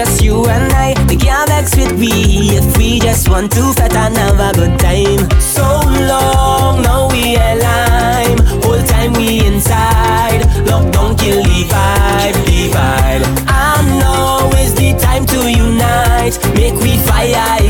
just 0.05 0.23
you 0.23 0.45
and 0.45 0.73
I. 0.73 0.93
The 1.05 1.15
girl 1.15 1.45
vex 1.45 1.75
with 1.75 1.93
me. 1.99 2.57
if 2.57 2.77
we 2.77 2.99
just 2.99 3.29
want 3.29 3.51
to 3.51 3.63
fat 3.77 3.93
and 3.93 4.17
have 4.17 4.39
a 4.49 4.51
good 4.59 4.75
time. 4.79 5.21
So 5.39 5.65
long 6.11 6.81
now 6.81 7.07
we 7.13 7.35
align, 7.35 8.37
whole 8.63 8.83
time 8.93 9.13
we 9.13 9.45
inside. 9.45 10.41
Lockdown 10.69 11.11
kill 11.21 11.43
the 11.43 11.61
vibe, 11.71 12.37
the 12.47 12.61
vibe. 12.75 13.25
I 13.47 13.73
know 13.99 14.49
it's 14.61 14.73
the 14.73 14.89
time 15.07 15.25
to 15.33 15.39
unite, 15.67 16.35
make 16.55 16.77
we 16.83 16.97
fire 17.07 17.60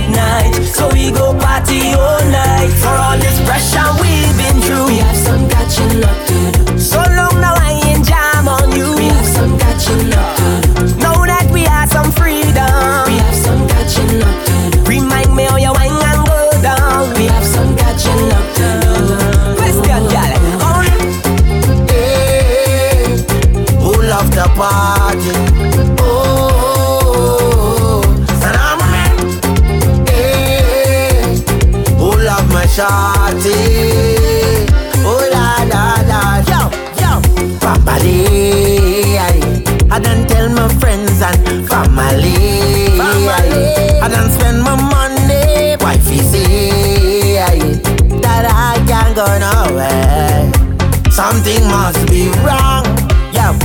something 51.52 51.69
must 51.69 52.07
be 52.07 52.30
wrong. 52.44 52.86
Yeah, 53.34 53.57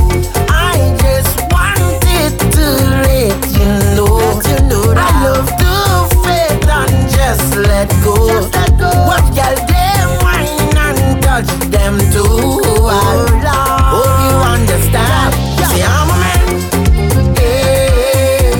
I 0.49 0.95
just 1.01 1.39
wanted 1.51 2.39
to 2.51 2.65
let 3.03 3.39
you 3.51 3.71
know. 3.95 4.17
Let 4.17 4.47
you 4.47 4.59
know 4.67 4.93
that. 4.93 5.07
I 5.07 5.23
love 5.23 5.49
to 5.61 5.73
faith 6.23 6.67
and 6.67 7.09
just 7.09 7.55
let 7.55 7.89
go. 8.03 8.15
Just 8.27 8.53
let 8.55 8.71
go. 8.77 8.89
What 9.07 9.23
girl 9.35 9.55
them 9.67 10.09
wine 10.21 10.77
and 10.77 11.23
touch 11.23 11.47
them 11.69 11.97
too. 12.11 12.23
Oh, 12.23 13.25
oh 13.95 14.09
you 14.23 14.35
understand. 14.55 15.33
See, 15.71 15.83
I'm 15.83 16.09
a 16.09 16.17
man. 16.23 17.35
Hey, 17.35 18.51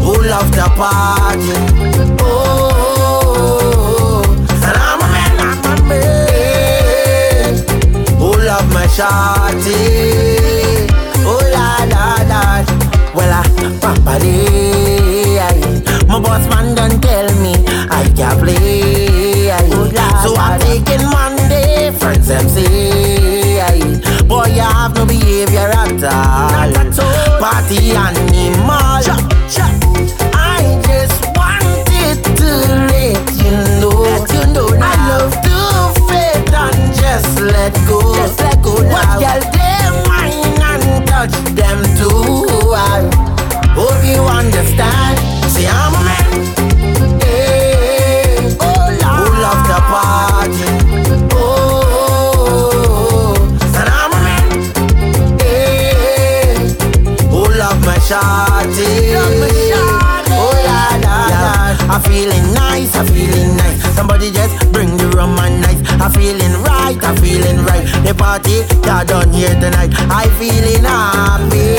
the. 0.00 1.19
shawty. 9.00 9.80
Oh 11.24 11.40
la 11.54 11.68
la 11.92 12.04
la, 12.30 12.42
well 13.16 13.32
I 13.32 13.42
papa 13.80 14.14
day. 14.20 15.40
My 16.06 16.20
boss 16.20 16.44
man 16.50 16.74
don't 16.74 17.00
tell 17.00 17.28
me 17.40 17.54
I 17.88 18.04
can't 18.16 18.38
play. 18.40 19.48
So 20.22 20.36
I'm 20.36 20.60
taking 20.60 21.04
Monday, 21.08 21.90
friends 21.98 22.28
them. 22.28 22.46
Boy, 24.28 24.46
you 24.54 24.60
have 24.60 24.94
no 24.94 25.06
behavior 25.06 25.70
at 25.82 26.04
all. 26.04 26.72
Party 27.40 27.78
animal. 28.04 29.04
I 30.32 30.60
just 30.86 31.20
wanted 31.38 32.18
to 32.40 32.50
let 32.90 33.26
you 33.42 33.54
know. 33.80 33.96
I 34.78 34.94
love 35.08 35.34
to 35.46 35.56
faith 36.08 36.54
and 36.64 36.80
just 36.94 37.40
let 37.40 37.74
go 37.88 37.99
hard. 39.06 39.20
Girl, 39.22 39.40
them 39.56 39.92
wine 40.08 40.62
and 40.70 40.84
touch 41.08 41.34
them 41.54 41.78
too 41.98 42.46
hard. 42.74 43.04
Hope 43.76 44.02
you 44.04 44.20
understand. 44.24 45.16
See, 45.50 45.66
I'm 45.66 45.94
a 45.94 45.96
man. 46.08 46.28
Hey, 47.20 48.56
oh, 48.60 48.66
Lord. 49.00 49.18
Who 49.18 49.26
love 49.44 49.62
the 49.70 49.78
party? 49.90 50.68
Oh, 51.34 53.34
and 53.78 53.88
I'm 54.00 54.12
a 54.12 54.14
man. 54.26 54.46
Hey, 55.40 56.54
who 57.30 57.40
love 57.58 57.78
my 57.84 57.98
shawty? 58.08 58.90
Oh 60.32 60.52
la 60.66 60.80
la 61.04 61.16
la. 61.34 61.44
I'm 61.94 62.00
feeling 62.02 62.46
nice. 62.54 62.92
I'm 62.96 63.06
feeling 63.06 63.52
nice. 63.56 63.78
Somebody 63.94 64.26
just 64.30 64.54
bring 64.72 64.96
the 64.96 65.08
rum 65.16 65.38
and 65.38 65.60
nice. 65.62 65.79
I'm 66.00 66.10
feeling 66.12 66.54
right, 66.64 66.96
I'm 67.02 67.14
feeling 67.16 67.58
right. 67.66 67.84
The 68.06 68.14
party 68.14 68.64
got 68.80 69.08
done 69.08 69.30
here 69.34 69.52
tonight. 69.60 69.90
I 70.08 70.28
feeling 70.40 70.82
happy. 70.82 71.76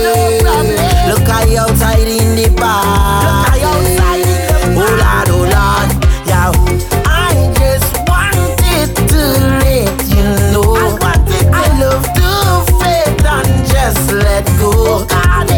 No 0.00 1.12
Look 1.12 1.28
I 1.28 1.56
outside 1.56 2.08
in 2.08 2.36
the 2.40 2.48
bar. 2.56 3.20
Look 3.20 3.60
you 3.60 3.66
outside 3.68 4.24
in 4.24 4.40
the 4.48 4.80
park. 4.80 4.80
Oh 4.80 4.96
Lord, 4.96 5.28
oh 5.28 5.44
Lord, 5.52 5.90
yeah. 6.24 6.52
I 7.04 7.52
just 7.60 7.92
wanted 8.08 8.96
to 9.12 9.22
let 9.60 10.08
you 10.08 10.24
know. 10.56 10.96
I, 11.04 11.20
I 11.52 11.68
love 11.76 12.04
to 12.16 12.64
faith 12.80 13.20
and 13.28 13.52
just 13.68 14.10
let 14.10 14.46
go. 14.56 15.04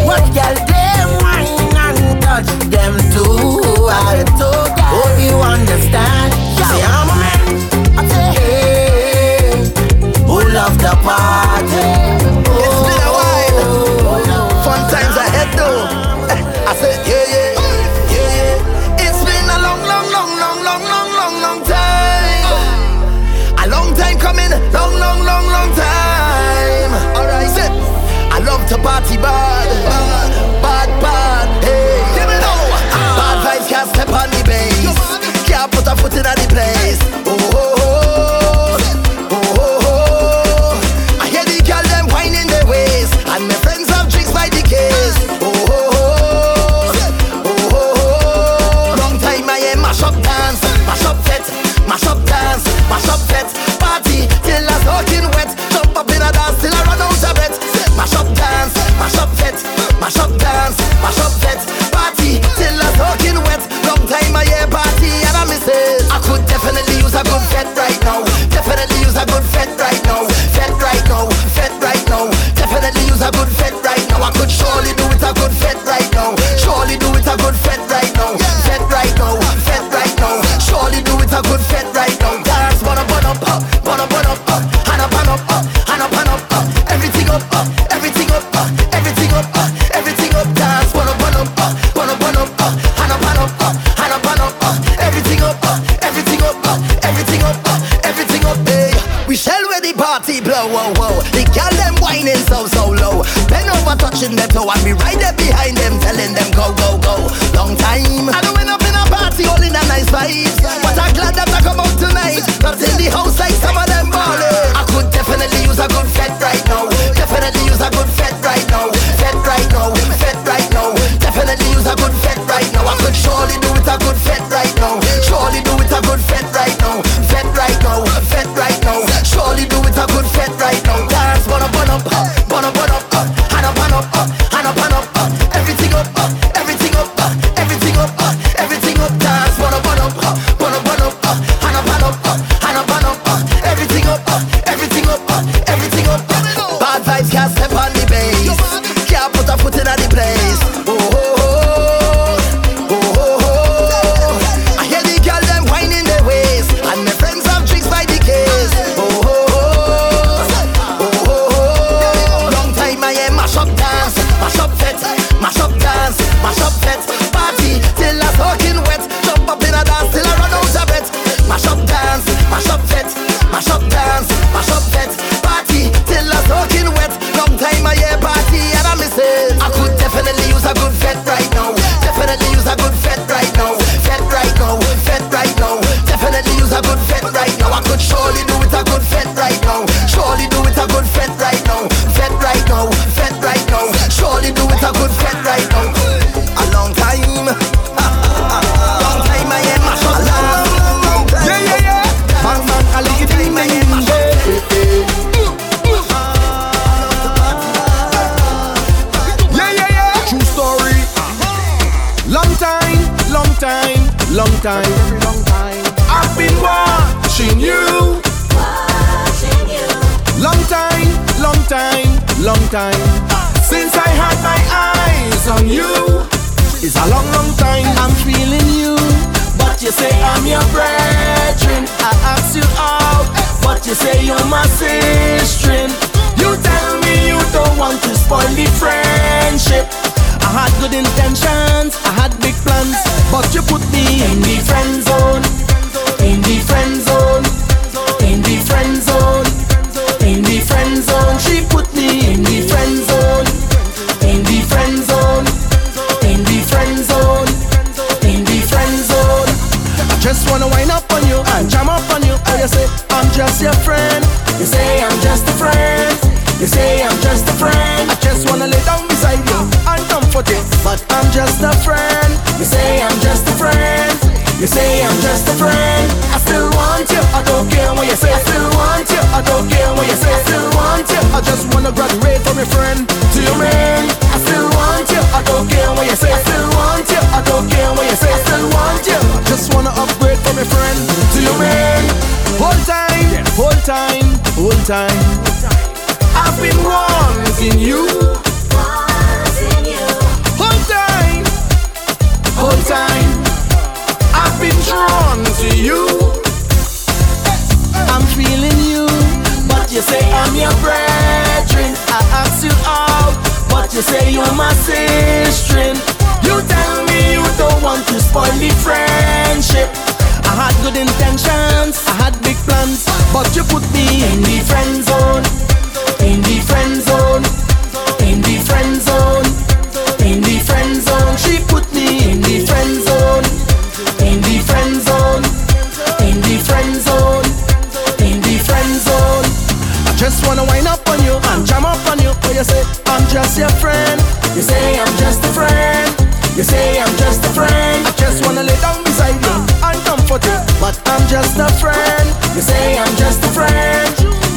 What 0.03 0.27
girl 0.35 0.55
they 0.67 1.07
mine 1.23 1.71
and 1.71 2.21
touch 2.21 2.51
them 2.67 2.99
too. 3.15 3.87
I 3.87 4.27
told 4.35 4.75
you. 4.75 4.91
Oh, 4.91 5.07
Hope 5.07 5.19
you 5.23 5.35
understand. 5.39 6.33
Yeah. 6.59 6.92
qui 29.13 29.19
bat. 29.19 29.52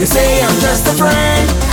Say 0.07 0.41
I'm 0.41 0.61
just 0.61 0.87
a 0.87 0.93
friend. 0.93 1.66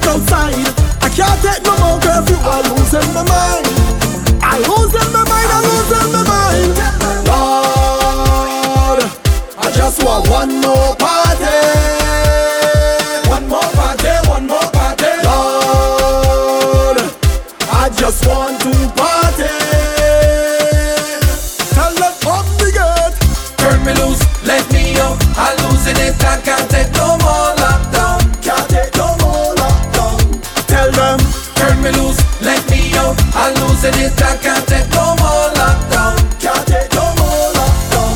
left 0.00 0.06
outside. 0.06 0.54
I 1.02 1.08
can't 1.08 1.40
take 1.42 1.62
no 1.64 1.76
more, 1.78 2.00
girl, 2.00 2.24
you 2.28 2.36
are 2.36 2.62
losing 2.74 3.12
my 3.14 3.22
mind. 3.24 3.66
I'm 4.42 4.62
losing 4.62 5.12
my 5.12 5.24
mind, 5.28 5.50
I'm 5.52 5.64
losing 5.64 6.12
my 6.12 6.22
mind. 6.24 6.76
Lord, 7.28 9.00
I 9.58 9.70
just 9.74 10.02
want 10.04 10.28
one 10.28 10.60
more 10.60 10.96
party. 10.96 11.60
One 13.28 13.48
more 13.48 13.70
party, 13.72 14.28
one 14.28 14.46
more 14.46 14.70
party. 14.72 15.12
Lord, 15.24 16.98
I 17.70 17.90
just 17.96 18.26
want 18.26 18.60
to 18.62 18.99
Chácate 34.16 34.86
como 34.94 35.28
lockdown. 35.56 36.16
Chácate 36.38 36.88
como 36.94 37.26
lockdown. 37.56 38.14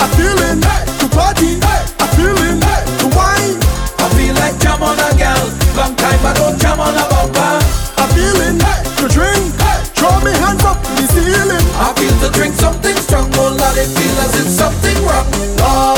I 0.00 0.06
feel 0.16 0.38
it, 0.48 0.64
hey. 0.64 0.84
to 1.00 1.06
party. 1.08 1.58
Hey. 1.60 1.82
I 1.98 2.06
feel 2.16 2.36
it, 2.36 2.62
hey. 2.64 2.82
to 3.00 3.06
wine. 3.16 3.58
I 3.98 4.08
feel 4.16 4.34
like 4.34 4.58
jam 4.60 4.82
on 4.82 4.98
a 4.98 5.10
girl. 5.16 5.46
Long 5.76 5.94
don't 5.96 6.58
jam 6.60 6.80
on 6.80 6.94
a 6.94 7.04
bumper. 7.08 7.58
I 7.96 8.04
feel 8.14 8.40
it, 8.46 8.62
hey. 8.62 8.80
to 9.00 9.08
drink. 9.08 9.54
Hey. 9.60 9.82
Throw 9.94 10.20
me 10.20 10.32
hands 10.32 10.64
up 10.64 10.78
in 10.84 10.94
the 10.96 11.06
ceiling. 11.12 11.66
I 11.80 11.92
feel 11.96 12.14
to 12.22 12.28
drink 12.32 12.54
something 12.54 12.96
strong. 12.96 13.30
Oh 13.34 13.54
Lord, 13.56 13.76
it 13.76 13.88
feels 13.88 14.18
as 14.24 14.34
if 14.40 14.48
something 14.48 14.98
wrong. 15.04 15.26
Oh. 15.60 15.95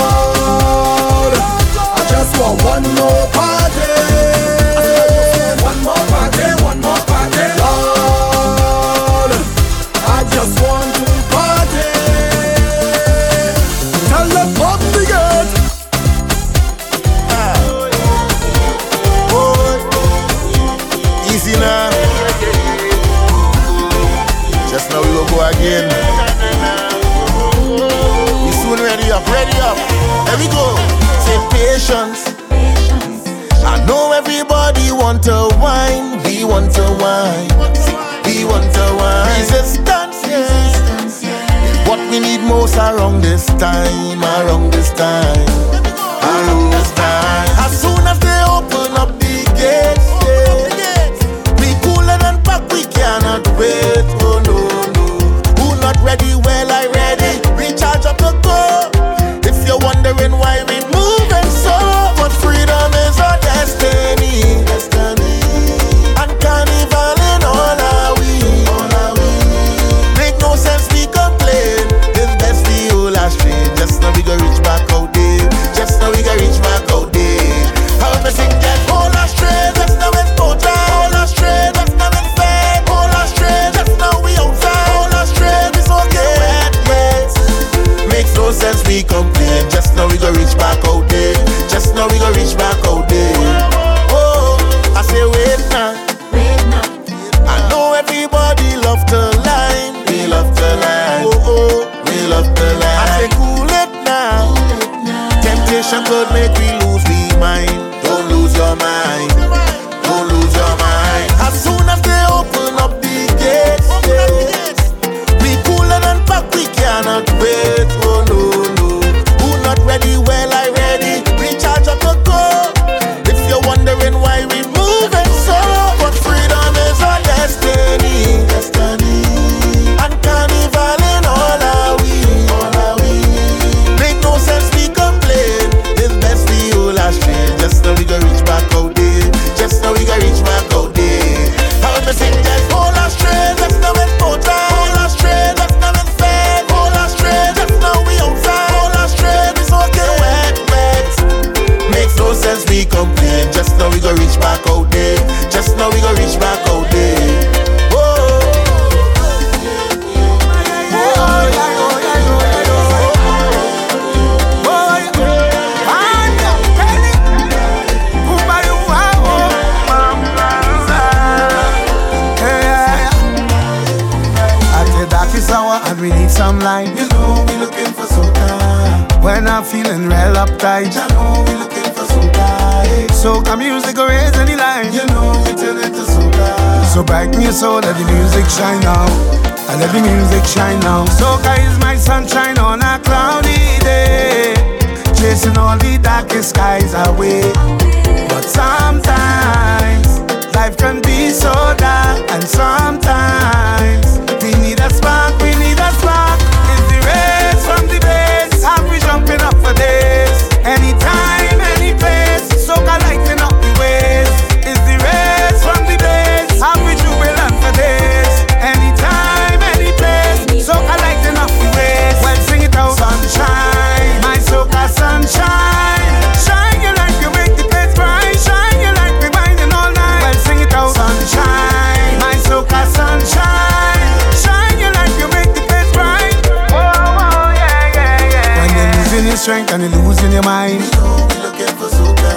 strength 239.49 239.73
and 239.73 239.83
you're 239.83 240.05
losing 240.05 240.31
your 240.31 240.43
mind. 240.43 240.77
You 240.77 240.93
know 241.01 241.25
we 241.25 241.37
looking 241.41 241.73
for 241.81 241.89
soca. 241.89 242.33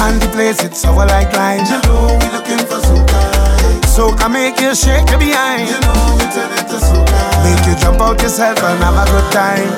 And 0.00 0.16
the 0.22 0.28
place 0.32 0.64
it's 0.64 0.82
over 0.86 1.04
like 1.04 1.30
lime. 1.36 1.68
You 1.68 1.76
know 1.84 2.16
we 2.16 2.26
looking 2.32 2.64
for 2.64 2.80
soca. 2.80 4.16
come 4.16 4.32
make 4.32 4.58
you 4.58 4.74
shake 4.74 5.04
your 5.12 5.20
behind. 5.20 5.68
You 5.68 5.76
know 5.84 6.16
we 6.16 6.24
turn 6.32 6.48
it 6.56 6.64
to 6.72 6.80
soca. 6.80 7.20
Make 7.44 7.60
you 7.68 7.76
jump 7.76 8.00
out 8.00 8.22
yourself 8.22 8.56
and 8.64 8.80
have 8.80 8.96
a 8.96 9.04
good 9.12 9.28
time. 9.36 9.68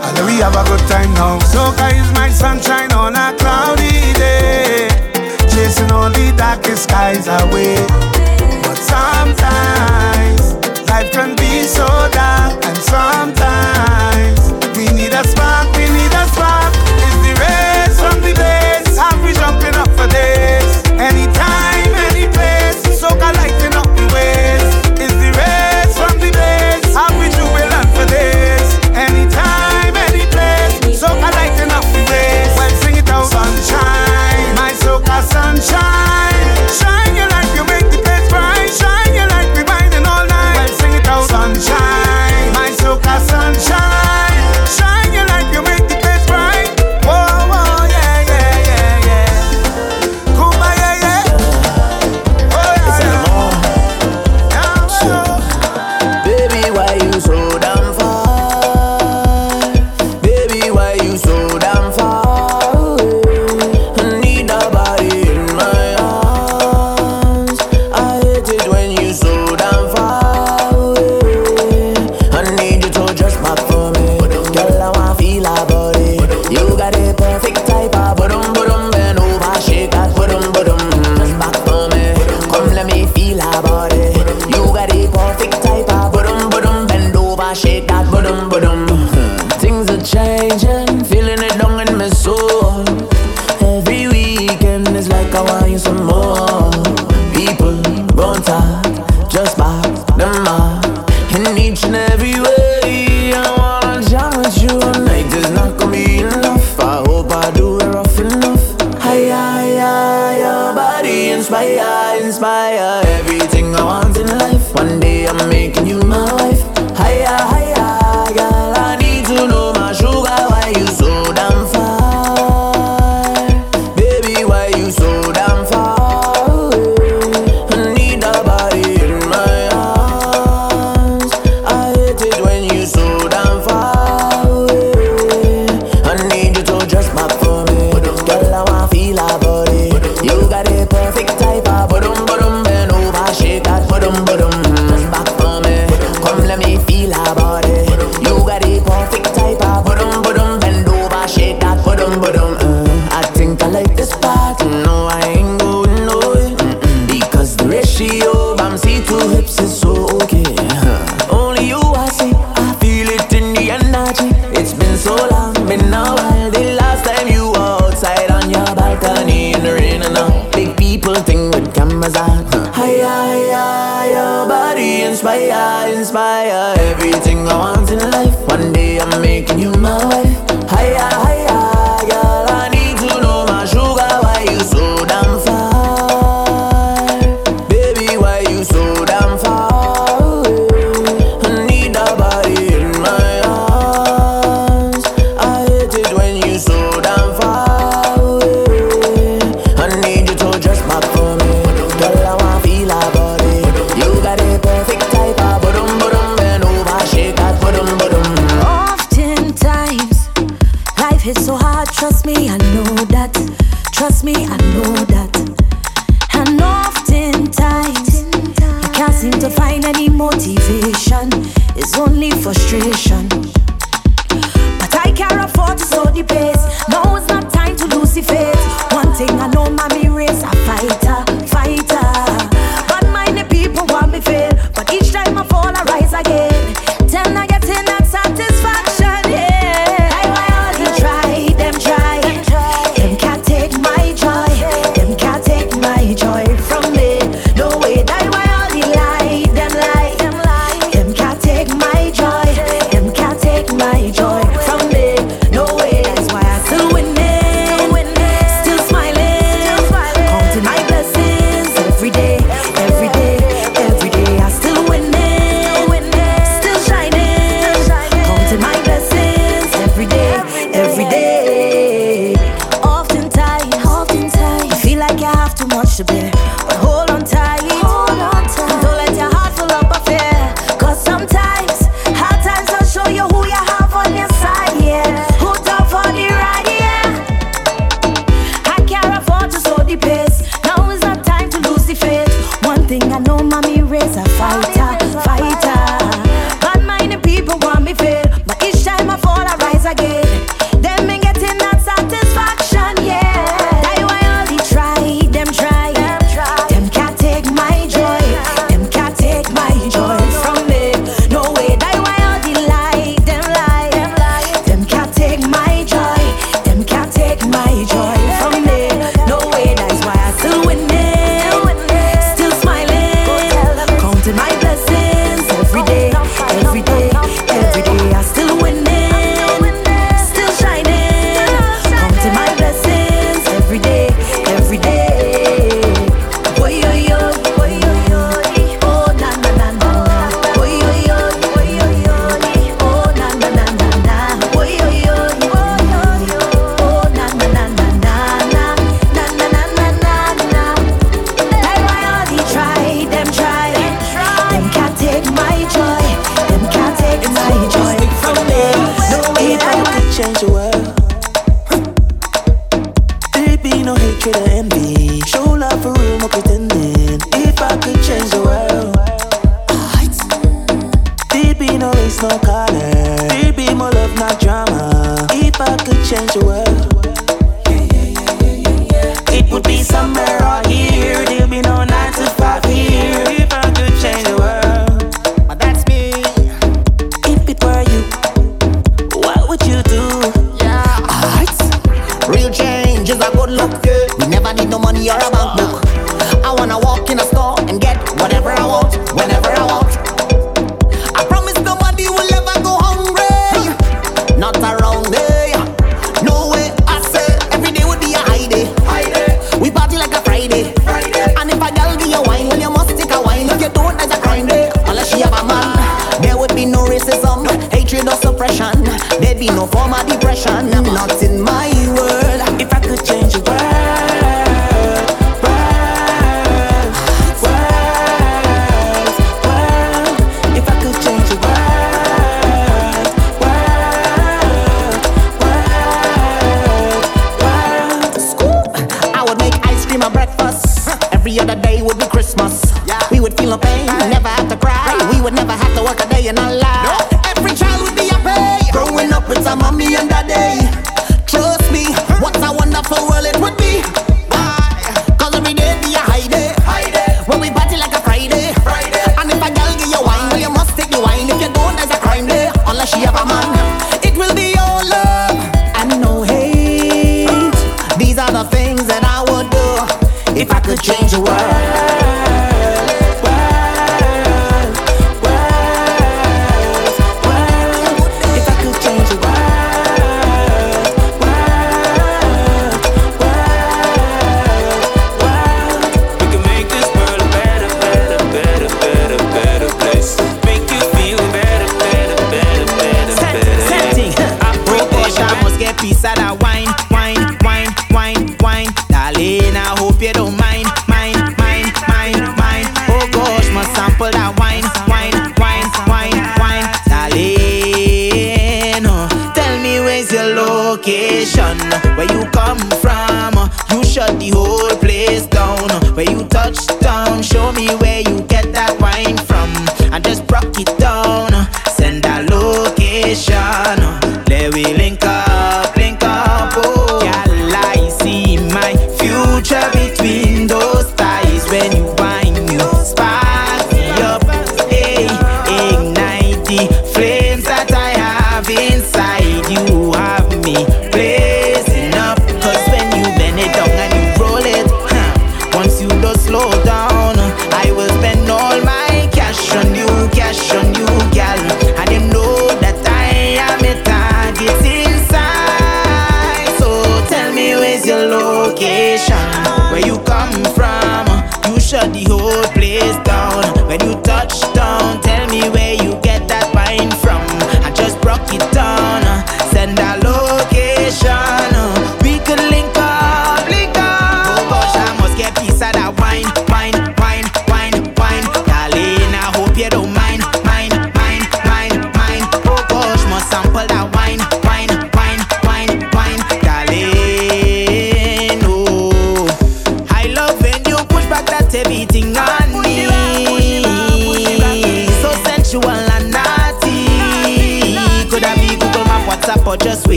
And 0.00 0.16
we 0.24 0.40
have 0.40 0.56
a 0.56 0.64
good 0.64 0.80
time 0.88 1.12
now. 1.20 1.36
Soca 1.52 1.92
is 1.92 2.08
my 2.16 2.30
sunshine 2.30 2.92
on 2.92 3.12
a 3.12 3.36
cloudy 3.36 4.16
day. 4.16 4.88
Chasing 5.52 5.92
all 5.92 6.08
the 6.08 6.32
darkest 6.34 6.84
skies 6.84 7.28
away. 7.28 7.76
But 8.64 8.80
sometimes 8.88 10.56
life 10.88 11.12
can 11.12 11.36
be 11.36 11.64
so 11.64 11.84
dark, 12.16 12.64
and 12.64 12.78
sometimes. 12.88 13.99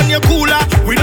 on 0.00 0.08
your 0.08 0.20
cooler. 0.20 0.58
We 0.86 0.99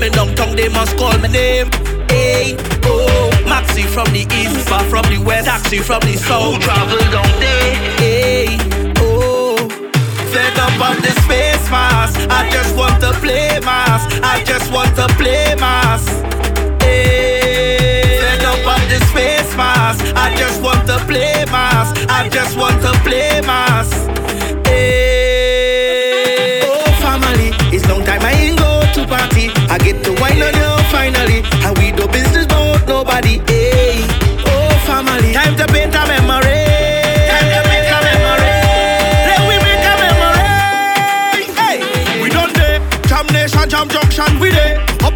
From 0.00 0.06
in 0.06 0.12
downtown, 0.14 0.56
they 0.56 0.70
must 0.70 0.96
call 0.96 1.12
my 1.18 1.28
name. 1.28 1.68
Hey, 2.08 2.56
oh, 2.84 3.30
Maxi 3.44 3.84
from 3.84 4.10
the 4.14 4.24
east, 4.32 4.56
Uber 4.56 4.82
from 4.88 5.04
the 5.12 5.22
west, 5.22 5.44
taxi 5.46 5.76
from 5.76 6.00
the 6.00 6.16
south. 6.16 6.54
Who 6.54 6.58
travel 6.58 6.98
down 7.12 7.28
there? 7.38 7.74
Hey, 8.00 8.56
oh, 8.96 9.58
fed 10.32 10.56
up 10.56 10.80
on 10.80 11.02
this 11.02 11.14
space 11.24 11.68
mass. 11.68 12.16
I 12.30 12.48
just 12.50 12.74
want 12.76 12.98
to 13.02 13.12
play 13.20 13.60
mass. 13.60 14.08
I 14.22 14.42
just 14.42 14.72
want 14.72 14.96
to 14.96 15.06
play 15.20 15.54
mass. 15.56 16.08
Hey, 16.82 18.16
fed 18.20 18.44
up 18.46 18.66
on 18.66 18.80
this 18.88 19.06
space 19.10 19.54
mass. 19.54 20.00
I 20.16 20.34
just 20.34 20.62
want 20.62 20.86
to 20.86 20.96
play 21.04 21.44
mass. 21.52 21.92
I 22.08 22.26
just 22.30 22.56
want 22.56 22.80
to 22.80 22.92
play 23.04 23.42
mass. 23.42 24.19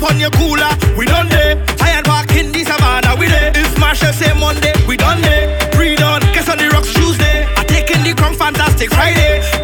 on 0.05 0.21
your 0.21 0.31
cooler, 0.31 0.69
we 0.97 1.07
done 1.07 1.29
day. 1.29 1.61
I 1.81 1.89
had 1.89 2.07
in 2.37 2.53
the 2.53 2.65
savannah, 2.65 3.17
we 3.19 3.27
day. 3.27 3.53
If 3.55 3.79
Marshall 3.79 4.13
say 4.13 4.33
Monday, 4.39 4.73
we 4.87 4.97
done 4.97 5.21
day. 5.23 5.57
Pre 5.73 5.97
done, 5.97 6.21
guess 6.33 6.49
on 6.49 6.59
the 6.59 6.69
rocks 6.69 6.93
Tuesday. 6.93 7.47
I 7.57 7.65
taking 7.65 8.03
the 8.03 8.13
crunk 8.13 8.37
fantastic 8.37 8.91
Friday. 8.91 9.64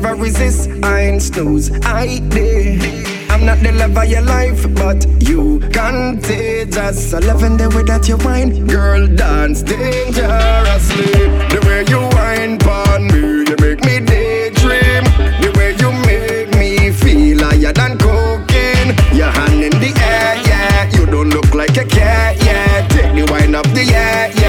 never 0.00 0.14
resist. 0.14 0.70
I 0.82 1.00
ain't 1.00 1.22
snooze, 1.22 1.70
I 1.84 2.18
day. 2.28 2.78
I'm 3.28 3.44
not 3.44 3.58
the 3.58 3.72
love 3.72 3.96
of 3.96 4.08
your 4.08 4.22
life, 4.22 4.62
but 4.74 5.06
you 5.22 5.60
can't 5.72 6.24
I 7.12 7.18
love 7.18 7.42
in 7.42 7.56
the 7.56 7.68
way 7.74 7.82
that 7.84 8.08
you 8.08 8.16
whine, 8.18 8.66
girl. 8.66 9.06
Dance 9.06 9.62
dangerously. 9.62 11.12
The 11.52 11.60
way 11.66 11.84
you 11.88 12.00
whine 12.16 12.58
on 12.66 13.06
me, 13.08 13.44
you 13.48 13.56
make 13.60 13.84
me 13.84 14.00
daydream. 14.00 15.04
The 15.42 15.50
way 15.56 15.72
you 15.80 15.90
make 16.06 16.50
me 16.56 16.90
feel 16.92 17.38
higher 17.44 17.72
than 17.72 17.98
cocaine. 17.98 18.94
Your 19.16 19.30
hand 19.30 19.62
in 19.64 19.74
the 19.80 19.92
air, 20.00 20.36
yeah. 20.46 20.90
You 20.96 21.06
don't 21.06 21.30
look 21.30 21.54
like 21.54 21.76
a 21.76 21.84
cat, 21.84 22.36
yeah. 22.44 22.88
Take 22.88 23.14
the 23.14 23.30
wine 23.30 23.54
up 23.54 23.66
the 23.68 23.82
air. 23.82 24.30
Yeah. 24.34 24.39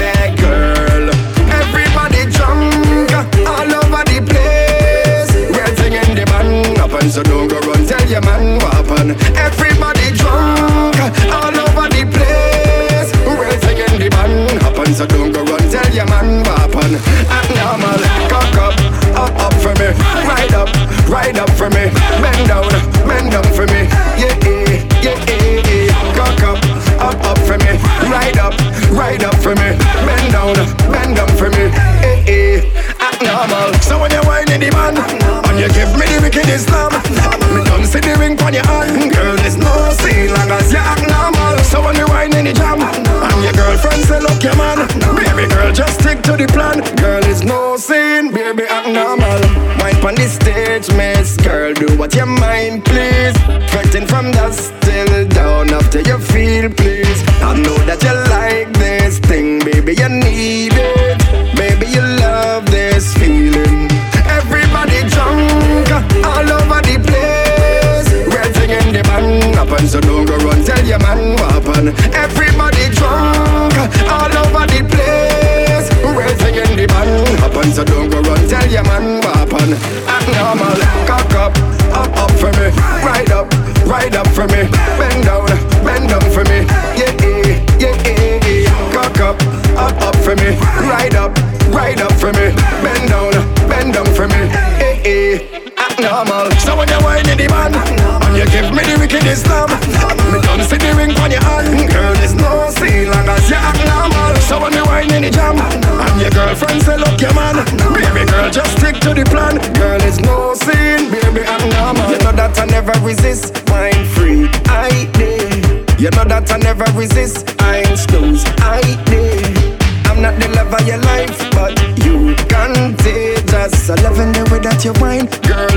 to 109.02 109.14
the 109.14 109.24
plan. 109.24 109.58
Girl, 109.74 110.00
it's 110.02 110.18
no 110.20 110.54
sin, 110.54 111.10
baby, 111.10 111.42
I'm 111.46 111.62
normal. 111.76 112.10
You 112.10 112.18
know 112.24 112.32
that 112.32 112.58
I 112.58 112.66
never 112.66 112.94
resist, 113.04 113.62
I'm 113.70 114.04
free, 114.14 114.48
I 114.66 115.10
did. 115.18 116.00
You 116.00 116.10
know 116.10 116.24
that 116.24 116.50
I 116.50 116.58
never 116.58 116.86
resist, 116.98 117.54
I'm 117.60 117.96
snooze, 117.96 118.44
I 118.62 118.80
did. 119.06 119.82
I'm 120.06 120.22
not 120.22 120.38
the 120.40 120.48
love 120.54 120.72
of 120.72 120.86
your 120.86 120.98
life, 120.98 121.38
but 121.52 121.72
you 122.04 122.34
contagious. 122.46 123.90
I 123.90 123.94
love 124.02 124.18
in 124.18 124.32
the 124.32 124.48
way 124.50 124.60
that 124.60 124.84
you 124.84 124.92
whine, 125.02 125.26
girl. 125.48 125.71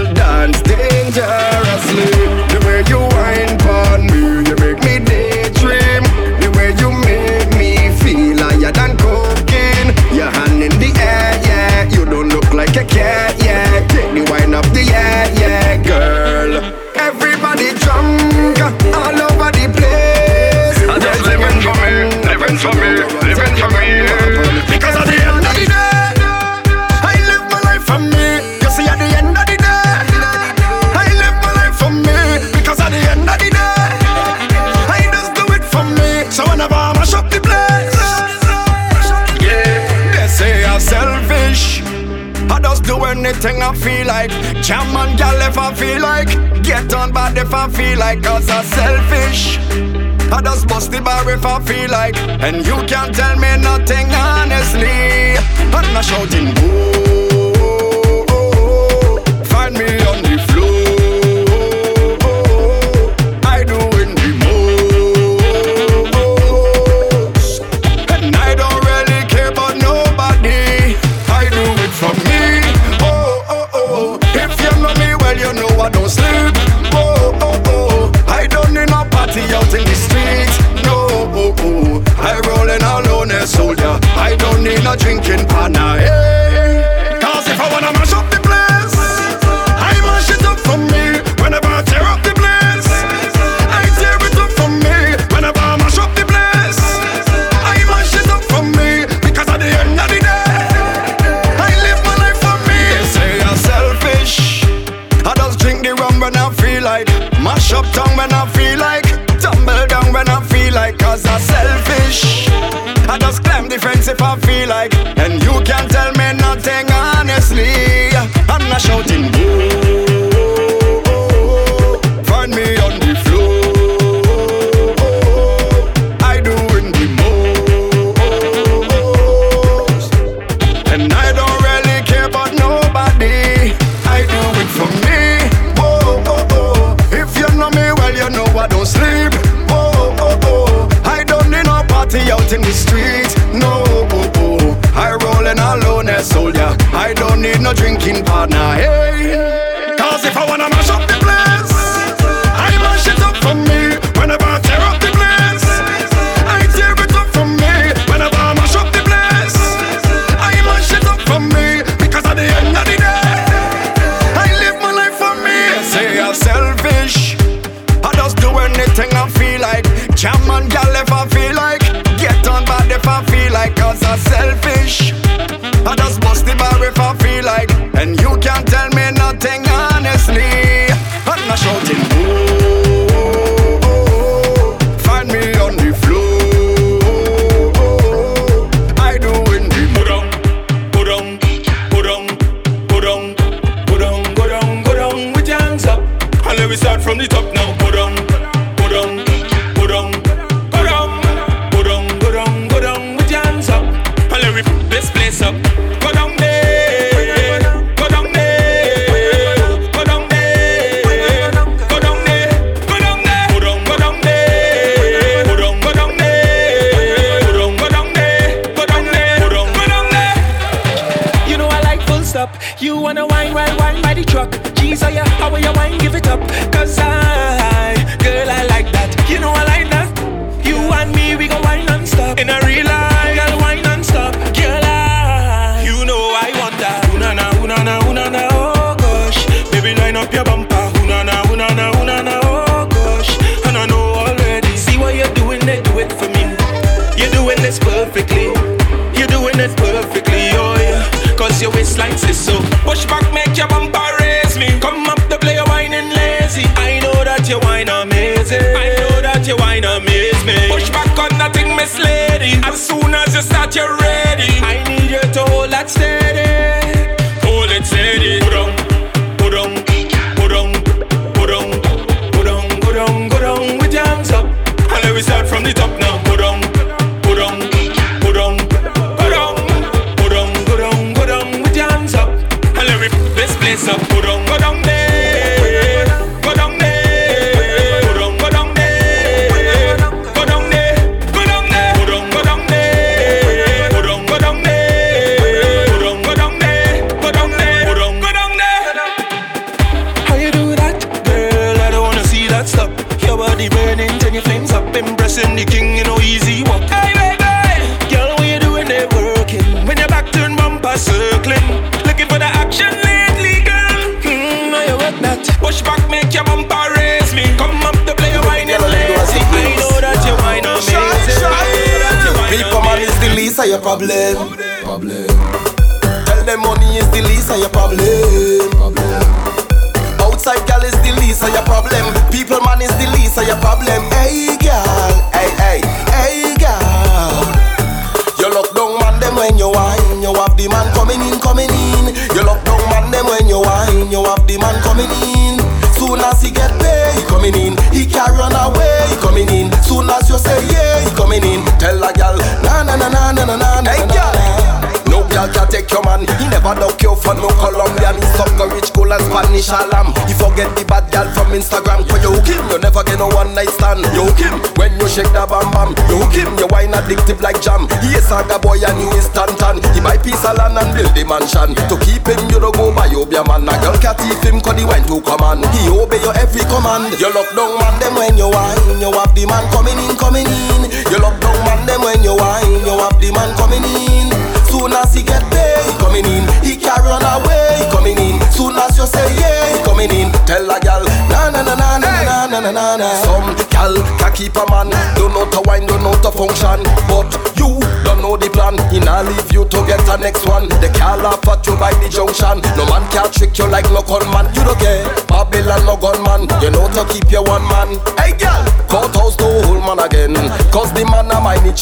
hard 47.26 47.38
if 47.38 47.54
I 47.54 47.68
feel 47.70 47.98
like 47.98 48.26
us 48.28 48.50
are 48.50 48.64
selfish. 48.64 49.58
I 50.32 50.42
just 50.44 50.68
bust 50.68 50.92
the 50.92 51.02
bar 51.02 51.30
if 51.30 51.46
I 51.46 51.60
feel 51.62 51.90
like, 51.90 52.18
and 52.18 52.66
you 52.66 52.76
can't 52.88 53.14
tell 53.16 53.36
me 53.38 53.58
nothing 53.58 54.08
honestly. 54.12 55.38
I'm 55.76 55.94
not 55.94 56.06
shouting 56.06 56.54
boo. 56.56 57.44
Find 59.46 59.74
me 59.78 59.88
on 60.10 60.24
the 60.24 60.38
floor. 60.48 60.55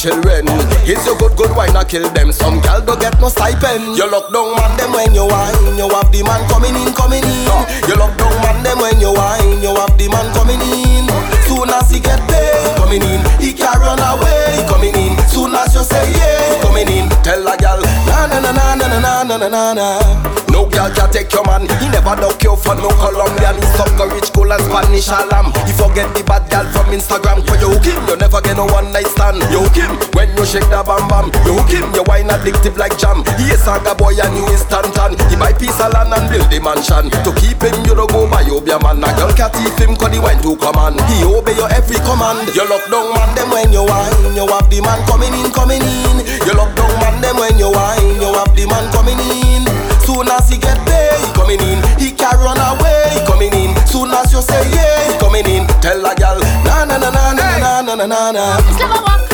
children. 0.04 0.44
It's 0.84 1.06
your 1.08 1.16
good, 1.16 1.32
good 1.34 1.56
wine, 1.56 1.72
I 1.74 1.82
kill 1.84 2.04
them. 2.12 2.30
Some 2.30 2.60
gal 2.60 2.84
don't 2.84 3.00
get 3.00 3.18
no 3.24 3.28
stipend. 3.32 3.96
You 3.96 4.04
lock 4.04 4.28
down 4.28 4.52
man 4.52 4.76
them 4.76 4.92
when 4.92 5.14
you 5.16 5.24
wine. 5.24 5.80
You 5.80 5.88
have 5.88 6.12
the 6.12 6.20
man 6.20 6.44
coming 6.52 6.76
in, 6.76 6.92
coming 6.92 7.24
in. 7.24 7.48
You 7.88 7.96
lock 7.96 8.12
down 8.20 8.36
man 8.44 8.60
them 8.62 8.84
when 8.84 9.00
you 9.00 9.16
wine. 9.16 9.64
You 9.64 9.72
have 9.72 9.96
the 9.96 10.06
man 10.12 10.28
coming 10.36 10.60
in. 10.60 11.08
Soon 11.48 11.72
as 11.72 11.88
he 11.88 12.00
get 12.04 12.20
paid, 12.28 12.76
coming 12.76 13.00
in. 13.00 13.24
He 13.40 13.56
can't 13.56 13.80
run 13.80 13.96
away, 13.96 14.60
coming 14.68 14.92
in. 14.92 15.16
Soon 15.24 15.56
as 15.56 15.72
you 15.72 15.80
say 15.80 16.04
yeah, 16.12 16.60
coming 16.60 16.88
in. 16.88 17.08
Tell 17.24 17.40
a 17.48 17.56
gal, 17.56 17.80
na 18.04 18.28
na 18.28 18.44
na 18.44 18.52
na 18.52 18.76
na 18.76 19.24
na 19.24 19.24
na 19.24 19.48
na 19.48 19.72
na 19.72 20.43
girl 20.74 20.90
can 20.90 21.08
take 21.14 21.30
your 21.30 21.46
man. 21.46 21.62
He 21.78 21.86
never 21.88 22.18
duck 22.18 22.42
you 22.42 22.58
for 22.58 22.74
no 22.74 22.90
Colombian. 22.98 23.54
He 23.56 23.66
suck 23.78 23.94
a 24.02 24.10
rich 24.10 24.34
cool 24.34 24.50
and 24.50 24.60
Spanish 24.66 25.08
alarm. 25.08 25.54
He 25.64 25.72
forget 25.72 26.10
the 26.12 26.26
bad 26.26 26.50
girl 26.50 26.66
from 26.74 26.90
Instagram. 26.90 27.46
For 27.46 27.54
you 27.62 27.70
hook 27.70 27.86
him, 27.86 28.02
you 28.10 28.16
never 28.18 28.42
get 28.42 28.58
no 28.58 28.66
one 28.66 28.90
night 28.90 29.06
stand. 29.06 29.38
You 29.54 29.62
hook 29.62 29.78
him 29.78 29.94
when 30.18 30.34
you 30.34 30.44
shake 30.44 30.66
the 30.68 30.82
bam 30.82 31.06
bam. 31.06 31.30
You 31.46 31.54
hook 31.54 31.70
him, 31.70 31.86
your 31.94 32.04
wine 32.10 32.28
addictive 32.28 32.74
like 32.76 32.98
jam. 32.98 33.22
He 33.38 33.54
a 33.54 33.56
saga 33.56 33.94
boy 33.94 34.18
and 34.18 34.34
you 34.34 34.44
is 34.50 34.66
tan 34.66 34.90
He 35.30 35.38
buy 35.38 35.54
piece 35.54 35.78
of 35.78 35.94
land 35.94 36.10
and 36.10 36.26
build 36.26 36.50
the 36.50 36.58
mansion. 36.58 37.06
To 37.22 37.30
keep 37.38 37.62
him, 37.62 37.78
you 37.86 37.94
don't 37.94 38.10
go 38.10 38.26
buy 38.26 38.42
Obeah 38.42 38.82
man. 38.82 38.98
A 39.06 39.10
girl 39.14 39.30
can't 39.32 39.54
thief 39.54 39.78
him 39.78 39.94
cause 39.94 40.10
he 40.10 40.18
went 40.18 40.42
to 40.42 40.58
command. 40.58 40.98
He 41.06 41.22
obey 41.22 41.54
your 41.54 41.70
every 41.70 42.02
command. 42.02 42.50
You 42.50 42.66
lock 42.66 42.84
down 42.90 43.14
man 43.14 43.30
them 43.38 43.48
when 43.54 43.70
you 43.70 43.86
wine. 43.86 44.34
You 44.34 44.50
have 44.50 44.66
the 44.66 44.82
man 44.82 44.98
coming 45.06 45.34
in, 45.38 45.48
coming 45.54 45.82
in. 45.82 46.16
You 46.42 46.52
lock 46.58 46.74
down 46.74 46.90
man 46.98 47.22
them 47.22 47.38
when 47.38 47.54
you 47.62 47.70
wine. 47.70 48.18
You 48.18 48.34
have 48.34 48.50
the 48.58 48.66
man 48.66 48.90
coming 48.90 49.20
in. 49.22 49.83
Soon 50.04 50.28
as 50.30 50.48
he 50.48 50.58
get 50.58 50.78
there, 50.86 51.18
he 51.18 51.26
coming 51.32 51.60
in. 51.60 51.78
He 51.98 52.10
can 52.12 52.36
run 52.38 52.58
away, 52.58 53.10
he 53.12 53.20
coming 53.26 53.52
in. 53.54 53.74
Soon 53.86 54.10
as 54.12 54.32
you 54.32 54.40
say 54.42 54.62
yeah, 54.70 55.12
he 55.12 55.18
coming 55.18 55.46
in. 55.46 55.66
Tell 55.80 56.04
a 56.04 56.14
girl, 56.14 56.38
na 56.64 56.84
na 56.84 56.96
na 56.98 57.10
na 57.10 57.32
na 57.32 57.58
na 57.58 57.82
na 57.82 57.94
na 57.94 58.06
na 58.06 58.30
na. 58.32 58.58
It's 58.70 58.80
love 58.80 58.90
a 58.98 59.02
walk. 59.02 59.33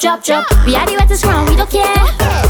Drop, 0.00 0.22
drop. 0.22 0.66
We 0.66 0.74
are 0.74 0.86
the 0.86 0.96
wettest 0.96 1.22
ground, 1.22 1.48
we 1.48 1.56
don't 1.56 1.70
care. 1.70 2.43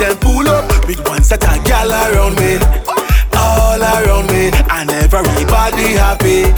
When 0.00 0.08
the 0.08 0.16
squad 0.16 0.20
pull 0.24 0.48
up, 0.48 0.64
big 0.86 1.00
ones 1.08 1.28
that 1.28 1.44
a 1.44 1.60
gal 1.60 1.92
around 1.92 2.32
me, 2.40 2.56
all 3.36 3.76
around 3.76 4.32
me, 4.32 4.48
and 4.48 4.88
everybody 4.88 5.92
happy, 5.92 6.48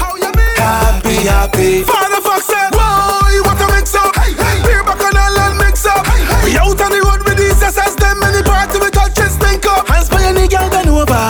happy, 0.55 1.27
happy. 1.27 1.83
Father 1.83 2.23
fuck 2.23 2.39
said, 2.39 2.71
boy, 2.71 3.35
what 3.43 3.59
a 3.59 3.67
mix 3.75 3.99
up. 3.99 4.15
Beer 4.63 4.87
back 4.87 5.03
on 5.03 5.19
and 5.19 5.59
mix 5.59 5.83
up. 5.83 6.07
We 6.47 6.55
out 6.55 6.79
on 6.79 6.95
the 6.95 7.03
road 7.03 7.27
with 7.27 7.35
these 7.35 7.59
SS, 7.59 7.99
them 7.99 8.23
the 8.23 8.47
party 8.47 8.79
we 8.79 8.95
touch 8.95 9.19
and 9.19 9.35
stink 9.35 9.67
up. 9.67 9.91
Hands 9.91 10.07
by 10.07 10.23
any 10.23 10.47
girl 10.47 10.71
bend 10.71 10.87
over. 10.87 11.27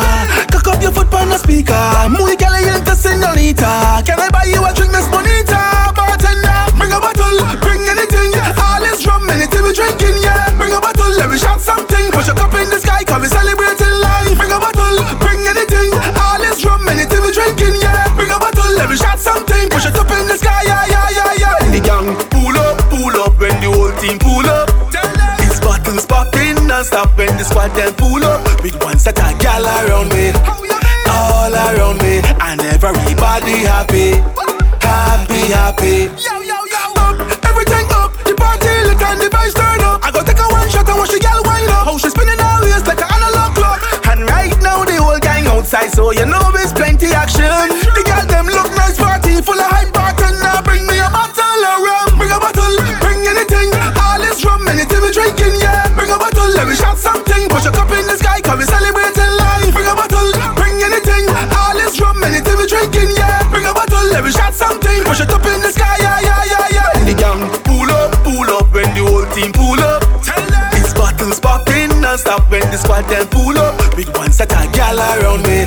Cock 0.52 0.68
up 0.68 0.82
your 0.84 0.92
foot 0.92 1.08
on 1.16 1.32
the 1.32 1.39
speaker. 1.41 1.81
Muy 2.12 2.36
caliente, 2.36 2.92
señorita. 2.92 3.92
Popping 26.91 27.07
non-stop 27.07 27.19
when 27.19 27.36
the 27.39 27.44
squad 27.44 27.69
then 27.75 27.94
pull 27.94 28.25
up. 28.25 28.62
With 28.62 28.77
ones 28.83 29.05
that 29.05 29.19
a 29.19 29.36
gal 29.39 29.65
around 29.65 30.11
me. 30.15 30.33
All 31.07 31.52
around 31.52 32.01
me. 32.02 32.20
And 32.41 32.61
everybody 32.61 33.65
happy. 33.67 34.19
Happy, 34.81 35.52
happy. 35.52 36.09
Up, 36.99 37.19
everything 37.44 37.86
up. 37.93 38.12
The 38.25 38.35
party 38.35 38.73
lit 38.86 39.02
and 39.02 39.20
the 39.20 39.28
turn 39.31 39.81
up. 39.83 40.05
I 40.05 40.11
go 40.11 40.23
take 40.23 40.39
a 40.39 40.47
one 40.49 40.69
shot 40.70 40.89
and 40.89 40.99
watch 40.99 41.11
the 41.11 41.20
gal 41.20 41.43
wind 41.44 41.70
up. 41.70 41.86
How 41.86 41.99
she 41.99 42.11
spinning 42.11 42.39
like 42.39 42.99
an 42.99 43.11
analog 43.11 43.55
clock. 43.55 43.81
And 44.09 44.23
right 44.28 44.55
now 44.62 44.85
the 44.85 44.97
whole 44.97 45.19
gang 45.19 45.47
outside 45.47 45.91
So 45.93 46.11
you 46.11 46.27
know 46.27 46.51
there's 46.52 46.73
plenty 46.73 47.12
action 47.12 47.51
non-stop 72.25 72.51
When 72.51 72.62
the 72.70 72.76
squad 72.76 73.02
then 73.09 73.26
pull 73.28 73.59
up. 73.59 73.97
Big 73.97 74.09
ones 74.17 74.39
that 74.39 74.52
a 74.52 74.62
gal 74.73 74.99
around 74.99 75.42
me. 75.42 75.67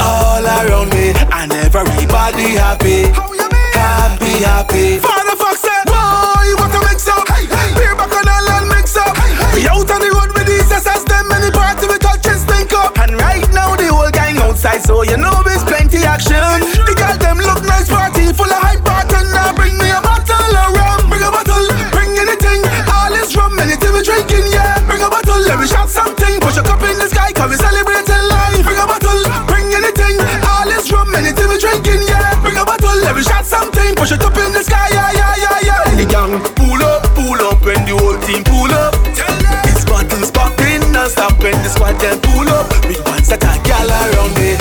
All 0.00 0.44
around 0.44 0.90
me. 0.92 1.12
And 1.32 1.52
everybody 1.52 2.56
happy. 2.56 3.08
Happy, 3.74 4.44
happy. 4.44 4.98
Father 4.98 5.36
fuck 5.36 5.56
said 5.56 5.84
Boy, 5.86 6.48
what 6.60 6.74
a 6.74 6.80
mix 6.88 7.08
up. 7.08 7.26
Beer 7.76 7.94
back 7.96 8.12
on 8.12 8.28
and 8.28 8.44
land 8.46 8.68
mix 8.68 8.96
up. 8.96 9.16
We 9.54 9.66
out 9.68 9.88
on 9.90 10.00
the 10.00 10.10
road 10.12 10.32
with 10.36 10.46
these 10.46 10.70
SS 10.70 11.04
Them 11.04 11.28
many 11.28 11.50
party 11.50 11.86
we 11.86 11.98
touch 11.98 12.26
and 12.26 12.40
stink 12.40 12.72
up. 12.72 12.98
And 12.98 13.14
right 13.16 13.46
now 13.52 13.76
the 13.76 13.88
whole 13.88 14.10
gang 14.10 14.38
outside 14.38 14.82
So 14.82 15.02
you 15.02 15.16
know 15.16 15.29
Push 34.00 34.12
it 34.12 34.22
up 34.22 34.32
in 34.32 34.50
the 34.56 34.64
sky, 34.64 34.88
yeah, 34.92 35.12
yeah, 35.12 35.34
yeah, 35.36 35.60
yeah. 35.60 35.94
The 35.94 36.06
gang 36.08 36.40
pull 36.56 36.80
up, 36.80 37.04
pull 37.12 37.36
up, 37.36 37.60
and 37.68 37.84
the 37.84 37.92
whole 37.92 38.16
team 38.24 38.42
pull 38.44 38.72
up. 38.72 38.96
It's 39.68 39.84
battle 39.84 40.24
popping 40.32 40.90
non-stop 40.90 41.36
when 41.42 41.52
the 41.60 41.68
squad 41.68 42.00
can 42.00 42.18
pull 42.24 42.48
up. 42.48 42.64
Big 42.88 43.04
bands 43.04 43.28
that 43.28 43.44
are 43.44 43.60
gal 43.60 43.92
around 43.92 44.32
me. 44.40 44.59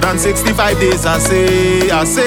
365 0.00 0.80
days 0.80 1.04
I 1.04 1.18
say, 1.20 1.90
I 1.92 2.04
say, 2.08 2.24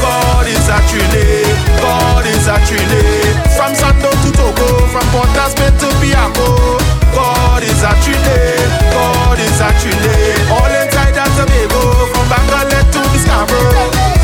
God 0.00 0.48
is 0.48 0.64
actually, 0.64 1.44
God 1.76 2.24
is 2.24 2.48
actually. 2.48 3.04
From 3.52 3.76
Sando 3.76 4.08
to 4.08 4.28
Toco, 4.32 4.64
from 4.88 5.04
Port 5.12 5.28
Elizabeth 5.36 5.76
to 5.84 5.92
Piarco, 6.00 6.56
God 7.12 7.60
is 7.60 7.84
actually, 7.84 8.16
God 8.96 9.36
is 9.36 9.60
actually. 9.60 10.40
All 10.48 10.72
inside 10.72 11.12
that 11.20 11.28
Tobago, 11.36 11.84
from 12.16 12.24
Bangale 12.32 12.80
to 12.80 13.00
Discover. 13.12 13.60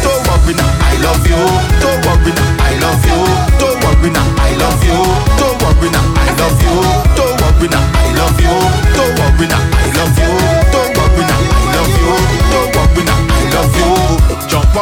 Don't 0.01 0.25
worry 0.33 0.57
now, 0.57 0.73
I 0.81 0.97
love 1.05 1.29
you. 1.29 1.45
Don't 1.77 2.01
worry 2.09 2.33
now, 2.33 2.57
I 2.57 2.73
love 2.81 3.05
you. 3.05 3.21
Don't 3.61 3.77
worry 3.85 4.09
now, 4.17 4.25
I 4.41 4.57
love 4.57 4.81
you. 4.81 4.97
Don't 5.37 5.61
worry 5.61 5.93
now, 5.93 6.09
I 6.17 6.33
love 6.41 6.57
you. 6.65 6.73
Don't 7.21 7.37
worry 7.37 7.69
now, 7.69 7.85
I 8.01 8.09
love 8.17 8.41
you. 8.41 8.57
Don't 8.97 9.13
worry 9.21 9.45
now, 9.45 9.61
I 9.61 9.92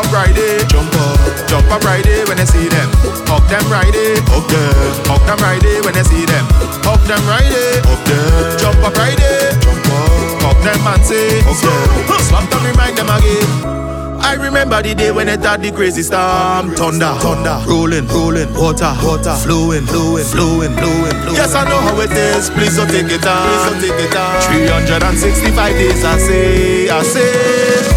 up 0.01 0.07
Friday, 0.09 0.65
jump 0.69 0.93
up, 0.97 1.20
jump 1.49 1.69
up 1.70 1.83
Friday 1.83 2.25
when 2.25 2.41
I 2.41 2.45
see 2.45 2.69
them. 2.69 2.89
Hug 3.29 3.45
them 3.53 3.65
Friday, 3.69 4.17
hug 4.33 4.49
them, 4.49 4.73
hug 5.05 5.20
them 5.29 5.39
Friday 5.39 5.77
when 5.85 5.95
I 5.97 6.03
see 6.03 6.25
them. 6.25 6.47
Hug 6.81 7.01
them 7.05 7.20
Friday, 7.29 7.85
hug 7.85 8.01
them, 8.09 8.59
jump 8.59 8.81
up 8.81 8.95
Friday, 8.97 9.53
jump 9.61 9.85
up, 9.93 10.41
hug 10.41 10.59
them 10.65 10.87
and 10.89 11.05
say, 11.05 11.45
hug 11.45 11.61
them, 11.61 12.20
slap 12.25 12.49
them, 12.49 12.65
remind 12.65 12.97
them 12.97 13.11
again. 13.12 13.81
I 14.20 14.35
remember 14.35 14.81
the 14.83 14.95
day 14.95 15.11
when 15.11 15.29
I 15.29 15.41
had 15.41 15.62
the 15.62 15.73
crazy 15.73 16.03
storm 16.03 16.77
Thunder, 16.77 17.17
thunder, 17.25 17.57
rolling, 17.67 18.07
rolling. 18.07 18.53
Water, 18.53 18.93
water, 19.03 19.35
flowing, 19.43 19.89
flowing, 19.89 20.29
flowing, 20.29 20.77
flowing, 20.77 21.17
flowing. 21.25 21.35
Yes, 21.35 21.57
I 21.57 21.65
know 21.65 21.81
how 21.81 21.99
it 22.01 22.12
is, 22.12 22.49
please 22.53 22.77
don't 22.77 22.87
take 22.89 23.09
it 23.11 23.25
down. 23.25 23.49
Please 23.49 23.65
don't 23.65 23.81
take 23.81 24.01
it 24.07 24.12
down. 24.12 24.41
365 24.45 25.73
days, 25.73 26.05
I 26.05 26.19
say, 26.19 26.89
I 26.89 27.03
say 27.03 27.33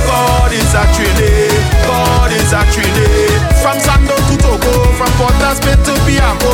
God 0.08 0.52
is 0.54 0.74
actually 0.74 1.43
a 2.54 2.62
Trinity. 2.70 3.34
From 3.62 3.78
Sando 3.82 4.14
to 4.14 4.36
Toco, 4.38 4.74
from 4.94 5.10
Port 5.18 5.34
Elizabeth 5.42 5.82
to 5.90 5.94
Piarco. 6.06 6.54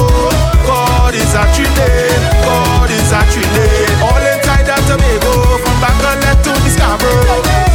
God 0.63 1.13
is 1.13 1.33
a 1.35 1.43
Trinity. 1.51 2.15
God 2.47 2.89
is 2.89 3.11
a 3.11 3.19
Trinity. 3.27 3.83
All 3.99 4.15
in 4.15 4.39
Trinidad 4.39 4.79
and 4.79 4.85
Tobago, 4.87 5.33
from 5.59 5.77
Bacolet 5.83 6.39
to 6.47 6.51
Discover. 6.63 7.11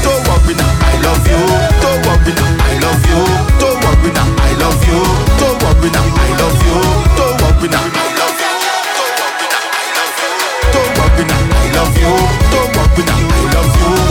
Don't 0.01 0.25
with 0.49 0.57
now, 0.57 0.73
I 0.81 0.97
love 1.05 1.27
you. 1.29 1.41
Don't 1.85 2.01
with 2.25 2.37
now, 2.37 2.65
I 2.65 2.81
love 2.81 3.05
you. 3.05 3.21
Don't 3.61 3.77
with 4.01 4.15
now, 4.17 4.25
I 4.41 4.53
love 4.57 4.85
you. 4.89 5.01
Don't 5.41 5.61
with 5.83 5.93
now, 5.93 6.05
I 6.17 6.29
love 6.41 6.61
you. 6.65 6.81
Don't 7.17 7.61
with 7.61 7.71
now, 7.73 7.85
I 7.85 8.09
love 8.19 8.41
you. 8.41 8.55
Don't 10.73 10.91
walk 10.99 11.17
with 11.17 11.29
now, 11.29 11.45
I 11.45 11.67
love 11.77 11.97
you. 11.99 12.13
Don't 12.53 12.73
walk 12.77 12.97
with 12.97 13.07
now, 13.07 13.21
I 13.21 13.53
love 13.53 13.77
you. 13.81 14.04